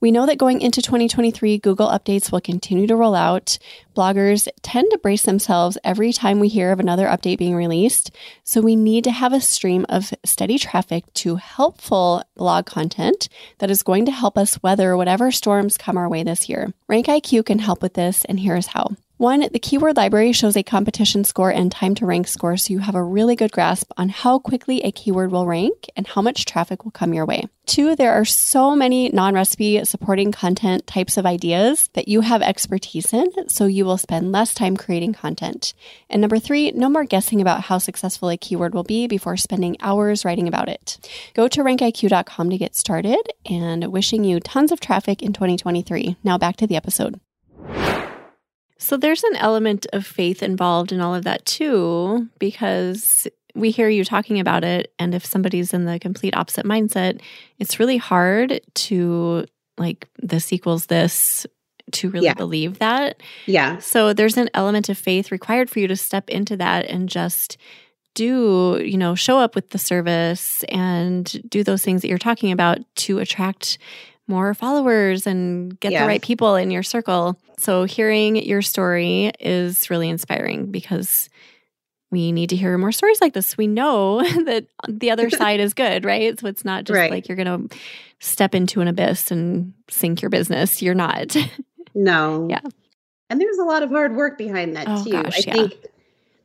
We 0.01 0.11
know 0.11 0.25
that 0.27 0.37
going 0.37 0.61
into 0.61 0.81
2023, 0.81 1.57
Google 1.57 1.89
updates 1.89 2.31
will 2.31 2.39
continue 2.39 2.87
to 2.87 2.95
roll 2.95 3.15
out. 3.15 3.57
Bloggers 3.95 4.47
tend 4.61 4.87
to 4.91 4.97
brace 4.97 5.23
themselves 5.23 5.77
every 5.83 6.13
time 6.13 6.39
we 6.39 6.47
hear 6.47 6.71
of 6.71 6.79
another 6.79 7.07
update 7.07 7.37
being 7.37 7.55
released. 7.55 8.11
So 8.43 8.61
we 8.61 8.75
need 8.75 9.03
to 9.05 9.11
have 9.11 9.33
a 9.33 9.41
stream 9.41 9.85
of 9.89 10.13
steady 10.23 10.57
traffic 10.57 11.11
to 11.15 11.35
helpful 11.37 12.23
blog 12.35 12.65
content 12.65 13.29
that 13.57 13.71
is 13.71 13.83
going 13.83 14.05
to 14.05 14.11
help 14.11 14.37
us 14.37 14.61
weather 14.61 14.95
whatever 14.95 15.31
storms 15.31 15.77
come 15.77 15.97
our 15.97 16.09
way 16.09 16.23
this 16.23 16.47
year. 16.47 16.73
RankIQ 16.89 17.45
can 17.45 17.59
help 17.59 17.81
with 17.81 17.95
this, 17.95 18.25
and 18.25 18.39
here's 18.39 18.67
how. 18.67 18.95
One, 19.19 19.45
the 19.51 19.59
keyword 19.59 19.97
library 19.97 20.31
shows 20.31 20.55
a 20.55 20.63
competition 20.63 21.25
score 21.25 21.51
and 21.51 21.69
time 21.69 21.93
to 21.95 22.05
rank 22.05 22.25
score 22.25 22.55
so 22.55 22.71
you 22.71 22.79
have 22.79 22.95
a 22.95 23.03
really 23.03 23.35
good 23.35 23.51
grasp 23.51 23.91
on 23.97 24.07
how 24.07 24.39
quickly 24.39 24.79
a 24.81 24.93
keyword 24.93 25.29
will 25.29 25.45
rank 25.45 25.89
and 25.97 26.07
how 26.07 26.21
much 26.21 26.45
traffic 26.45 26.85
will 26.85 26.91
come 26.91 27.13
your 27.13 27.25
way. 27.25 27.43
Two, 27.65 27.97
there 27.97 28.13
are 28.13 28.23
so 28.23 28.77
many 28.77 29.09
non 29.09 29.33
recipe 29.33 29.83
supporting 29.83 30.31
content 30.31 30.87
types 30.87 31.17
of 31.17 31.25
ideas 31.25 31.89
that 31.95 32.07
you 32.07 32.21
have 32.21 32.41
expertise 32.41 33.11
in, 33.11 33.27
so 33.49 33.65
you 33.65 33.78
will 33.85 33.97
spend 33.97 34.31
less 34.31 34.53
time 34.53 34.77
creating 34.77 35.13
content. 35.13 35.73
And 36.09 36.21
number 36.21 36.39
three, 36.39 36.71
no 36.71 36.89
more 36.89 37.05
guessing 37.05 37.41
about 37.41 37.61
how 37.61 37.77
successful 37.77 38.29
a 38.29 38.37
keyword 38.37 38.73
will 38.73 38.83
be 38.83 39.07
before 39.07 39.37
spending 39.37 39.77
hours 39.81 40.25
writing 40.25 40.47
about 40.47 40.69
it. 40.69 40.97
Go 41.33 41.47
to 41.47 41.63
rankiq.com 41.63 42.49
to 42.49 42.57
get 42.57 42.75
started 42.75 43.21
and 43.49 43.91
wishing 43.91 44.23
you 44.23 44.39
tons 44.39 44.71
of 44.71 44.79
traffic 44.79 45.21
in 45.21 45.33
2023. 45.33 46.17
Now 46.23 46.37
back 46.37 46.55
to 46.57 46.67
the 46.67 46.75
episode. 46.75 47.19
So 48.77 48.95
there's 48.95 49.23
an 49.23 49.35
element 49.35 49.87
of 49.91 50.05
faith 50.05 50.41
involved 50.41 50.91
in 50.91 51.01
all 51.01 51.13
of 51.13 51.25
that 51.25 51.45
too, 51.45 52.29
because 52.39 53.27
we 53.53 53.71
hear 53.71 53.89
you 53.89 54.05
talking 54.05 54.39
about 54.39 54.63
it. 54.63 54.93
And 54.97 55.13
if 55.13 55.25
somebody's 55.25 55.73
in 55.73 55.85
the 55.85 55.99
complete 55.99 56.35
opposite 56.35 56.65
mindset, 56.65 57.21
it's 57.57 57.79
really 57.79 57.97
hard 57.97 58.61
to 58.75 59.45
like 59.77 60.07
this 60.17 60.53
equals 60.53 60.85
this 60.85 61.45
to 61.93 62.09
really 62.09 62.25
yeah. 62.25 62.33
believe 62.33 62.79
that. 62.79 63.21
Yeah. 63.45 63.79
So 63.79 64.13
there's 64.13 64.37
an 64.37 64.49
element 64.53 64.89
of 64.89 64.97
faith 64.97 65.31
required 65.31 65.69
for 65.69 65.79
you 65.79 65.87
to 65.87 65.95
step 65.95 66.29
into 66.29 66.57
that 66.57 66.85
and 66.85 67.09
just 67.09 67.57
do, 68.15 68.81
you 68.83 68.97
know, 68.97 69.15
show 69.15 69.39
up 69.39 69.55
with 69.55 69.69
the 69.69 69.77
service 69.77 70.63
and 70.69 71.41
do 71.49 71.63
those 71.63 71.83
things 71.83 72.01
that 72.01 72.09
you're 72.09 72.17
talking 72.17 72.51
about 72.51 72.79
to 72.95 73.19
attract 73.19 73.77
more 74.27 74.53
followers 74.53 75.25
and 75.25 75.79
get 75.79 75.91
yes. 75.91 76.03
the 76.03 76.07
right 76.07 76.21
people 76.21 76.55
in 76.55 76.71
your 76.71 76.83
circle. 76.83 77.37
So, 77.57 77.83
hearing 77.83 78.35
your 78.35 78.61
story 78.61 79.31
is 79.39 79.89
really 79.89 80.07
inspiring 80.07 80.71
because 80.71 81.29
we 82.11 82.31
need 82.31 82.49
to 82.51 82.55
hear 82.55 82.77
more 82.77 82.91
stories 82.91 83.21
like 83.21 83.33
this. 83.33 83.57
We 83.57 83.67
know 83.67 84.21
that 84.45 84.67
the 84.87 85.11
other 85.11 85.29
side 85.29 85.59
is 85.59 85.73
good, 85.73 86.05
right? 86.05 86.39
So, 86.39 86.47
it's 86.47 86.63
not 86.63 86.85
just 86.85 86.95
right. 86.95 87.11
like 87.11 87.27
you're 87.27 87.35
going 87.35 87.69
to 87.69 87.77
step 88.19 88.53
into 88.53 88.81
an 88.81 88.87
abyss 88.87 89.31
and 89.31 89.73
sink 89.89 90.21
your 90.21 90.29
business. 90.29 90.81
You're 90.81 90.95
not. 90.95 91.35
No. 91.95 92.47
yeah. 92.49 92.61
And 93.29 93.39
there's 93.39 93.57
a 93.57 93.63
lot 93.63 93.83
of 93.83 93.89
hard 93.89 94.15
work 94.15 94.37
behind 94.37 94.75
that, 94.75 94.87
oh, 94.87 95.03
too. 95.03 95.11
Gosh, 95.11 95.39
I 95.39 95.43
yeah. 95.47 95.53
think 95.53 95.85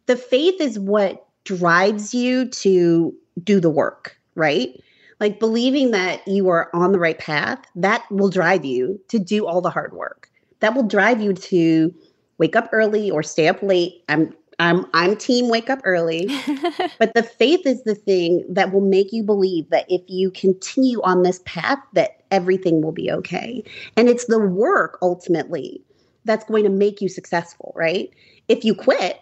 the 0.06 0.16
faith 0.16 0.60
is 0.60 0.78
what 0.78 1.26
drives 1.44 2.12
you 2.12 2.48
to 2.48 3.14
do 3.42 3.60
the 3.60 3.70
work, 3.70 4.18
right? 4.34 4.78
like 5.20 5.38
believing 5.38 5.90
that 5.92 6.26
you 6.26 6.48
are 6.48 6.68
on 6.74 6.92
the 6.92 6.98
right 6.98 7.18
path, 7.18 7.58
that 7.76 8.04
will 8.10 8.28
drive 8.28 8.64
you 8.64 9.00
to 9.08 9.18
do 9.18 9.46
all 9.46 9.60
the 9.60 9.70
hard 9.70 9.92
work. 9.94 10.30
That 10.60 10.74
will 10.74 10.82
drive 10.82 11.20
you 11.20 11.32
to 11.32 11.94
wake 12.38 12.56
up 12.56 12.68
early 12.72 13.10
or 13.10 13.22
stay 13.22 13.48
up 13.48 13.62
late. 13.62 14.02
I'm 14.08 14.34
I'm 14.58 14.86
I'm 14.94 15.16
team 15.16 15.48
wake 15.48 15.70
up 15.70 15.80
early. 15.84 16.26
but 16.98 17.14
the 17.14 17.22
faith 17.22 17.66
is 17.66 17.82
the 17.84 17.94
thing 17.94 18.44
that 18.48 18.72
will 18.72 18.80
make 18.80 19.12
you 19.12 19.22
believe 19.22 19.70
that 19.70 19.86
if 19.88 20.02
you 20.08 20.30
continue 20.30 21.00
on 21.02 21.22
this 21.22 21.40
path 21.44 21.78
that 21.94 22.23
everything 22.34 22.82
will 22.82 22.92
be 22.92 23.12
okay. 23.12 23.62
And 23.96 24.08
it's 24.08 24.24
the 24.24 24.40
work 24.40 24.98
ultimately 25.00 25.80
that's 26.24 26.44
going 26.44 26.64
to 26.64 26.70
make 26.70 27.00
you 27.00 27.08
successful, 27.08 27.72
right? 27.76 28.10
If 28.48 28.64
you 28.64 28.74
quit, 28.74 29.20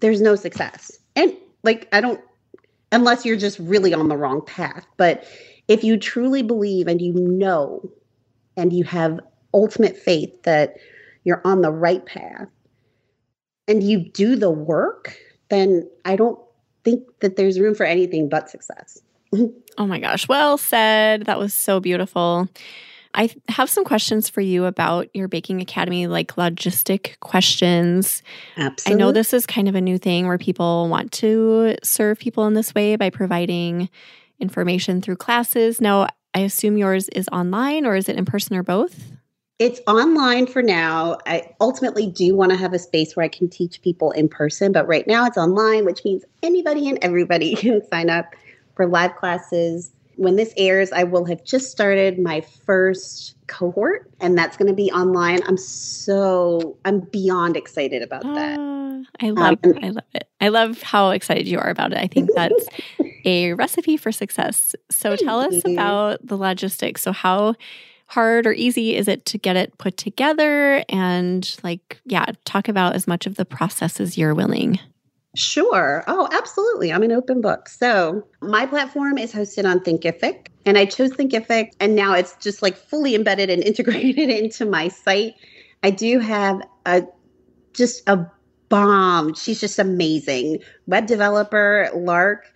there's 0.00 0.22
no 0.22 0.34
success. 0.34 0.98
And 1.14 1.36
like 1.62 1.88
I 1.92 2.00
don't 2.00 2.20
unless 2.90 3.26
you're 3.26 3.36
just 3.36 3.58
really 3.58 3.92
on 3.92 4.08
the 4.08 4.16
wrong 4.16 4.40
path. 4.40 4.86
But 4.96 5.24
if 5.68 5.84
you 5.84 5.98
truly 5.98 6.42
believe 6.42 6.88
and 6.88 7.02
you 7.02 7.12
know 7.12 7.82
and 8.56 8.72
you 8.72 8.84
have 8.84 9.20
ultimate 9.52 9.96
faith 9.96 10.42
that 10.44 10.76
you're 11.24 11.42
on 11.44 11.60
the 11.60 11.70
right 11.70 12.04
path 12.06 12.48
and 13.66 13.82
you 13.82 13.98
do 13.98 14.36
the 14.36 14.50
work, 14.50 15.14
then 15.50 15.86
I 16.06 16.16
don't 16.16 16.40
think 16.82 17.02
that 17.20 17.36
there's 17.36 17.60
room 17.60 17.74
for 17.74 17.84
anything 17.84 18.30
but 18.30 18.48
success. 18.48 19.02
Oh 19.34 19.86
my 19.86 19.98
gosh. 19.98 20.28
Well 20.28 20.58
said. 20.58 21.26
That 21.26 21.38
was 21.38 21.54
so 21.54 21.80
beautiful. 21.80 22.48
I 23.14 23.30
have 23.48 23.70
some 23.70 23.84
questions 23.84 24.28
for 24.28 24.40
you 24.40 24.66
about 24.66 25.08
your 25.14 25.28
baking 25.28 25.60
academy, 25.60 26.06
like 26.06 26.36
logistic 26.36 27.18
questions. 27.20 28.22
Absolutely. 28.56 29.02
I 29.02 29.04
know 29.04 29.12
this 29.12 29.32
is 29.32 29.46
kind 29.46 29.68
of 29.68 29.74
a 29.74 29.80
new 29.80 29.98
thing 29.98 30.26
where 30.26 30.38
people 30.38 30.88
want 30.88 31.10
to 31.12 31.76
serve 31.82 32.18
people 32.18 32.46
in 32.46 32.54
this 32.54 32.74
way 32.74 32.96
by 32.96 33.10
providing 33.10 33.88
information 34.40 35.00
through 35.00 35.16
classes. 35.16 35.80
Now, 35.80 36.08
I 36.34 36.40
assume 36.40 36.76
yours 36.76 37.08
is 37.08 37.28
online 37.32 37.86
or 37.86 37.96
is 37.96 38.08
it 38.08 38.16
in 38.16 38.24
person 38.24 38.56
or 38.56 38.62
both? 38.62 39.12
It's 39.58 39.80
online 39.88 40.46
for 40.46 40.62
now. 40.62 41.18
I 41.26 41.50
ultimately 41.60 42.06
do 42.06 42.36
want 42.36 42.52
to 42.52 42.56
have 42.56 42.74
a 42.74 42.78
space 42.78 43.16
where 43.16 43.24
I 43.24 43.28
can 43.28 43.48
teach 43.48 43.82
people 43.82 44.12
in 44.12 44.28
person, 44.28 44.70
but 44.70 44.86
right 44.86 45.04
now 45.08 45.26
it's 45.26 45.36
online, 45.36 45.84
which 45.84 46.04
means 46.04 46.24
anybody 46.44 46.88
and 46.88 46.98
everybody 47.02 47.54
can 47.56 47.84
sign 47.90 48.10
up 48.10 48.36
for 48.78 48.86
live 48.86 49.16
classes 49.16 49.90
when 50.18 50.34
this 50.34 50.52
airs, 50.56 50.90
I 50.90 51.04
will 51.04 51.24
have 51.26 51.44
just 51.44 51.70
started 51.70 52.18
my 52.18 52.40
first 52.40 53.36
cohort, 53.46 54.10
and 54.20 54.36
that's 54.36 54.56
going 54.56 54.66
to 54.66 54.74
be 54.74 54.90
online. 54.90 55.40
I'm 55.46 55.56
so 55.56 56.76
I'm 56.84 57.00
beyond 57.00 57.56
excited 57.56 58.02
about 58.02 58.22
that. 58.22 58.58
Uh, 58.58 59.04
I 59.20 59.30
love 59.30 59.58
um, 59.62 59.78
I 59.80 59.88
love 59.90 60.04
it. 60.14 60.28
I 60.40 60.48
love 60.48 60.82
how 60.82 61.10
excited 61.10 61.46
you 61.46 61.58
are 61.58 61.70
about 61.70 61.92
it. 61.92 61.98
I 61.98 62.08
think 62.08 62.30
that's 62.34 62.66
a 63.24 63.52
recipe 63.54 63.96
for 63.96 64.10
success. 64.10 64.74
So 64.90 65.14
tell 65.14 65.40
us 65.40 65.62
about 65.64 66.26
the 66.26 66.36
logistics. 66.36 67.02
So 67.02 67.12
how 67.12 67.54
hard 68.06 68.46
or 68.46 68.52
easy 68.52 68.96
is 68.96 69.06
it 69.06 69.24
to 69.26 69.38
get 69.38 69.54
it 69.54 69.76
put 69.78 69.96
together 69.96 70.84
and 70.88 71.56
like 71.62 72.00
yeah, 72.06 72.26
talk 72.44 72.68
about 72.68 72.96
as 72.96 73.06
much 73.06 73.24
of 73.26 73.36
the 73.36 73.44
process 73.44 74.00
as 74.00 74.18
you're 74.18 74.34
willing. 74.34 74.80
Sure. 75.34 76.04
Oh, 76.06 76.28
absolutely. 76.32 76.92
I'm 76.92 77.02
an 77.02 77.12
open 77.12 77.40
book. 77.40 77.68
So 77.68 78.26
my 78.40 78.66
platform 78.66 79.18
is 79.18 79.32
hosted 79.32 79.68
on 79.68 79.80
Thinkific, 79.80 80.46
and 80.64 80.78
I 80.78 80.86
chose 80.86 81.10
Thinkific, 81.10 81.72
and 81.80 81.94
now 81.94 82.14
it's 82.14 82.34
just 82.36 82.62
like 82.62 82.76
fully 82.76 83.14
embedded 83.14 83.50
and 83.50 83.62
integrated 83.64 84.30
into 84.30 84.64
my 84.64 84.88
site. 84.88 85.34
I 85.82 85.90
do 85.90 86.18
have 86.18 86.62
a 86.86 87.02
just 87.72 88.08
a 88.08 88.26
bomb. 88.68 89.34
She's 89.34 89.60
just 89.60 89.78
amazing 89.78 90.58
web 90.86 91.06
developer, 91.06 91.90
Lark, 91.94 92.52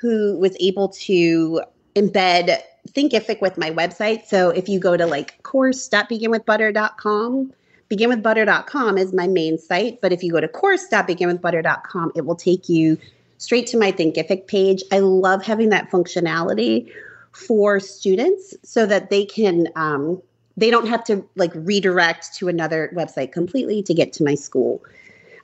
who 0.00 0.38
was 0.38 0.56
able 0.60 0.88
to 0.90 1.62
embed 1.94 2.58
Thinkific 2.88 3.40
with 3.40 3.56
my 3.56 3.70
website. 3.70 4.26
So 4.26 4.50
if 4.50 4.68
you 4.68 4.78
go 4.78 4.96
to 4.96 5.06
like 5.06 5.42
course.beginwithbutter.com 5.42 7.52
beginwithbutter.com 7.90 8.98
is 8.98 9.12
my 9.12 9.26
main 9.26 9.58
site, 9.58 10.00
but 10.00 10.12
if 10.12 10.22
you 10.22 10.32
go 10.32 10.40
to 10.40 10.48
course.beginwithbutter.com, 10.48 12.12
it 12.14 12.26
will 12.26 12.36
take 12.36 12.68
you 12.68 12.98
straight 13.38 13.66
to 13.68 13.78
my 13.78 13.92
Thinkific 13.92 14.46
page. 14.46 14.82
I 14.92 14.98
love 14.98 15.44
having 15.44 15.68
that 15.70 15.90
functionality 15.90 16.90
for 17.32 17.78
students 17.80 18.54
so 18.62 18.86
that 18.86 19.10
they 19.10 19.24
can 19.24 19.68
um, 19.76 20.22
they 20.56 20.70
don't 20.70 20.88
have 20.88 21.04
to 21.04 21.24
like 21.36 21.52
redirect 21.54 22.34
to 22.36 22.48
another 22.48 22.90
website 22.94 23.30
completely 23.30 23.82
to 23.82 23.94
get 23.94 24.12
to 24.14 24.24
my 24.24 24.34
school. 24.34 24.82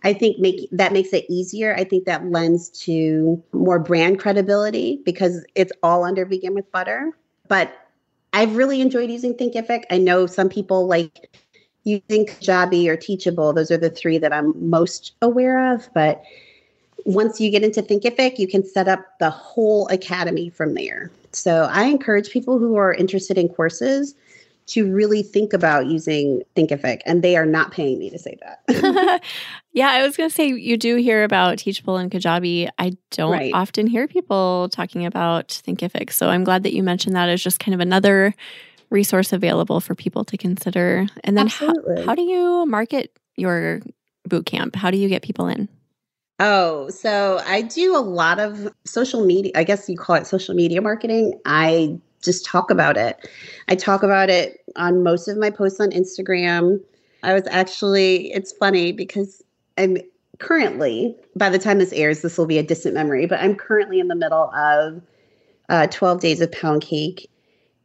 I 0.05 0.13
think 0.13 0.39
make 0.39 0.69
that 0.73 0.93
makes 0.93 1.13
it 1.13 1.27
easier. 1.29 1.75
I 1.77 1.85
think 1.85 2.07
that 2.07 2.27
lends 2.27 2.71
to 2.81 3.43
more 3.53 3.79
brand 3.79 4.19
credibility 4.19 5.01
because 5.05 5.45
it's 5.55 5.73
all 5.83 6.05
under 6.05 6.25
Begin 6.25 6.55
with 6.55 6.71
Butter. 6.73 7.13
But 7.47 7.73
I've 8.33 8.57
really 8.57 8.81
enjoyed 8.81 9.11
using 9.11 9.35
Thinkific. 9.35 9.85
I 9.91 9.99
know 9.99 10.27
some 10.27 10.49
people 10.49 10.87
like 10.87 11.31
using 11.85 12.27
Kajabi 12.27 12.87
or 12.89 12.97
Teachable. 12.97 13.53
Those 13.53 13.71
are 13.71 13.77
the 13.77 13.91
three 13.91 14.19
that 14.19 14.33
I'm 14.33 14.71
most 14.71 15.13
aware 15.23 15.73
of. 15.75 15.89
But 15.95 16.23
once 17.05 17.41
you 17.41 17.51
get 17.51 17.65
into 17.65 17.83
Thinkific, 17.83 18.39
you 18.39 18.47
can 18.47 18.65
set 18.65 18.89
up 18.89 19.19
the 19.19 19.31
whole 19.31 19.89
academy 19.89 20.49
from 20.51 20.75
there. 20.75 21.11
So 21.33 21.69
I 21.71 21.85
encourage 21.85 22.31
people 22.31 22.59
who 22.59 22.77
are 22.77 22.93
interested 22.93 23.39
in 23.39 23.49
courses 23.49 24.15
to 24.67 24.91
really 24.91 25.23
think 25.23 25.53
about 25.53 25.87
using 25.87 26.43
Thinkific, 26.57 27.01
and 27.05 27.23
they 27.23 27.37
are 27.37 27.47
not 27.47 27.73
paying 27.73 27.99
me 27.99 28.11
to 28.11 28.19
say 28.19 28.39
that. 28.43 29.23
yeah, 29.73 29.89
I 29.89 30.03
was 30.03 30.17
going 30.17 30.29
to 30.29 30.35
say 30.35 30.47
you 30.47 30.77
do 30.77 30.97
hear 30.97 31.25
about 31.25 31.59
Teachable 31.59 31.97
and 31.97 32.11
Kajabi. 32.11 32.69
I 32.79 32.97
don't 33.11 33.33
right. 33.33 33.51
often 33.55 33.87
hear 33.87 34.07
people 34.07 34.69
talking 34.71 35.05
about 35.05 35.49
Thinkific, 35.49 36.13
so 36.13 36.29
I'm 36.29 36.45
glad 36.45 36.63
that 36.63 36.75
you 36.75 36.83
mentioned 36.83 37.17
that 37.17 37.29
as 37.29 37.43
just 37.43 37.59
kind 37.59 37.75
of 37.75 37.81
another 37.81 38.35
resource 38.93 39.33
available 39.33 39.81
for 39.81 39.95
people 39.95 40.25
to 40.27 40.37
consider. 40.37 41.07
And 41.25 41.37
then, 41.37 41.49
how, 41.49 41.75
how 42.05 42.15
do 42.15 42.23
you 42.23 42.67
market 42.67 43.19
your 43.37 43.81
boot 44.29 44.47
camp? 44.47 44.77
How 44.77 44.91
do 44.91 44.99
you 44.99 45.09
get 45.09 45.23
people 45.23 45.49
in? 45.49 45.69
Oh, 46.39 46.89
so 46.91 47.41
I 47.47 47.63
do 47.63 47.97
a 47.97 48.01
lot 48.01 48.39
of 48.39 48.73
social 48.85 49.25
media. 49.25 49.53
I 49.55 49.65
guess 49.65 49.89
you 49.89 49.97
call 49.97 50.17
it 50.17 50.27
social 50.27 50.55
media 50.55 50.81
marketing. 50.81 51.39
I 51.45 51.99
just 52.23 52.45
talk 52.45 52.71
about 52.71 52.97
it. 52.97 53.29
I 53.69 53.75
talk 53.75 54.03
about 54.03 54.31
it 54.31 54.61
on 54.77 55.03
most 55.03 55.29
of 55.29 55.37
my 55.37 55.51
posts 55.51 55.81
on 55.81 55.91
Instagram. 55.91 56.81
I 57.23 57.35
was 57.35 57.47
actually, 57.49 58.33
it's 58.33 58.53
funny 58.53 58.93
because 58.93 59.43
I'm 59.79 59.99
currently, 60.39 61.17
by 61.37 61.49
the 61.49 61.59
time 61.59 61.79
this 61.79 61.93
airs, 61.93 62.23
this 62.23 62.37
will 62.39 62.47
be 62.47 62.59
a 62.59 62.63
distant 62.63 62.95
memory, 62.95 63.27
but 63.27 63.41
I'm 63.41 63.55
currently 63.55 64.01
in 64.01 64.09
the 64.09 64.17
middle 64.17 64.51
of 64.55 65.03
uh, 65.69 65.87
12 65.89 66.21
days 66.21 66.41
of 66.41 66.51
pound 66.51 66.83
cake. 66.83 67.31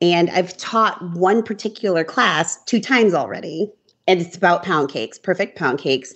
And 0.01 0.29
I've 0.29 0.55
taught 0.57 1.01
one 1.13 1.43
particular 1.43 2.03
class 2.03 2.61
two 2.63 2.79
times 2.79 3.13
already. 3.13 3.71
And 4.07 4.21
it's 4.21 4.37
about 4.37 4.63
pound 4.63 4.89
cakes, 4.89 5.17
perfect 5.17 5.57
pound 5.57 5.79
cakes. 5.79 6.13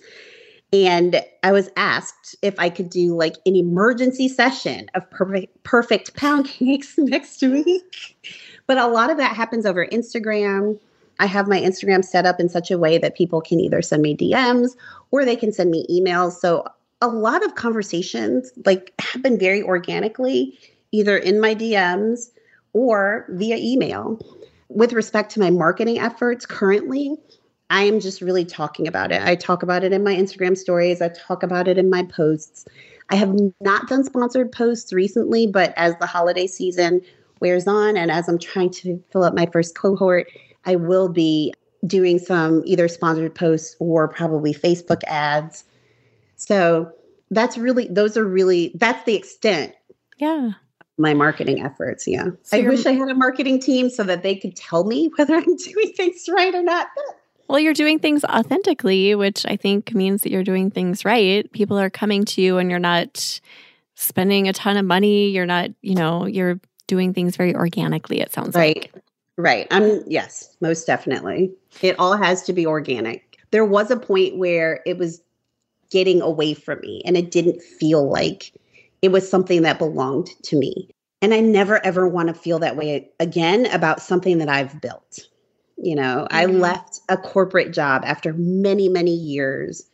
And 0.73 1.21
I 1.43 1.51
was 1.51 1.69
asked 1.75 2.35
if 2.41 2.57
I 2.57 2.69
could 2.69 2.89
do 2.89 3.15
like 3.15 3.35
an 3.45 3.55
emergency 3.55 4.29
session 4.29 4.89
of 4.93 5.09
perfect 5.09 5.63
perfect 5.63 6.15
pound 6.15 6.45
cakes 6.47 6.95
next 6.97 7.41
week. 7.41 8.17
But 8.67 8.77
a 8.77 8.87
lot 8.87 9.09
of 9.09 9.17
that 9.17 9.35
happens 9.35 9.65
over 9.65 9.85
Instagram. 9.87 10.79
I 11.19 11.25
have 11.25 11.47
my 11.47 11.59
Instagram 11.59 12.05
set 12.05 12.25
up 12.25 12.39
in 12.39 12.49
such 12.49 12.71
a 12.71 12.77
way 12.77 12.97
that 12.97 13.15
people 13.15 13.41
can 13.41 13.59
either 13.59 13.81
send 13.81 14.01
me 14.01 14.15
DMs 14.15 14.69
or 15.11 15.25
they 15.25 15.35
can 15.35 15.51
send 15.51 15.69
me 15.69 15.85
emails. 15.89 16.33
So 16.33 16.65
a 17.01 17.07
lot 17.07 17.43
of 17.43 17.55
conversations 17.55 18.51
like 18.65 18.93
happen 18.99 19.37
very 19.37 19.61
organically, 19.61 20.57
either 20.91 21.17
in 21.17 21.41
my 21.41 21.53
DMs 21.53 22.31
or 22.73 23.25
via 23.29 23.57
email. 23.57 24.19
With 24.69 24.93
respect 24.93 25.31
to 25.33 25.39
my 25.39 25.49
marketing 25.49 25.99
efforts 25.99 26.45
currently, 26.45 27.17
I 27.69 27.83
am 27.83 27.99
just 27.99 28.21
really 28.21 28.45
talking 28.45 28.87
about 28.87 29.11
it. 29.11 29.21
I 29.21 29.35
talk 29.35 29.63
about 29.63 29.83
it 29.83 29.93
in 29.93 30.03
my 30.03 30.15
Instagram 30.15 30.57
stories, 30.57 31.01
I 31.01 31.09
talk 31.09 31.43
about 31.43 31.67
it 31.67 31.77
in 31.77 31.89
my 31.89 32.03
posts. 32.03 32.65
I 33.09 33.15
have 33.15 33.33
not 33.59 33.87
done 33.87 34.03
sponsored 34.03 34.51
posts 34.51 34.93
recently, 34.93 35.47
but 35.47 35.73
as 35.75 35.95
the 35.99 36.05
holiday 36.05 36.47
season 36.47 37.01
wears 37.41 37.67
on 37.67 37.97
and 37.97 38.09
as 38.09 38.29
I'm 38.29 38.39
trying 38.39 38.69
to 38.71 39.03
fill 39.11 39.23
up 39.23 39.33
my 39.33 39.47
first 39.47 39.75
cohort, 39.75 40.27
I 40.65 40.75
will 40.75 41.09
be 41.09 41.53
doing 41.85 42.19
some 42.19 42.61
either 42.65 42.87
sponsored 42.87 43.35
posts 43.35 43.75
or 43.79 44.07
probably 44.07 44.53
Facebook 44.53 45.01
ads. 45.07 45.65
So 46.35 46.91
that's 47.31 47.57
really, 47.57 47.87
those 47.87 48.17
are 48.17 48.25
really, 48.25 48.71
that's 48.75 49.03
the 49.03 49.15
extent. 49.15 49.73
Yeah. 50.17 50.51
My 51.01 51.13
marketing 51.13 51.63
efforts. 51.63 52.07
Yeah. 52.07 52.29
So 52.43 52.57
I 52.57 52.61
wish 52.61 52.85
I 52.85 52.91
had 52.93 53.09
a 53.09 53.15
marketing 53.15 53.59
team 53.59 53.89
so 53.89 54.03
that 54.03 54.23
they 54.23 54.35
could 54.35 54.55
tell 54.55 54.83
me 54.83 55.11
whether 55.17 55.35
I'm 55.35 55.55
doing 55.55 55.93
things 55.95 56.29
right 56.29 56.53
or 56.53 56.63
not. 56.63 56.87
Well, 57.47 57.59
you're 57.59 57.73
doing 57.73 57.99
things 57.99 58.23
authentically, 58.23 59.13
which 59.15 59.45
I 59.45 59.57
think 59.57 59.93
means 59.93 60.21
that 60.21 60.31
you're 60.31 60.43
doing 60.43 60.71
things 60.71 61.03
right. 61.03 61.51
People 61.51 61.77
are 61.77 61.89
coming 61.89 62.23
to 62.25 62.41
you 62.41 62.57
and 62.59 62.69
you're 62.69 62.79
not 62.79 63.41
spending 63.95 64.47
a 64.47 64.53
ton 64.53 64.77
of 64.77 64.85
money. 64.85 65.29
You're 65.29 65.45
not, 65.45 65.69
you 65.81 65.95
know, 65.95 66.25
you're 66.25 66.61
doing 66.87 67.13
things 67.13 67.35
very 67.35 67.55
organically, 67.55 68.21
it 68.21 68.31
sounds 68.31 68.55
right. 68.55 68.89
like. 68.93 69.03
Right. 69.37 69.67
I'm 69.71 70.03
yes, 70.07 70.55
most 70.61 70.85
definitely. 70.85 71.51
It 71.81 71.97
all 71.99 72.15
has 72.15 72.43
to 72.43 72.53
be 72.53 72.65
organic. 72.65 73.37
There 73.51 73.65
was 73.65 73.91
a 73.91 73.97
point 73.97 74.37
where 74.37 74.81
it 74.85 74.97
was 74.97 75.21
getting 75.89 76.21
away 76.21 76.53
from 76.53 76.79
me 76.81 77.01
and 77.05 77.17
it 77.17 77.31
didn't 77.31 77.61
feel 77.61 78.09
like 78.09 78.53
it 79.01 79.11
was 79.11 79.29
something 79.29 79.63
that 79.63 79.79
belonged 79.79 80.29
to 80.43 80.57
me. 80.57 80.89
And 81.21 81.33
I 81.33 81.39
never 81.39 81.83
ever 81.85 82.07
want 82.07 82.29
to 82.29 82.33
feel 82.33 82.59
that 82.59 82.75
way 82.75 83.09
again 83.19 83.67
about 83.67 84.01
something 84.01 84.39
that 84.39 84.49
I've 84.49 84.81
built. 84.81 85.19
You 85.77 85.95
know, 85.95 86.27
mm-hmm. 86.29 86.35
I 86.35 86.45
left 86.45 86.99
a 87.09 87.17
corporate 87.17 87.73
job 87.73 88.03
after 88.05 88.33
many, 88.33 88.89
many 88.89 89.13
years 89.13 89.89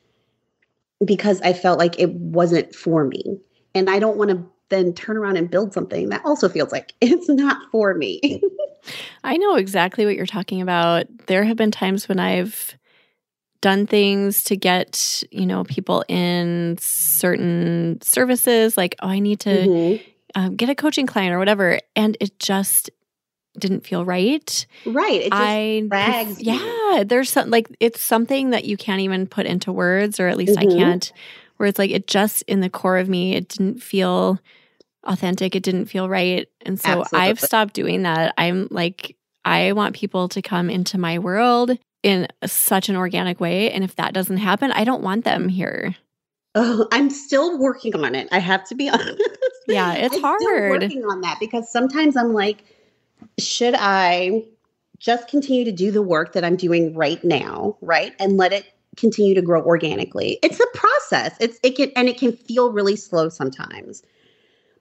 because 1.03 1.41
I 1.41 1.53
felt 1.53 1.79
like 1.79 1.99
it 1.99 2.11
wasn't 2.11 2.73
for 2.73 3.05
me. 3.05 3.39
And 3.75 3.89
I 3.89 3.99
don't 3.99 4.17
want 4.17 4.31
to 4.31 4.45
then 4.69 4.93
turn 4.93 5.17
around 5.17 5.37
and 5.37 5.49
build 5.49 5.73
something 5.73 6.09
that 6.09 6.25
also 6.25 6.49
feels 6.49 6.71
like 6.71 6.93
it's 7.01 7.29
not 7.29 7.57
for 7.71 7.93
me. 7.93 8.41
I 9.23 9.37
know 9.37 9.55
exactly 9.55 10.05
what 10.05 10.15
you're 10.15 10.25
talking 10.25 10.61
about. 10.61 11.05
There 11.27 11.43
have 11.43 11.57
been 11.57 11.71
times 11.71 12.07
when 12.07 12.19
I've 12.19 12.76
done 13.61 13.87
things 13.87 14.43
to 14.45 14.55
get, 14.55 15.23
you 15.31 15.45
know, 15.45 15.63
people 15.63 16.03
in 16.07 16.77
certain 16.79 17.99
services 18.01 18.77
like, 18.77 18.95
oh, 19.01 19.07
I 19.07 19.19
need 19.19 19.39
to 19.41 19.49
mm-hmm. 19.49 20.03
um, 20.35 20.55
get 20.55 20.69
a 20.69 20.75
coaching 20.75 21.07
client 21.07 21.33
or 21.33 21.39
whatever. 21.39 21.79
And 21.95 22.17
it 22.19 22.39
just 22.39 22.89
didn't 23.57 23.85
feel 23.85 24.05
right. 24.05 24.65
Right. 24.85 25.21
It 25.21 25.31
just 25.31 25.33
I 25.33 25.83
drags 25.87 26.41
yeah, 26.41 27.03
there's 27.05 27.29
some 27.29 27.49
like 27.49 27.75
it's 27.79 28.01
something 28.01 28.51
that 28.51 28.65
you 28.65 28.77
can't 28.77 29.01
even 29.01 29.27
put 29.27 29.45
into 29.45 29.71
words, 29.71 30.19
or 30.19 30.27
at 30.27 30.37
least 30.37 30.57
mm-hmm. 30.57 30.69
I 30.69 30.83
can't. 30.83 31.11
Where 31.57 31.67
it's 31.67 31.79
like 31.79 31.91
it 31.91 32.07
just 32.07 32.43
in 32.43 32.59
the 32.59 32.69
core 32.69 32.97
of 32.97 33.09
me, 33.09 33.35
it 33.35 33.49
didn't 33.49 33.81
feel 33.81 34.39
authentic. 35.03 35.55
It 35.55 35.63
didn't 35.63 35.87
feel 35.87 36.07
right, 36.07 36.47
and 36.65 36.79
so 36.79 37.01
Absolutely. 37.01 37.29
I've 37.29 37.39
stopped 37.39 37.73
doing 37.73 38.03
that. 38.03 38.33
I'm 38.37 38.67
like, 38.69 39.15
I 39.43 39.71
want 39.71 39.95
people 39.95 40.29
to 40.29 40.41
come 40.41 40.69
into 40.69 40.97
my 40.99 41.17
world 41.19 41.77
in 42.07 42.27
such 42.45 42.89
an 42.89 42.95
organic 42.95 43.39
way, 43.39 43.71
and 43.71 43.83
if 43.83 43.95
that 43.95 44.13
doesn't 44.13 44.37
happen, 44.37 44.71
I 44.71 44.83
don't 44.83 45.03
want 45.03 45.25
them 45.25 45.49
here. 45.49 45.95
Oh, 46.55 46.87
I'm 46.91 47.09
still 47.09 47.59
working 47.59 47.95
on 47.95 48.15
it. 48.15 48.29
I 48.31 48.39
have 48.39 48.63
to 48.69 48.75
be 48.75 48.89
honest. 48.89 49.21
Yeah, 49.67 49.93
it's 49.93 50.15
I'm 50.15 50.21
hard. 50.21 50.41
working 50.81 51.03
on 51.03 51.21
that 51.21 51.37
because 51.39 51.71
sometimes 51.71 52.15
I'm 52.17 52.33
like 52.33 52.63
should 53.39 53.75
I 53.77 54.43
just 54.99 55.27
continue 55.27 55.63
to 55.65 55.71
do 55.71 55.91
the 55.91 56.01
work 56.01 56.33
that 56.33 56.43
I'm 56.43 56.55
doing 56.55 56.95
right 56.95 57.23
now, 57.23 57.77
right? 57.81 58.13
And 58.19 58.37
let 58.37 58.53
it 58.53 58.65
continue 58.95 59.35
to 59.35 59.41
grow 59.41 59.61
organically. 59.63 60.39
It's 60.41 60.59
a 60.59 60.67
process. 60.73 61.35
It's 61.39 61.59
it 61.63 61.75
can 61.75 61.91
and 61.95 62.09
it 62.09 62.17
can 62.17 62.31
feel 62.31 62.71
really 62.71 62.95
slow 62.95 63.29
sometimes. 63.29 64.03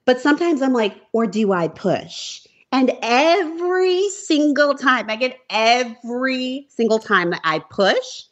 But 0.05 0.21
sometimes 0.21 0.63
I'm 0.63 0.73
like, 0.73 0.97
or 1.13 1.27
do 1.27 1.53
I 1.53 1.69
push? 1.69 2.47
And 2.77 2.93
every 3.01 4.11
single 4.11 4.75
time, 4.75 5.09
I 5.09 5.17
get 5.17 5.41
every 5.49 6.67
single 6.69 6.99
time 6.99 7.31
that 7.31 7.41
I 7.43 7.61
push, 7.61 8.25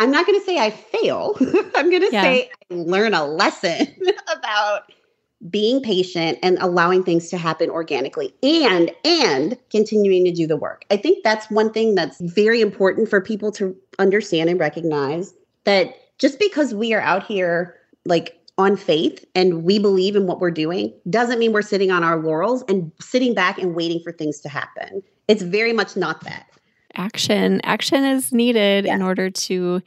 I'm 0.00 0.10
not 0.10 0.26
going 0.26 0.40
to 0.40 0.44
say 0.44 0.58
I 0.58 0.70
fail. 0.70 1.36
I'm 1.76 1.88
going 1.88 2.02
to 2.02 2.10
yeah. 2.10 2.22
say 2.22 2.50
I 2.68 2.74
learn 2.74 3.14
a 3.14 3.24
lesson 3.24 3.86
about 4.36 4.92
being 5.48 5.80
patient 5.82 6.40
and 6.42 6.58
allowing 6.60 7.04
things 7.04 7.30
to 7.30 7.38
happen 7.38 7.70
organically 7.70 8.34
and 8.42 8.90
and 9.04 9.56
continuing 9.70 10.24
to 10.24 10.32
do 10.32 10.48
the 10.48 10.56
work. 10.56 10.84
I 10.90 10.96
think 10.96 11.22
that's 11.22 11.48
one 11.48 11.72
thing 11.72 11.94
that's 11.94 12.20
very 12.20 12.60
important 12.60 13.08
for 13.08 13.20
people 13.20 13.52
to 13.52 13.76
understand 14.00 14.50
and 14.50 14.58
recognize 14.58 15.32
that 15.62 15.94
just 16.18 16.40
because 16.40 16.74
we 16.74 16.92
are 16.92 17.02
out 17.02 17.22
here 17.22 17.76
like 18.04 18.35
on 18.58 18.76
faith 18.76 19.24
and 19.34 19.64
we 19.64 19.78
believe 19.78 20.16
in 20.16 20.26
what 20.26 20.40
we're 20.40 20.50
doing 20.50 20.92
doesn't 21.10 21.38
mean 21.38 21.52
we're 21.52 21.62
sitting 21.62 21.90
on 21.90 22.02
our 22.02 22.16
laurels 22.22 22.64
and 22.68 22.90
sitting 23.00 23.34
back 23.34 23.58
and 23.58 23.74
waiting 23.74 24.00
for 24.00 24.12
things 24.12 24.40
to 24.40 24.48
happen. 24.48 25.02
It's 25.28 25.42
very 25.42 25.72
much 25.72 25.96
not 25.96 26.22
that. 26.24 26.46
Action. 26.94 27.60
Action 27.64 28.04
is 28.04 28.32
needed 28.32 28.86
in 28.86 29.02
order 29.02 29.28
to 29.28 29.82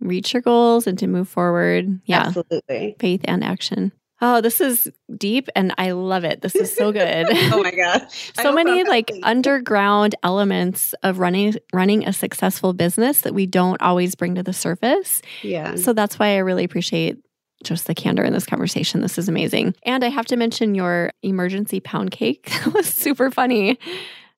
reach 0.00 0.34
your 0.34 0.42
goals 0.42 0.86
and 0.86 0.98
to 0.98 1.06
move 1.06 1.28
forward. 1.28 2.00
Yeah. 2.04 2.24
Absolutely. 2.26 2.96
Faith 2.98 3.22
and 3.24 3.42
action. 3.42 3.92
Oh, 4.20 4.40
this 4.40 4.60
is 4.60 4.90
deep 5.16 5.48
and 5.56 5.74
I 5.78 5.92
love 5.92 6.24
it. 6.24 6.42
This 6.42 6.54
is 6.54 6.74
so 6.74 6.92
good. 6.92 7.26
oh 7.30 7.62
my 7.62 7.70
gosh. 7.70 8.32
so 8.40 8.52
many 8.52 8.84
like 8.84 9.10
underground 9.22 10.14
elements 10.22 10.94
of 11.02 11.18
running 11.18 11.54
running 11.72 12.06
a 12.06 12.12
successful 12.12 12.74
business 12.74 13.22
that 13.22 13.34
we 13.34 13.46
don't 13.46 13.80
always 13.80 14.14
bring 14.14 14.34
to 14.34 14.42
the 14.42 14.52
surface. 14.52 15.22
Yeah. 15.42 15.76
So 15.76 15.94
that's 15.94 16.18
why 16.18 16.34
I 16.34 16.38
really 16.38 16.64
appreciate 16.64 17.23
just 17.64 17.86
the 17.86 17.94
candor 17.94 18.24
in 18.24 18.32
this 18.32 18.46
conversation. 18.46 19.00
This 19.00 19.18
is 19.18 19.28
amazing. 19.28 19.74
And 19.84 20.04
I 20.04 20.08
have 20.08 20.26
to 20.26 20.36
mention 20.36 20.74
your 20.74 21.10
emergency 21.22 21.80
pound 21.80 22.10
cake. 22.10 22.50
that 22.64 22.74
was 22.74 22.86
super 22.86 23.30
funny. 23.30 23.78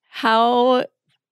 How 0.08 0.84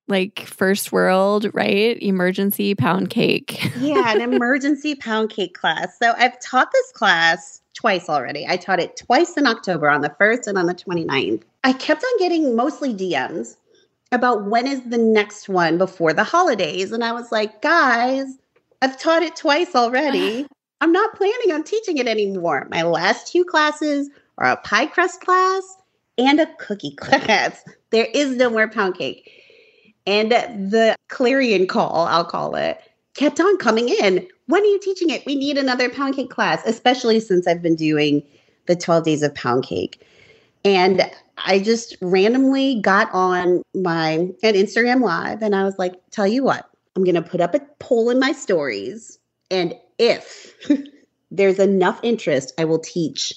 like 0.07 0.41
first 0.41 0.93
world, 0.93 1.47
right? 1.55 2.01
Emergency 2.03 2.75
pound 2.75 3.11
cake. 3.11 3.71
yeah, 3.79 4.13
an 4.13 4.21
emergency 4.21 4.95
pound 4.95 5.31
cake 5.31 5.55
class. 5.55 5.99
So 5.99 6.13
I've 6.17 6.39
taught 6.41 6.71
this 6.73 6.93
class 6.93 7.63
twice 7.75 8.09
already. 8.09 8.47
I 8.47 8.57
taught 8.57 8.81
it 8.81 8.97
twice 8.97 9.37
in 9.37 9.47
October 9.47 9.89
on 9.89 10.03
the 10.03 10.11
1st 10.21 10.47
and 10.49 10.59
on 10.59 10.67
the 10.67 10.75
29th. 10.75 11.43
I 11.65 11.73
kept 11.73 12.05
on 12.05 12.19
getting 12.19 12.55
mostly 12.55 12.95
DMs 12.95 13.57
about 14.13 14.45
when 14.45 14.67
is 14.67 14.83
the 14.83 14.99
next 14.99 15.49
one 15.49 15.79
before 15.79 16.13
the 16.13 16.25
holidays. 16.25 16.93
And 16.93 17.03
I 17.03 17.13
was 17.13 17.33
like, 17.33 17.63
guys, 17.63 18.27
I've 18.81 18.99
taught 18.99 19.23
it 19.23 19.37
twice 19.37 19.75
already. 19.75 20.47
I'm 20.85 20.93
not 20.93 21.15
planning 21.15 21.51
on 21.51 21.65
teaching 21.65 21.97
it 21.97 22.07
anymore. 22.07 22.69
My 22.71 22.83
last 22.83 23.33
two 23.33 23.43
classes 23.43 24.11
are 24.37 24.51
a 24.51 24.59
pie 24.59 24.85
crust 24.85 25.23
class 25.23 25.63
and 26.19 26.39
a 26.39 26.47
cookie 26.59 26.95
class. 26.97 27.65
There 27.89 28.07
is 28.13 28.37
no 28.37 28.51
more 28.51 28.69
pound 28.69 28.99
cake. 28.99 29.31
And 30.07 30.31
the 30.31 30.95
clarion 31.09 31.67
call, 31.69 32.05
I'll 32.05 32.27
call 32.27 32.55
it, 32.57 32.79
kept 33.15 33.41
on 33.41 33.57
coming 33.57 33.89
in. 33.89 34.29
When 34.45 34.61
are 34.61 34.67
you 34.67 34.79
teaching 34.79 35.09
it? 35.09 35.25
We 35.25 35.37
need 35.37 35.57
another 35.57 35.89
pound 35.89 36.17
cake 36.17 36.29
class, 36.29 36.61
especially 36.67 37.19
since 37.19 37.47
I've 37.47 37.63
been 37.63 37.77
doing 37.77 38.23
the 38.67 38.77
12 38.77 39.05
days 39.05 39.23
of 39.23 39.35
pound 39.35 39.65
cake. 39.65 40.07
And 40.67 41.11
I 41.39 41.61
just 41.61 41.97
randomly 42.03 42.79
got 42.83 43.09
on 43.15 43.63
my 43.75 44.09
an 44.43 44.53
Instagram 44.53 45.01
live 45.01 45.41
and 45.41 45.57
I 45.57 45.65
was 45.65 45.79
like, 45.79 45.95
tell 46.11 46.27
you 46.27 46.45
what, 46.45 46.69
I'm 46.95 47.05
gonna 47.05 47.23
put 47.23 47.41
up 47.41 47.55
a 47.55 47.61
poll 47.79 48.11
in 48.11 48.21
my 48.21 48.33
stories. 48.33 49.19
And 49.51 49.75
if 50.09 50.55
there's 51.31 51.59
enough 51.59 52.01
interest, 52.03 52.53
I 52.59 52.65
will 52.65 52.79
teach 52.79 53.35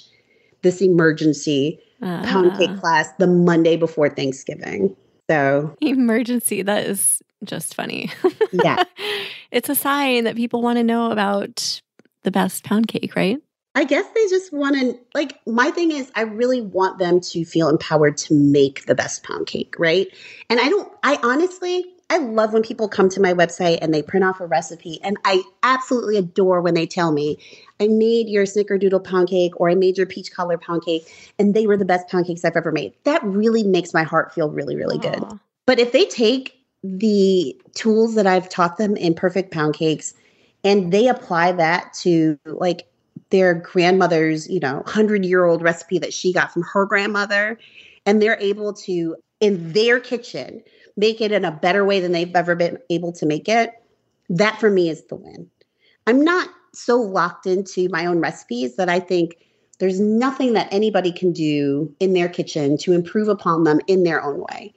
this 0.61 0.81
emergency 0.81 1.79
uh, 2.01 2.23
pound 2.23 2.57
cake 2.57 2.77
class 2.79 3.11
the 3.19 3.27
Monday 3.27 3.77
before 3.77 4.09
Thanksgiving. 4.09 4.95
So 5.29 5.75
emergency, 5.81 6.61
that 6.61 6.85
is 6.85 7.21
just 7.43 7.75
funny. 7.75 8.11
Yeah. 8.51 8.83
it's 9.51 9.69
a 9.69 9.75
sign 9.75 10.23
that 10.23 10.35
people 10.35 10.61
want 10.61 10.77
to 10.77 10.83
know 10.83 11.11
about 11.11 11.81
the 12.23 12.31
best 12.31 12.63
pound 12.63 12.87
cake, 12.87 13.15
right? 13.15 13.37
I 13.75 13.83
guess 13.83 14.05
they 14.15 14.25
just 14.27 14.51
want 14.51 14.75
to, 14.79 14.97
like, 15.13 15.39
my 15.45 15.69
thing 15.69 15.91
is, 15.91 16.11
I 16.15 16.21
really 16.21 16.61
want 16.61 16.97
them 16.97 17.19
to 17.19 17.45
feel 17.45 17.69
empowered 17.69 18.17
to 18.17 18.33
make 18.33 18.85
the 18.85 18.95
best 18.95 19.23
pound 19.23 19.45
cake, 19.45 19.75
right? 19.77 20.07
And 20.49 20.59
I 20.59 20.67
don't, 20.67 20.91
I 21.03 21.19
honestly, 21.21 21.85
I 22.09 22.17
love 22.19 22.53
when 22.53 22.63
people 22.63 22.87
come 22.87 23.09
to 23.09 23.21
my 23.21 23.33
website 23.33 23.79
and 23.81 23.93
they 23.93 24.01
print 24.01 24.23
off 24.23 24.39
a 24.39 24.45
recipe. 24.45 24.99
And 25.03 25.17
I 25.25 25.43
absolutely 25.63 26.17
adore 26.17 26.61
when 26.61 26.73
they 26.73 26.85
tell 26.85 27.11
me, 27.11 27.37
I 27.79 27.87
made 27.87 28.29
your 28.29 28.45
snickerdoodle 28.45 29.03
pound 29.03 29.27
cake 29.27 29.59
or 29.59 29.69
I 29.69 29.75
made 29.75 29.97
your 29.97 30.07
peach 30.07 30.31
cobbler 30.31 30.57
pound 30.57 30.85
cake 30.85 31.33
and 31.37 31.53
they 31.53 31.67
were 31.67 31.77
the 31.77 31.85
best 31.85 32.07
pound 32.07 32.25
cakes 32.25 32.45
I've 32.45 32.55
ever 32.55 32.71
made. 32.71 32.93
That 33.03 33.23
really 33.23 33.63
makes 33.63 33.93
my 33.93 34.03
heart 34.03 34.33
feel 34.33 34.49
really, 34.49 34.75
really 34.75 34.97
Aww. 34.97 35.29
good. 35.29 35.39
But 35.65 35.79
if 35.79 35.91
they 35.91 36.05
take 36.05 36.57
the 36.83 37.59
tools 37.75 38.15
that 38.15 38.25
I've 38.25 38.47
taught 38.47 38.77
them 38.77 38.95
in 38.95 39.13
perfect 39.13 39.51
pound 39.51 39.73
cakes 39.73 40.13
and 40.63 40.93
they 40.93 41.07
apply 41.07 41.51
that 41.53 41.93
to 42.01 42.39
like 42.45 42.87
their 43.31 43.53
grandmother's, 43.53 44.49
you 44.49 44.59
know, 44.61 44.75
100 44.77 45.25
year 45.25 45.43
old 45.45 45.61
recipe 45.61 45.99
that 45.99 46.13
she 46.13 46.31
got 46.31 46.51
from 46.51 46.63
her 46.63 46.85
grandmother. 46.85 47.59
And 48.05 48.21
they're 48.21 48.39
able 48.39 48.71
to, 48.73 49.17
in 49.41 49.73
their 49.73 49.99
kitchen, 49.99 50.63
make 50.97 51.21
it 51.21 51.31
in 51.31 51.45
a 51.45 51.51
better 51.51 51.85
way 51.85 51.99
than 51.99 52.11
they've 52.11 52.35
ever 52.35 52.55
been 52.55 52.79
able 52.89 53.13
to 53.13 53.25
make 53.25 53.47
it. 53.47 53.71
That 54.29 54.59
for 54.59 54.69
me 54.69 54.89
is 54.89 55.05
the 55.05 55.15
win. 55.15 55.49
I'm 56.07 56.23
not 56.23 56.49
so 56.73 56.97
locked 56.97 57.45
into 57.45 57.87
my 57.89 58.05
own 58.05 58.19
recipes 58.19 58.75
that 58.75 58.89
I 58.89 58.99
think 58.99 59.37
there's 59.79 59.99
nothing 59.99 60.53
that 60.53 60.67
anybody 60.71 61.11
can 61.11 61.31
do 61.31 61.93
in 61.99 62.13
their 62.13 62.27
kitchen 62.27 62.77
to 62.79 62.93
improve 62.93 63.27
upon 63.27 63.63
them 63.63 63.79
in 63.87 64.03
their 64.03 64.23
own 64.23 64.43
way. 64.51 64.73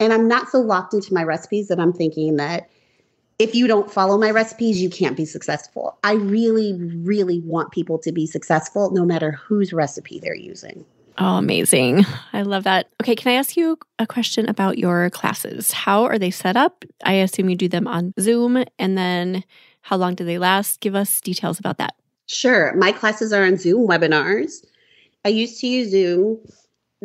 And 0.00 0.12
I'm 0.12 0.28
not 0.28 0.48
so 0.48 0.60
locked 0.60 0.94
into 0.94 1.12
my 1.12 1.24
recipes 1.24 1.68
that 1.68 1.80
I'm 1.80 1.92
thinking 1.92 2.36
that 2.36 2.70
if 3.38 3.54
you 3.54 3.66
don't 3.66 3.90
follow 3.90 4.18
my 4.18 4.30
recipes, 4.30 4.80
you 4.80 4.90
can't 4.90 5.16
be 5.16 5.24
successful. 5.24 5.98
I 6.02 6.14
really, 6.14 6.74
really 6.74 7.40
want 7.40 7.72
people 7.72 7.98
to 7.98 8.12
be 8.12 8.26
successful 8.26 8.90
no 8.90 9.04
matter 9.04 9.32
whose 9.32 9.72
recipe 9.72 10.18
they're 10.18 10.34
using. 10.34 10.84
Oh, 11.20 11.36
amazing. 11.36 12.06
I 12.32 12.42
love 12.42 12.62
that. 12.64 12.90
Okay, 13.02 13.16
can 13.16 13.32
I 13.32 13.36
ask 13.36 13.56
you 13.56 13.76
a 13.98 14.06
question 14.06 14.48
about 14.48 14.78
your 14.78 15.10
classes? 15.10 15.72
How 15.72 16.04
are 16.04 16.18
they 16.18 16.30
set 16.30 16.56
up? 16.56 16.84
I 17.04 17.14
assume 17.14 17.48
you 17.48 17.56
do 17.56 17.68
them 17.68 17.88
on 17.88 18.14
Zoom, 18.20 18.64
and 18.78 18.96
then 18.96 19.42
how 19.80 19.96
long 19.96 20.14
do 20.14 20.24
they 20.24 20.38
last? 20.38 20.80
Give 20.80 20.94
us 20.94 21.20
details 21.20 21.58
about 21.58 21.78
that. 21.78 21.96
Sure. 22.26 22.72
My 22.76 22.92
classes 22.92 23.32
are 23.32 23.44
on 23.44 23.56
Zoom 23.56 23.88
webinars. 23.88 24.64
I 25.24 25.30
used 25.30 25.60
to 25.60 25.66
use 25.66 25.90
Zoom, 25.90 26.38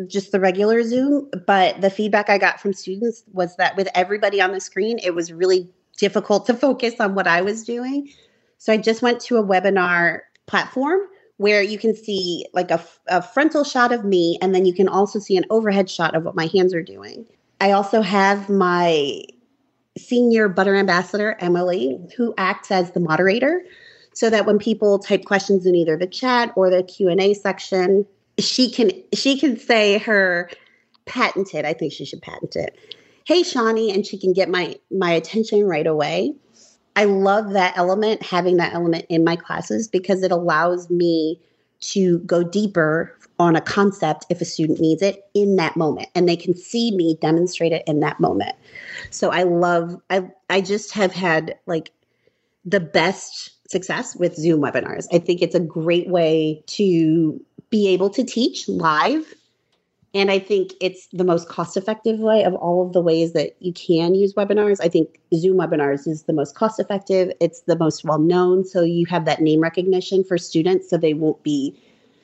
just 0.08 0.32
the 0.32 0.39
regular 0.39 0.84
Zoom, 0.84 1.30
but 1.47 1.82
the 1.82 1.89
feedback 1.89 2.30
I 2.30 2.38
got 2.38 2.60
from 2.60 2.73
students 2.73 3.23
was 3.32 3.56
that 3.56 3.76
with 3.76 3.88
everybody 3.95 4.39
on 4.41 4.52
the 4.52 4.60
screen, 4.60 4.99
it 4.99 5.15
was 5.15 5.34
really 5.34 5.67
difficult 5.97 6.45
to 6.47 6.54
focus 6.54 6.99
on 6.99 7.15
what 7.15 7.26
I 7.26 7.41
was 7.41 7.63
doing. 7.63 8.10
So 8.60 8.73
I 8.73 8.78
just 8.78 9.02
went 9.02 9.21
to 9.21 9.38
a 9.38 9.43
webinar 9.43 10.19
platform 10.45 10.99
where 11.38 11.62
you 11.62 11.78
can 11.78 11.96
see 11.96 12.46
like 12.54 12.72
a, 12.72 12.84
a, 13.08 13.22
frontal 13.22 13.63
shot 13.63 13.91
of 13.91 14.06
me, 14.06 14.38
and 14.41 14.54
then 14.54 14.65
you 14.65 14.74
can 14.74 14.88
also 14.88 15.19
see 15.19 15.36
an 15.36 15.46
overhead 15.50 15.89
shot 15.89 16.15
of 16.15 16.24
what 16.24 16.36
my 16.36 16.48
hands 16.48 16.74
are 16.74 16.84
doing. 16.84 17.26
I 17.60 17.72
also 17.72 18.02
have 18.02 18.50
my 18.50 19.24
senior 19.98 20.48
butter 20.50 20.76
ambassador, 20.76 21.36
Emily, 21.39 22.00
who 22.15 22.34
acts 22.38 22.72
as 22.72 22.91
the 22.91 23.00
moderator 23.00 23.63
so 24.13 24.30
that 24.30 24.46
when 24.46 24.60
people 24.60 25.00
type 25.00 25.26
questions 25.26 25.65
in 25.65 25.76
either 25.76 25.98
the 25.98 26.08
chat 26.08 26.52
or 26.56 26.69
the 26.69 26.84
Q&A 26.84 27.34
section, 27.34 28.06
she 28.39 28.69
can 28.69 28.91
she 29.13 29.39
can 29.39 29.58
say 29.58 29.98
her 30.00 30.50
patented, 31.06 31.65
I 31.65 31.74
think 31.74 31.93
she 31.93 32.06
should 32.06 32.22
patent 32.22 32.56
it 32.56 32.78
hey 33.26 33.43
shawnee 33.43 33.91
and 33.91 34.06
she 34.06 34.17
can 34.17 34.34
get 34.34 34.50
my 34.50 34.76
my 34.91 35.12
attention 35.12 35.65
right 35.65 35.88
away 35.88 36.34
i 36.96 37.06
love 37.06 37.54
that 37.54 37.78
element 37.78 38.22
having 38.22 38.58
that 38.58 38.74
element 38.74 39.06
in 39.10 39.24
my 39.24 39.36
classes 39.36 39.88
because 39.88 40.24
it 40.24 40.32
allows 40.32 40.90
me 40.90 41.40
to 41.80 42.20
go 42.20 42.44
deeper 42.44 43.16
on 43.40 43.56
a 43.56 43.62
concept 43.62 44.26
if 44.30 44.40
a 44.42 44.46
student 44.46 44.80
needs 44.80 45.02
it 45.02 45.26
in 45.34 45.56
that 45.56 45.76
moment 45.76 46.08
and 46.16 46.30
they 46.30 46.36
can 46.36 46.56
see 46.56 46.96
me 46.96 47.18
demonstrate 47.20 47.72
it 47.72 47.84
in 47.88 48.00
that 48.00 48.20
moment. 48.20 48.56
So 49.10 49.32
i 49.32 49.44
love 49.44 50.00
i 50.10 50.30
i 50.50 50.62
just 50.62 50.94
have 50.94 51.12
had 51.12 51.58
like 51.66 51.92
the 52.64 52.80
best 52.80 53.52
success 53.70 54.16
with 54.16 54.36
zoom 54.36 54.62
webinars. 54.62 55.08
I 55.12 55.20
think 55.20 55.42
it's 55.42 55.56
a 55.56 55.60
great 55.60 56.08
way 56.08 56.64
to 56.68 57.44
be 57.70 57.88
able 57.90 58.10
to 58.12 58.24
teach 58.24 58.70
live 58.70 59.34
and 60.13 60.30
I 60.30 60.38
think 60.38 60.73
it's 60.80 61.08
the 61.08 61.23
most 61.23 61.49
cost 61.49 61.76
effective 61.76 62.19
way 62.19 62.43
of 62.43 62.54
all 62.56 62.86
of 62.86 62.93
the 62.93 63.02
ways 63.02 63.34
that 63.34 63.56
you 63.60 63.73
can 63.73 64.13
use 64.13 64.34
webinars. 64.36 64.78
I 64.80 64.88
think 64.88 65.19
Zoom 65.34 65.58
webinars 65.58 66.08
is 66.08 66.23
the 66.23 66.34
most 66.34 66.56
cost 66.56 66.80
effective. 66.80 67.32
It's 67.39 67.62
the 67.62 67.78
most 67.78 68.04
well 68.04 68.19
known. 68.19 68.63
So 68.63 68.84
you 68.84 69.08
have 69.08 69.26
that 69.26 69.41
name 69.41 69.60
recognition 69.60 70.23
for 70.23 70.38
students 70.38 70.89
so 70.89 70.97
they 70.97 71.15
won't 71.15 71.41
be 71.41 71.76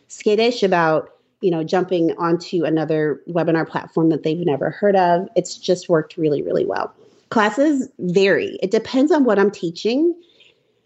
skittish 0.08 0.62
about 0.62 1.12
you 1.42 1.50
know 1.52 1.64
jumping 1.64 2.12
onto 2.18 2.64
another 2.64 3.22
webinar 3.30 3.68
platform 3.68 4.10
that 4.10 4.24
they've 4.24 4.40
never 4.40 4.72
heard 4.72 4.96
of 4.96 5.30
it's 5.36 5.56
just 5.56 5.88
worked 5.88 6.18
really 6.18 6.42
really 6.42 6.66
well 6.66 6.94
classes 7.30 7.88
vary 8.00 8.58
it 8.62 8.72
depends 8.72 9.12
on 9.12 9.24
what 9.24 9.40
i'm 9.40 9.52
teaching 9.52 10.14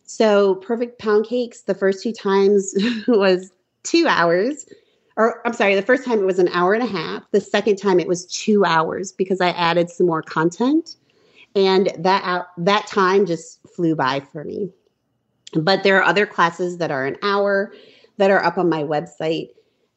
so 0.04 0.56
perfect 0.56 1.00
pound 1.00 1.26
cakes 1.26 1.62
the 1.62 1.74
first 1.74 2.04
two 2.04 2.12
times 2.12 2.76
was 3.08 3.52
two 3.84 4.06
hours 4.08 4.66
or 5.16 5.46
I'm 5.46 5.54
sorry, 5.54 5.76
the 5.76 5.82
first 5.82 6.06
time 6.06 6.20
it 6.20 6.26
was 6.26 6.40
an 6.40 6.50
hour 6.50 6.74
and 6.74 6.84
a 6.84 6.88
half. 6.88 7.30
The 7.32 7.42
second 7.42 7.78
time 7.78 8.00
it 8.00 8.08
was 8.08 8.26
two 8.26 8.66
hours 8.66 9.12
because 9.12 9.42
I 9.42 9.50
added 9.50 9.90
some 9.90 10.08
more 10.08 10.22
content, 10.22 10.96
and 11.56 11.92
that 11.98 12.24
out, 12.24 12.48
that 12.58 12.88
time 12.88 13.26
just 13.26 13.60
flew 13.68 13.96
by 13.96 14.22
for 14.22 14.44
me. 14.44 14.72
But 15.54 15.84
there 15.84 15.98
are 15.98 16.04
other 16.04 16.26
classes 16.26 16.78
that 16.78 16.92
are 16.92 17.06
an 17.06 17.18
hour 17.22 17.74
that 18.18 18.32
are 18.32 18.44
up 18.44 18.58
on 18.58 18.70
my 18.70 18.84
website, 18.84 19.50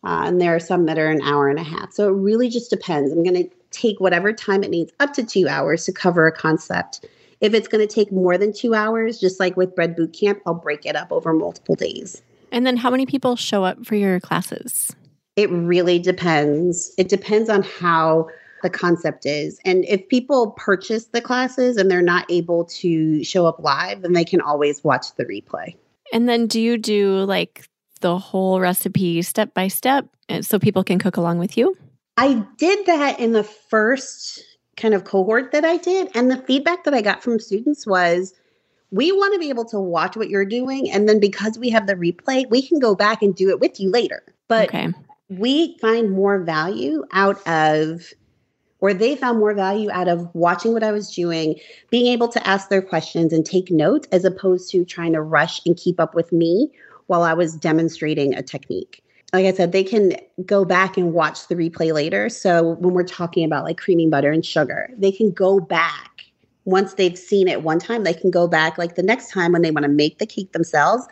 uh, 0.05 0.25
and 0.27 0.41
there 0.41 0.55
are 0.55 0.61
some 0.61 0.87
that 0.87 0.99
are 0.99 1.11
an 1.11 1.23
hour 1.23 1.49
and 1.49 1.59
a 1.59 1.65
half. 1.65 1.93
So 1.93 2.09
it 2.09 2.17
really 2.17 2.49
just 2.49 2.71
depends. 2.71 3.11
I'm 3.11 3.23
going 3.23 3.43
to 3.43 3.51
take 3.71 4.01
whatever 4.01 4.33
time 4.33 4.63
it 4.63 4.71
needs, 4.71 4.93
up 5.01 5.13
to 5.15 5.25
two 5.25 5.49
hours, 5.49 5.85
to 5.87 5.93
cover 5.93 6.27
a 6.27 6.33
concept. 6.33 7.07
If 7.41 7.53
it's 7.55 7.69
going 7.69 7.87
to 7.87 7.93
take 7.93 8.13
more 8.13 8.39
than 8.39 8.53
two 8.53 8.75
hours, 8.75 9.19
just 9.19 9.41
like 9.41 9.57
with 9.57 9.75
Bread 9.75 9.97
Boot 9.97 10.13
Camp, 10.13 10.41
I'll 10.47 10.55
break 10.55 10.87
it 10.87 10.97
up 10.97 11.13
over 11.13 11.33
multiple 11.33 11.75
days. 11.75 12.23
And 12.53 12.67
then 12.67 12.77
how 12.77 12.91
many 12.91 13.05
people 13.07 13.37
show 13.37 13.65
up 13.65 13.85
for 13.85 13.97
your 13.97 14.21
classes? 14.21 14.95
It 15.37 15.51
really 15.51 15.99
depends. 15.99 16.93
It 16.97 17.09
depends 17.09 17.51
on 17.51 17.63
how 17.63 18.29
the 18.63 18.71
concept 18.71 19.27
is. 19.27 19.61
And 19.65 19.85
if 19.85 20.09
people 20.09 20.53
purchase 20.53 21.05
the 21.07 21.21
classes 21.21 21.77
and 21.77 21.91
they're 21.91 22.01
not 22.01 22.25
able 22.31 22.65
to 22.65 23.23
show 23.23 23.47
up 23.47 23.59
live, 23.61 24.03
then 24.03 24.15
they 24.15 24.25
can 24.25 24.41
always 24.41 24.83
watch 24.83 25.15
the 25.17 25.27
replay. 25.27 25.77
And 26.13 26.27
then 26.27 26.47
do 26.47 26.61
you 26.61 26.79
do 26.79 27.19
like 27.25 27.69
the 28.01 28.19
whole 28.19 28.61
recipe 28.61 29.21
step 29.23 29.53
by 29.53 29.69
step 29.69 30.07
uh, 30.31 30.41
so 30.41 30.59
people 30.59 30.83
can 30.83 30.99
cook 30.99 31.19
along 31.19 31.39
with 31.39 31.59
you? 31.59 31.77
I 32.17 32.43
did 32.57 32.87
that 32.87 33.21
in 33.21 33.33
the 33.33 33.45
first 33.45 34.43
kind 34.79 34.95
of 34.95 35.05
cohort 35.05 35.53
that 35.53 35.65
I 35.65 35.77
did. 35.77 36.11
And 36.15 36.31
the 36.31 36.39
feedback 36.39 36.85
that 36.85 36.95
I 36.95 37.03
got 37.03 37.23
from 37.23 37.39
students 37.39 37.87
was, 37.87 38.33
we 38.91 39.13
want 39.13 39.35
to 39.35 39.39
be 39.39 39.51
able 39.51 39.65
to 39.67 39.81
watch 39.81 40.17
what 40.17 40.31
you're 40.31 40.47
doing. 40.47 40.91
And 40.91 41.07
then 41.07 41.21
because 41.21 41.59
we 41.59 41.71
have 41.71 41.87
the 41.87 41.95
replay, 41.95 42.49
we 42.49 42.67
can 42.67 42.79
go 42.79 42.95
back 42.95 43.21
and 43.21 43.35
do 43.35 43.51
it 43.51 43.61
with 43.61 43.79
you 43.81 43.91
later. 43.91 44.23
But 44.49 44.69
okay 44.69 44.93
we 45.29 45.77
find 45.79 46.11
more 46.11 46.43
value 46.43 47.05
out 47.13 47.47
of 47.47 48.13
or 48.81 48.93
they 48.93 49.17
found 49.17 49.39
more 49.39 49.55
value 49.55 49.91
out 49.91 50.07
of 50.07 50.29
watching 50.35 50.73
what 50.73 50.83
I 50.83 50.93
was 50.93 51.15
doing, 51.15 51.59
being 51.91 52.07
able 52.07 52.29
to 52.29 52.47
ask 52.47 52.69
their 52.69 52.83
questions 52.83 53.33
and 53.33 53.45
take 53.45 53.71
notes 53.71 54.07
as 54.13 54.25
opposed 54.25 54.71
to 54.71 54.85
trying 54.85 55.15
to 55.15 55.23
rush 55.23 55.65
and 55.65 55.77
keep 55.77 55.99
up 55.99 56.15
with 56.15 56.31
me 56.31 56.71
while 57.07 57.23
I 57.23 57.33
was 57.33 57.57
demonstrating 57.57 58.35
a 58.35 58.43
technique. 58.43 59.03
like 59.33 59.47
I 59.47 59.53
said, 59.53 59.73
they 59.73 59.83
can 59.83 60.13
go 60.45 60.65
back 60.65 60.97
and 60.97 61.15
watch 61.15 61.49
the 61.49 61.55
replay 61.55 61.93
later. 61.93 62.29
So 62.29 62.75
when 62.75 62.93
we're 62.93 63.05
talking 63.05 63.45
about 63.45 63.65
like 63.65 63.79
creaming 63.79 64.11
butter 64.11 64.31
and 64.31 64.45
sugar, 64.45 64.91
they 64.97 65.11
can 65.11 65.31
go 65.31 65.59
back 65.59 66.17
once 66.67 66.95
they've 66.95 67.17
seen 67.17 67.49
it 67.49 67.63
one 67.63 67.79
time, 67.79 68.05
they 68.05 68.13
can 68.13 68.31
go 68.31 68.47
back 68.47 68.77
like 68.77 68.97
the 68.97 69.03
next 69.03 69.31
time 69.31 69.53
when 69.53 69.63
they 69.63 69.71
want 69.71 69.85
to 69.85 69.91
make 69.91 70.19
the 70.19 70.27
cake 70.27 70.53
themselves 70.53 71.07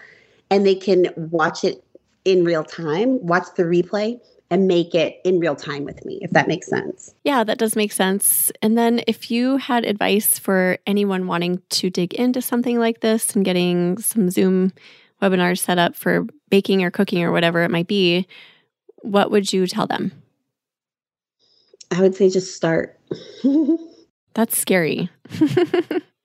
and 0.50 0.66
they 0.66 0.74
can 0.74 1.06
watch 1.16 1.64
it 1.64 1.82
in 2.24 2.44
real 2.44 2.64
time, 2.64 3.24
watch 3.24 3.46
the 3.56 3.64
replay 3.64 4.20
and 4.50 4.68
make 4.68 4.94
it 4.94 5.20
in 5.24 5.38
real 5.40 5.56
time 5.56 5.84
with 5.84 6.04
me, 6.04 6.18
if 6.22 6.30
that 6.30 6.46
makes 6.48 6.68
sense. 6.68 7.14
Yeah, 7.24 7.44
that 7.44 7.58
does 7.58 7.76
make 7.76 7.92
sense. 7.92 8.52
And 8.62 8.76
then 8.76 9.00
if 9.06 9.30
you 9.30 9.56
had 9.56 9.84
advice 9.84 10.38
for 10.38 10.78
anyone 10.86 11.26
wanting 11.26 11.60
to 11.70 11.90
dig 11.90 12.14
into 12.14 12.40
something 12.42 12.78
like 12.78 13.00
this 13.00 13.34
and 13.34 13.44
getting 13.44 13.98
some 13.98 14.30
Zoom 14.30 14.72
webinars 15.22 15.58
set 15.58 15.78
up 15.78 15.96
for 15.96 16.26
baking 16.50 16.84
or 16.84 16.90
cooking 16.90 17.22
or 17.22 17.32
whatever 17.32 17.62
it 17.62 17.70
might 17.70 17.88
be, 17.88 18.26
what 18.98 19.30
would 19.30 19.52
you 19.52 19.66
tell 19.66 19.86
them? 19.86 20.12
I 21.90 22.00
would 22.00 22.14
say 22.14 22.28
just 22.30 22.54
start. 22.54 22.98
that's 24.34 24.58
scary. 24.58 25.10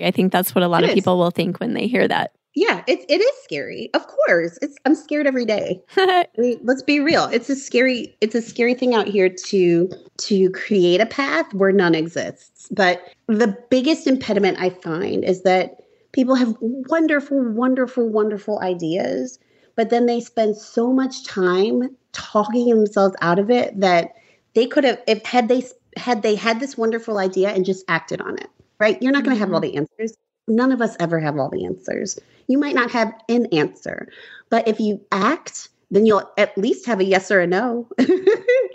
I 0.02 0.12
think 0.12 0.32
that's 0.32 0.56
what 0.56 0.64
a 0.64 0.68
lot 0.68 0.84
it 0.84 0.90
of 0.90 0.94
people 0.94 1.14
is. 1.14 1.18
will 1.18 1.32
think 1.32 1.60
when 1.60 1.74
they 1.74 1.88
hear 1.88 2.08
that. 2.08 2.34
Yeah, 2.56 2.84
it, 2.88 3.06
it 3.08 3.22
is 3.22 3.44
scary. 3.44 3.90
Of 3.94 4.08
course. 4.08 4.58
It's 4.62 4.76
I'm 4.86 4.96
scared 4.96 5.28
every 5.28 5.46
day. 5.46 5.82
I 5.98 6.26
mean, 6.38 6.60
let's 6.64 6.82
be 6.82 7.00
real. 7.00 7.26
It's 7.26 7.50
a 7.50 7.56
scary 7.56 8.18
it's 8.22 8.36
a 8.36 8.42
scary 8.42 8.74
thing 8.74 8.96
out 8.96 9.08
here 9.08 9.30
to 9.30 9.90
to 10.18 10.50
create 10.52 11.00
a 11.00 11.06
path 11.06 11.54
where 11.54 11.72
none 11.72 11.96
exists. 11.96 12.68
But 12.72 13.02
the 13.28 13.56
biggest 13.70 14.08
impediment 14.08 14.60
I 14.60 14.72
find 14.72 15.24
is 15.24 15.44
that 15.44 15.78
people 16.12 16.36
have 16.36 16.58
wonderful, 16.60 17.40
wonderful, 17.52 18.10
wonderful 18.10 18.60
ideas, 18.62 19.40
but 19.76 19.92
then 19.92 20.08
they 20.08 20.20
spend 20.20 20.58
so 20.58 20.92
much 20.92 21.24
time 21.24 21.96
talking 22.12 22.70
themselves 22.70 23.16
out 23.22 23.38
of 23.38 23.52
it 23.52 23.80
that 23.80 24.14
they 24.56 24.66
could 24.66 24.84
have 24.84 25.02
if 25.08 25.24
had 25.24 25.48
they 25.48 25.64
had 25.96 26.24
they 26.24 26.36
had 26.36 26.60
this 26.60 26.78
wonderful 26.78 27.20
idea 27.20 27.50
and 27.50 27.66
just 27.66 27.86
acted 27.88 28.20
on 28.22 28.38
it 28.38 28.50
right 28.80 29.02
you're 29.02 29.12
not 29.12 29.24
going 29.24 29.36
to 29.36 29.40
have 29.40 29.54
all 29.54 29.62
mm-hmm. 29.62 29.72
the 29.72 29.78
answers 29.78 30.18
none 30.50 30.72
of 30.72 30.82
us 30.82 30.96
ever 31.00 31.20
have 31.20 31.38
all 31.38 31.50
the 31.50 31.66
answers. 31.66 32.20
You 32.48 32.58
might 32.58 32.76
not 32.76 32.92
have 32.92 33.14
an 33.30 33.48
answer 33.48 34.10
but 34.50 34.68
if 34.68 34.80
you 34.80 35.02
act 35.12 35.70
then 35.92 36.06
you'll 36.06 36.30
at 36.38 36.56
least 36.58 36.86
have 36.86 37.00
a 37.00 37.04
yes 37.04 37.32
or 37.32 37.40
a 37.40 37.48
no. 37.48 37.88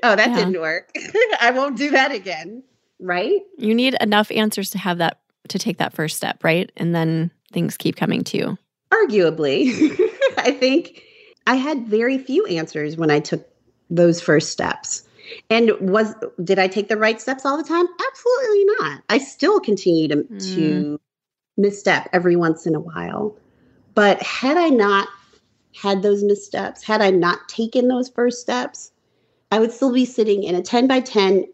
Oh 0.02 0.14
that 0.16 0.28
yeah. 0.30 0.36
didn't 0.36 0.60
work. 0.60 0.90
I 1.40 1.50
won't 1.52 1.78
do 1.78 1.92
that 1.92 2.12
again. 2.12 2.62
Right? 3.00 3.40
You 3.56 3.74
need 3.74 3.96
enough 4.02 4.30
answers 4.30 4.68
to 4.70 4.78
have 4.78 4.98
that 4.98 5.20
to 5.48 5.58
take 5.58 5.78
that 5.78 5.94
first 5.94 6.16
step 6.18 6.44
right? 6.44 6.70
And 6.76 6.94
then 6.94 7.30
things 7.52 7.78
keep 7.78 7.96
coming 7.96 8.22
to 8.24 8.36
you. 8.36 8.58
Arguably. 8.90 9.70
I 10.38 10.50
think 10.50 11.02
i 11.46 11.54
had 11.54 11.86
very 11.86 12.18
few 12.18 12.44
answers 12.46 12.96
when 12.96 13.10
i 13.10 13.20
took 13.20 13.46
those 13.90 14.20
first 14.20 14.50
steps. 14.50 15.06
And 15.48 15.72
was 15.80 16.14
did 16.42 16.58
I 16.58 16.68
take 16.68 16.88
the 16.88 16.96
right 16.96 17.20
steps 17.20 17.46
all 17.46 17.56
the 17.56 17.64
time? 17.64 17.86
Absolutely 18.08 18.64
not. 18.78 19.02
I 19.08 19.18
still 19.18 19.60
continue 19.60 20.08
to, 20.08 20.16
mm. 20.16 20.54
to 20.54 21.00
misstep 21.56 22.08
every 22.12 22.36
once 22.36 22.66
in 22.66 22.74
a 22.74 22.80
while. 22.80 23.36
But 23.94 24.22
had 24.22 24.56
I 24.56 24.68
not 24.68 25.08
had 25.74 26.02
those 26.02 26.22
missteps, 26.22 26.82
had 26.82 27.00
I 27.00 27.10
not 27.10 27.48
taken 27.48 27.88
those 27.88 28.08
first 28.08 28.40
steps, 28.40 28.92
I 29.50 29.60
would 29.60 29.72
still 29.72 29.92
be 29.92 30.04
sitting 30.04 30.42
in 30.42 30.54
a 30.54 30.62
10 30.62 30.86
by 30.86 31.00
10 31.00 31.46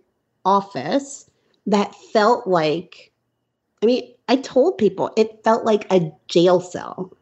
office 0.44 1.28
that 1.66 1.94
felt 2.12 2.46
like, 2.46 3.12
I 3.82 3.86
mean, 3.86 4.14
I 4.28 4.36
told 4.36 4.78
people 4.78 5.10
it 5.16 5.42
felt 5.44 5.64
like 5.64 5.90
a 5.92 6.12
jail 6.28 6.60
cell. 6.60 7.12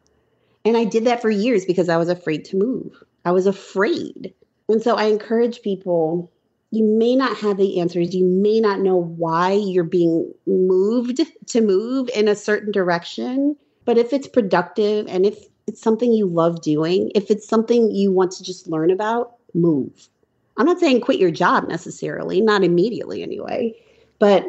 And 0.65 0.77
I 0.77 0.83
did 0.83 1.05
that 1.05 1.21
for 1.21 1.29
years 1.29 1.65
because 1.65 1.89
I 1.89 1.97
was 1.97 2.09
afraid 2.09 2.45
to 2.45 2.57
move. 2.57 3.03
I 3.25 3.31
was 3.31 3.47
afraid. 3.47 4.33
And 4.67 4.81
so 4.81 4.95
I 4.95 5.05
encourage 5.05 5.61
people 5.61 6.31
you 6.71 6.83
may 6.83 7.15
not 7.15 7.37
have 7.37 7.57
the 7.57 7.79
answers. 7.79 8.13
You 8.13 8.25
may 8.25 8.59
not 8.59 8.79
know 8.79 8.95
why 8.95 9.53
you're 9.53 9.83
being 9.83 10.31
moved 10.45 11.21
to 11.47 11.61
move 11.61 12.09
in 12.15 12.27
a 12.27 12.35
certain 12.35 12.71
direction. 12.71 13.55
But 13.85 13.97
if 13.97 14.13
it's 14.13 14.27
productive 14.27 15.07
and 15.07 15.25
if 15.25 15.45
it's 15.67 15.81
something 15.81 16.13
you 16.13 16.27
love 16.27 16.61
doing, 16.61 17.11
if 17.15 17.31
it's 17.31 17.47
something 17.47 17.91
you 17.91 18.11
want 18.11 18.31
to 18.33 18.43
just 18.43 18.67
learn 18.67 18.91
about, 18.91 19.33
move. 19.53 20.09
I'm 20.57 20.65
not 20.65 20.79
saying 20.79 21.01
quit 21.01 21.19
your 21.19 21.31
job 21.31 21.67
necessarily, 21.67 22.41
not 22.41 22.63
immediately 22.63 23.23
anyway, 23.23 23.73
but 24.19 24.45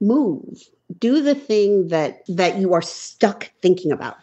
move. 0.00 0.68
Do 0.98 1.22
the 1.22 1.34
thing 1.34 1.88
that 1.88 2.22
that 2.26 2.56
you 2.58 2.72
are 2.74 2.82
stuck 2.82 3.52
thinking 3.60 3.92
about. 3.92 4.16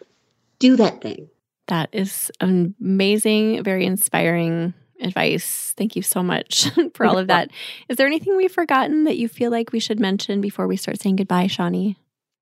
Do 0.58 0.76
that 0.76 1.00
thing. 1.00 1.30
That 1.68 1.88
is 1.92 2.30
amazing, 2.40 3.62
very 3.62 3.86
inspiring 3.86 4.74
advice. 5.00 5.74
Thank 5.76 5.96
you 5.96 6.02
so 6.02 6.22
much 6.22 6.70
for 6.94 7.06
all 7.06 7.18
of 7.18 7.26
that. 7.28 7.50
Is 7.88 7.96
there 7.96 8.06
anything 8.06 8.36
we've 8.36 8.52
forgotten 8.52 9.04
that 9.04 9.18
you 9.18 9.28
feel 9.28 9.50
like 9.50 9.72
we 9.72 9.80
should 9.80 10.00
mention 10.00 10.40
before 10.40 10.66
we 10.66 10.76
start 10.76 11.00
saying 11.00 11.16
goodbye, 11.16 11.46
Shawnee? 11.46 11.96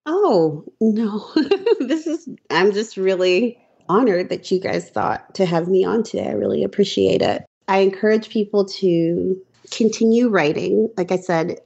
Oh, 0.07 0.65
no. 0.81 1.31
this 1.81 2.07
is, 2.07 2.29
I'm 2.51 2.73
just 2.73 2.97
really 2.97 3.59
honored 3.89 4.29
that 4.29 4.51
you 4.51 4.61
guys 4.61 4.91
thought 4.91 5.35
to 5.35 5.47
have 5.47 5.69
me 5.69 5.85
on 5.85 6.03
today. 6.03 6.29
I 6.29 6.33
really 6.33 6.65
appreciate 6.65 7.23
it. 7.23 7.45
I 7.69 7.79
encourage 7.79 8.29
people 8.29 8.65
to 8.65 9.41
continue 9.71 10.29
writing. 10.29 10.91
Like 10.97 11.11
I 11.11 11.17
said, 11.17 11.61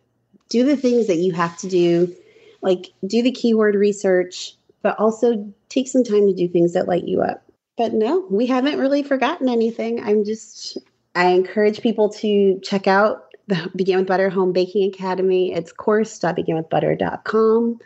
do 0.49 0.65
the 0.65 0.77
things 0.77 1.07
that 1.07 1.17
you 1.17 1.33
have 1.33 1.57
to 1.59 1.69
do, 1.69 2.15
like 2.63 2.93
do 3.07 3.23
the 3.23 3.31
keyword 3.31 3.75
research, 3.75 4.55
but 4.83 4.99
also 4.99 5.53
take 5.69 5.89
some 5.89 6.05
time 6.05 6.27
to 6.27 6.35
do 6.35 6.49
things 6.49 6.73
that 6.73 6.89
light 6.89 7.05
you 7.05 7.21
up 7.21 7.50
but 7.77 7.93
no, 7.93 8.27
we 8.31 8.47
haven't 8.47 8.79
really 8.79 9.03
forgotten 9.03 9.49
anything. 9.49 10.03
I'm 10.03 10.25
just, 10.25 10.79
I 11.15 11.29
encourage 11.29 11.81
people 11.81 12.11
to 12.11 12.61
check 12.63 12.87
out 12.87 13.27
the 13.47 13.71
Begin 13.77 13.99
with 13.99 14.07
Butter 14.07 14.31
Home 14.31 14.53
Baking 14.53 14.93
Academy. 14.93 15.53
It's 15.53 15.73
course.beginwithbutter.com 15.73 17.81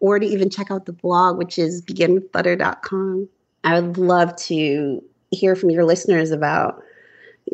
or 0.00 0.18
to 0.18 0.26
even 0.26 0.50
check 0.50 0.70
out 0.70 0.86
the 0.86 0.92
blog, 0.92 1.38
which 1.38 1.58
is 1.58 1.82
beginwithbutter.com. 1.82 3.28
I 3.64 3.80
would 3.80 3.98
love 3.98 4.34
to 4.36 5.04
hear 5.30 5.54
from 5.54 5.70
your 5.70 5.84
listeners 5.84 6.30
about, 6.30 6.82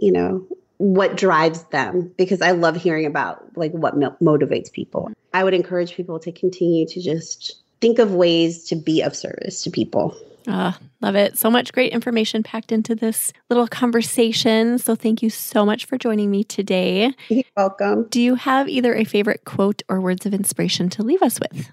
you 0.01 0.13
know, 0.13 0.47
what 0.79 1.17
drives 1.17 1.65
them 1.65 2.13
because 2.17 2.41
I 2.41 2.53
love 2.53 2.77
hearing 2.77 3.07
about 3.07 3.57
like 3.57 3.73
what 3.73 3.99
motivates 3.99 4.73
people. 4.73 5.11
I 5.35 5.45
would 5.45 5.55
encourage 5.55 5.95
people 5.95 6.19
to 6.21 6.33
continue 6.33 6.87
to 6.87 7.03
just 7.03 7.57
think 7.81 7.99
of 7.99 8.15
ways 8.15 8.65
to 8.69 8.77
be 8.77 9.03
of 9.03 9.15
service 9.15 9.63
to 9.65 9.71
people. 9.71 10.17
Uh, 10.47 10.73
love 11.01 11.17
it. 11.17 11.39
So 11.39 11.51
much 11.51 11.73
great 11.73 11.93
information 11.93 12.43
packed 12.43 12.73
into 12.73 12.95
this 12.95 13.33
little 13.49 13.67
conversation. 13.67 14.79
So 14.79 14.95
thank 14.95 15.23
you 15.23 15.31
so 15.31 15.65
much 15.65 15.85
for 15.85 15.99
joining 15.99 16.31
me 16.31 16.45
today. 16.45 17.13
You're 17.29 17.45
welcome. 17.57 18.07
Do 18.09 18.21
you 18.21 18.35
have 18.35 18.69
either 18.69 18.95
a 18.95 19.05
favorite 19.05 19.45
quote 19.45 19.83
or 19.89 20.01
words 20.01 20.27
of 20.27 20.35
inspiration 20.35 20.89
to 20.91 21.03
leave 21.03 21.23
us 21.23 21.39
with? 21.41 21.71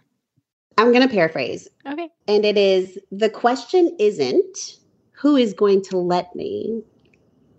I'm 0.78 0.92
going 0.92 1.08
to 1.08 1.14
paraphrase. 1.14 1.68
Okay. 1.88 2.10
And 2.28 2.46
it 2.46 2.58
is 2.58 3.00
the 3.12 3.30
question 3.30 3.96
isn't 4.00 4.78
who 5.12 5.36
is 5.36 5.54
going 5.54 5.82
to 5.84 5.98
let 5.98 6.36
me, 6.36 6.84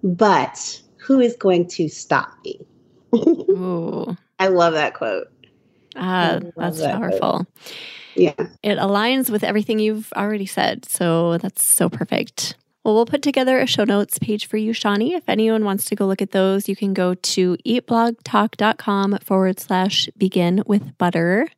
but 0.03 0.81
who 0.99 1.21
is 1.21 1.35
going 1.37 1.67
to 1.69 1.89
stop 1.89 2.33
me? 2.45 2.61
Ooh. 3.15 4.17
I 4.39 4.49
love 4.49 4.75
that 4.75 4.95
quote. 4.95 5.29
Ah, 5.97 6.41
that's 6.57 6.79
that 6.81 6.97
powerful. 6.97 7.19
Quote. 7.19 7.47
Yeah. 8.17 8.35
It 8.63 8.79
aligns 8.79 9.31
with 9.31 9.45
everything 9.45 9.79
you've 9.79 10.13
already 10.15 10.47
said. 10.47 10.87
So 10.89 11.39
that's 11.39 11.65
so 11.65 11.89
perfect. 11.89 12.57
Well, 12.85 12.95
we'll 12.95 13.07
put 13.07 13.23
together 13.23 13.59
a 13.59 13.67
show 13.67 13.83
notes 13.83 14.17
page 14.19 14.47
for 14.47 14.57
you, 14.57 14.73
Shawnee. 14.73 15.15
If 15.15 15.29
anyone 15.29 15.65
wants 15.65 15.87
to 15.87 15.97
go 15.97 16.07
look 16.07 16.23
at 16.23 16.31
those, 16.31 16.69
you 16.69 16.77
can 16.77 16.95
go 16.95 17.15
to 17.15 17.57
eatblogtalk.com 17.67 19.19
forward 19.25 19.59
slash 19.59 20.09
begin 20.17 20.63
with 20.67 20.97
butter. 20.97 21.49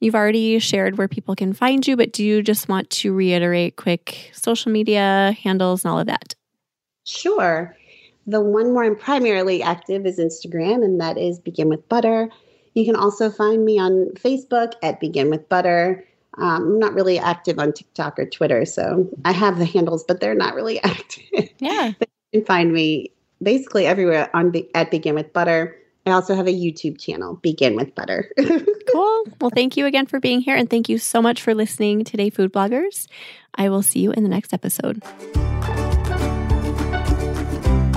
You've 0.00 0.14
already 0.14 0.58
shared 0.58 0.98
where 0.98 1.08
people 1.08 1.34
can 1.34 1.54
find 1.54 1.86
you, 1.86 1.96
but 1.96 2.12
do 2.12 2.24
you 2.24 2.42
just 2.42 2.68
want 2.68 2.90
to 2.90 3.14
reiterate 3.14 3.76
quick 3.76 4.30
social 4.34 4.70
media 4.70 5.34
handles 5.42 5.84
and 5.84 5.90
all 5.90 5.98
of 5.98 6.06
that? 6.06 6.34
Sure. 7.04 7.74
The 8.26 8.42
one 8.42 8.74
where 8.74 8.84
I'm 8.84 8.96
primarily 8.96 9.62
active 9.62 10.04
is 10.04 10.18
Instagram, 10.18 10.84
and 10.84 11.00
that 11.00 11.16
is 11.16 11.38
Begin 11.38 11.70
with 11.70 11.88
Butter. 11.88 12.28
You 12.74 12.84
can 12.84 12.96
also 12.96 13.30
find 13.30 13.64
me 13.64 13.78
on 13.78 14.10
Facebook 14.14 14.72
at 14.82 15.00
Begin 15.00 15.30
with 15.30 15.48
Butter. 15.48 16.04
Um, 16.36 16.62
I'm 16.62 16.78
not 16.78 16.94
really 16.94 17.18
active 17.18 17.58
on 17.58 17.72
TikTok 17.72 18.18
or 18.18 18.26
Twitter, 18.26 18.64
so 18.64 19.08
I 19.24 19.32
have 19.32 19.58
the 19.58 19.64
handles, 19.64 20.04
but 20.04 20.20
they're 20.20 20.34
not 20.34 20.54
really 20.54 20.80
active. 20.84 21.48
Yeah. 21.58 21.92
you 21.98 22.06
can 22.40 22.44
find 22.44 22.72
me 22.72 23.10
basically 23.42 23.86
everywhere 23.86 24.30
on 24.34 24.50
Be- 24.50 24.70
at 24.74 24.90
Begin 24.90 25.14
with 25.14 25.32
Butter. 25.32 25.76
I 26.06 26.12
also 26.12 26.34
have 26.34 26.46
a 26.46 26.52
YouTube 26.52 26.98
channel, 26.98 27.36
Begin 27.36 27.76
with 27.76 27.94
Butter. 27.94 28.30
cool. 28.92 29.24
Well, 29.40 29.50
thank 29.54 29.76
you 29.76 29.84
again 29.84 30.06
for 30.06 30.20
being 30.20 30.40
here, 30.40 30.56
and 30.56 30.70
thank 30.70 30.88
you 30.88 30.96
so 30.98 31.20
much 31.20 31.42
for 31.42 31.54
listening 31.54 32.04
today, 32.04 32.30
food 32.30 32.52
bloggers. 32.52 33.06
I 33.56 33.68
will 33.68 33.82
see 33.82 34.00
you 34.00 34.12
in 34.12 34.22
the 34.22 34.30
next 34.30 34.54
episode. 34.54 35.02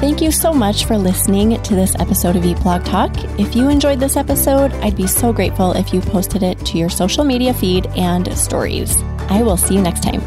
Thank 0.02 0.20
you 0.20 0.32
so 0.32 0.52
much 0.52 0.86
for 0.86 0.98
listening 0.98 1.62
to 1.62 1.76
this 1.76 1.94
episode 2.00 2.36
of 2.36 2.44
Eat 2.44 2.60
Blog 2.62 2.84
Talk. 2.84 3.12
If 3.40 3.56
you 3.56 3.70
enjoyed 3.70 4.00
this 4.00 4.18
episode, 4.18 4.74
I'd 4.82 4.98
be 4.98 5.06
so 5.06 5.32
grateful 5.32 5.74
if 5.74 5.94
you 5.94 6.02
posted 6.02 6.42
it 6.42 6.58
to 6.66 6.80
your 6.80 6.90
social 6.90 7.24
media 7.24 7.54
feed 7.54 7.86
and 7.96 8.36
stories. 8.36 9.00
I 9.30 9.44
will 9.44 9.58
see 9.58 9.76
you 9.76 9.82
next 9.82 10.02
time. 10.02 10.20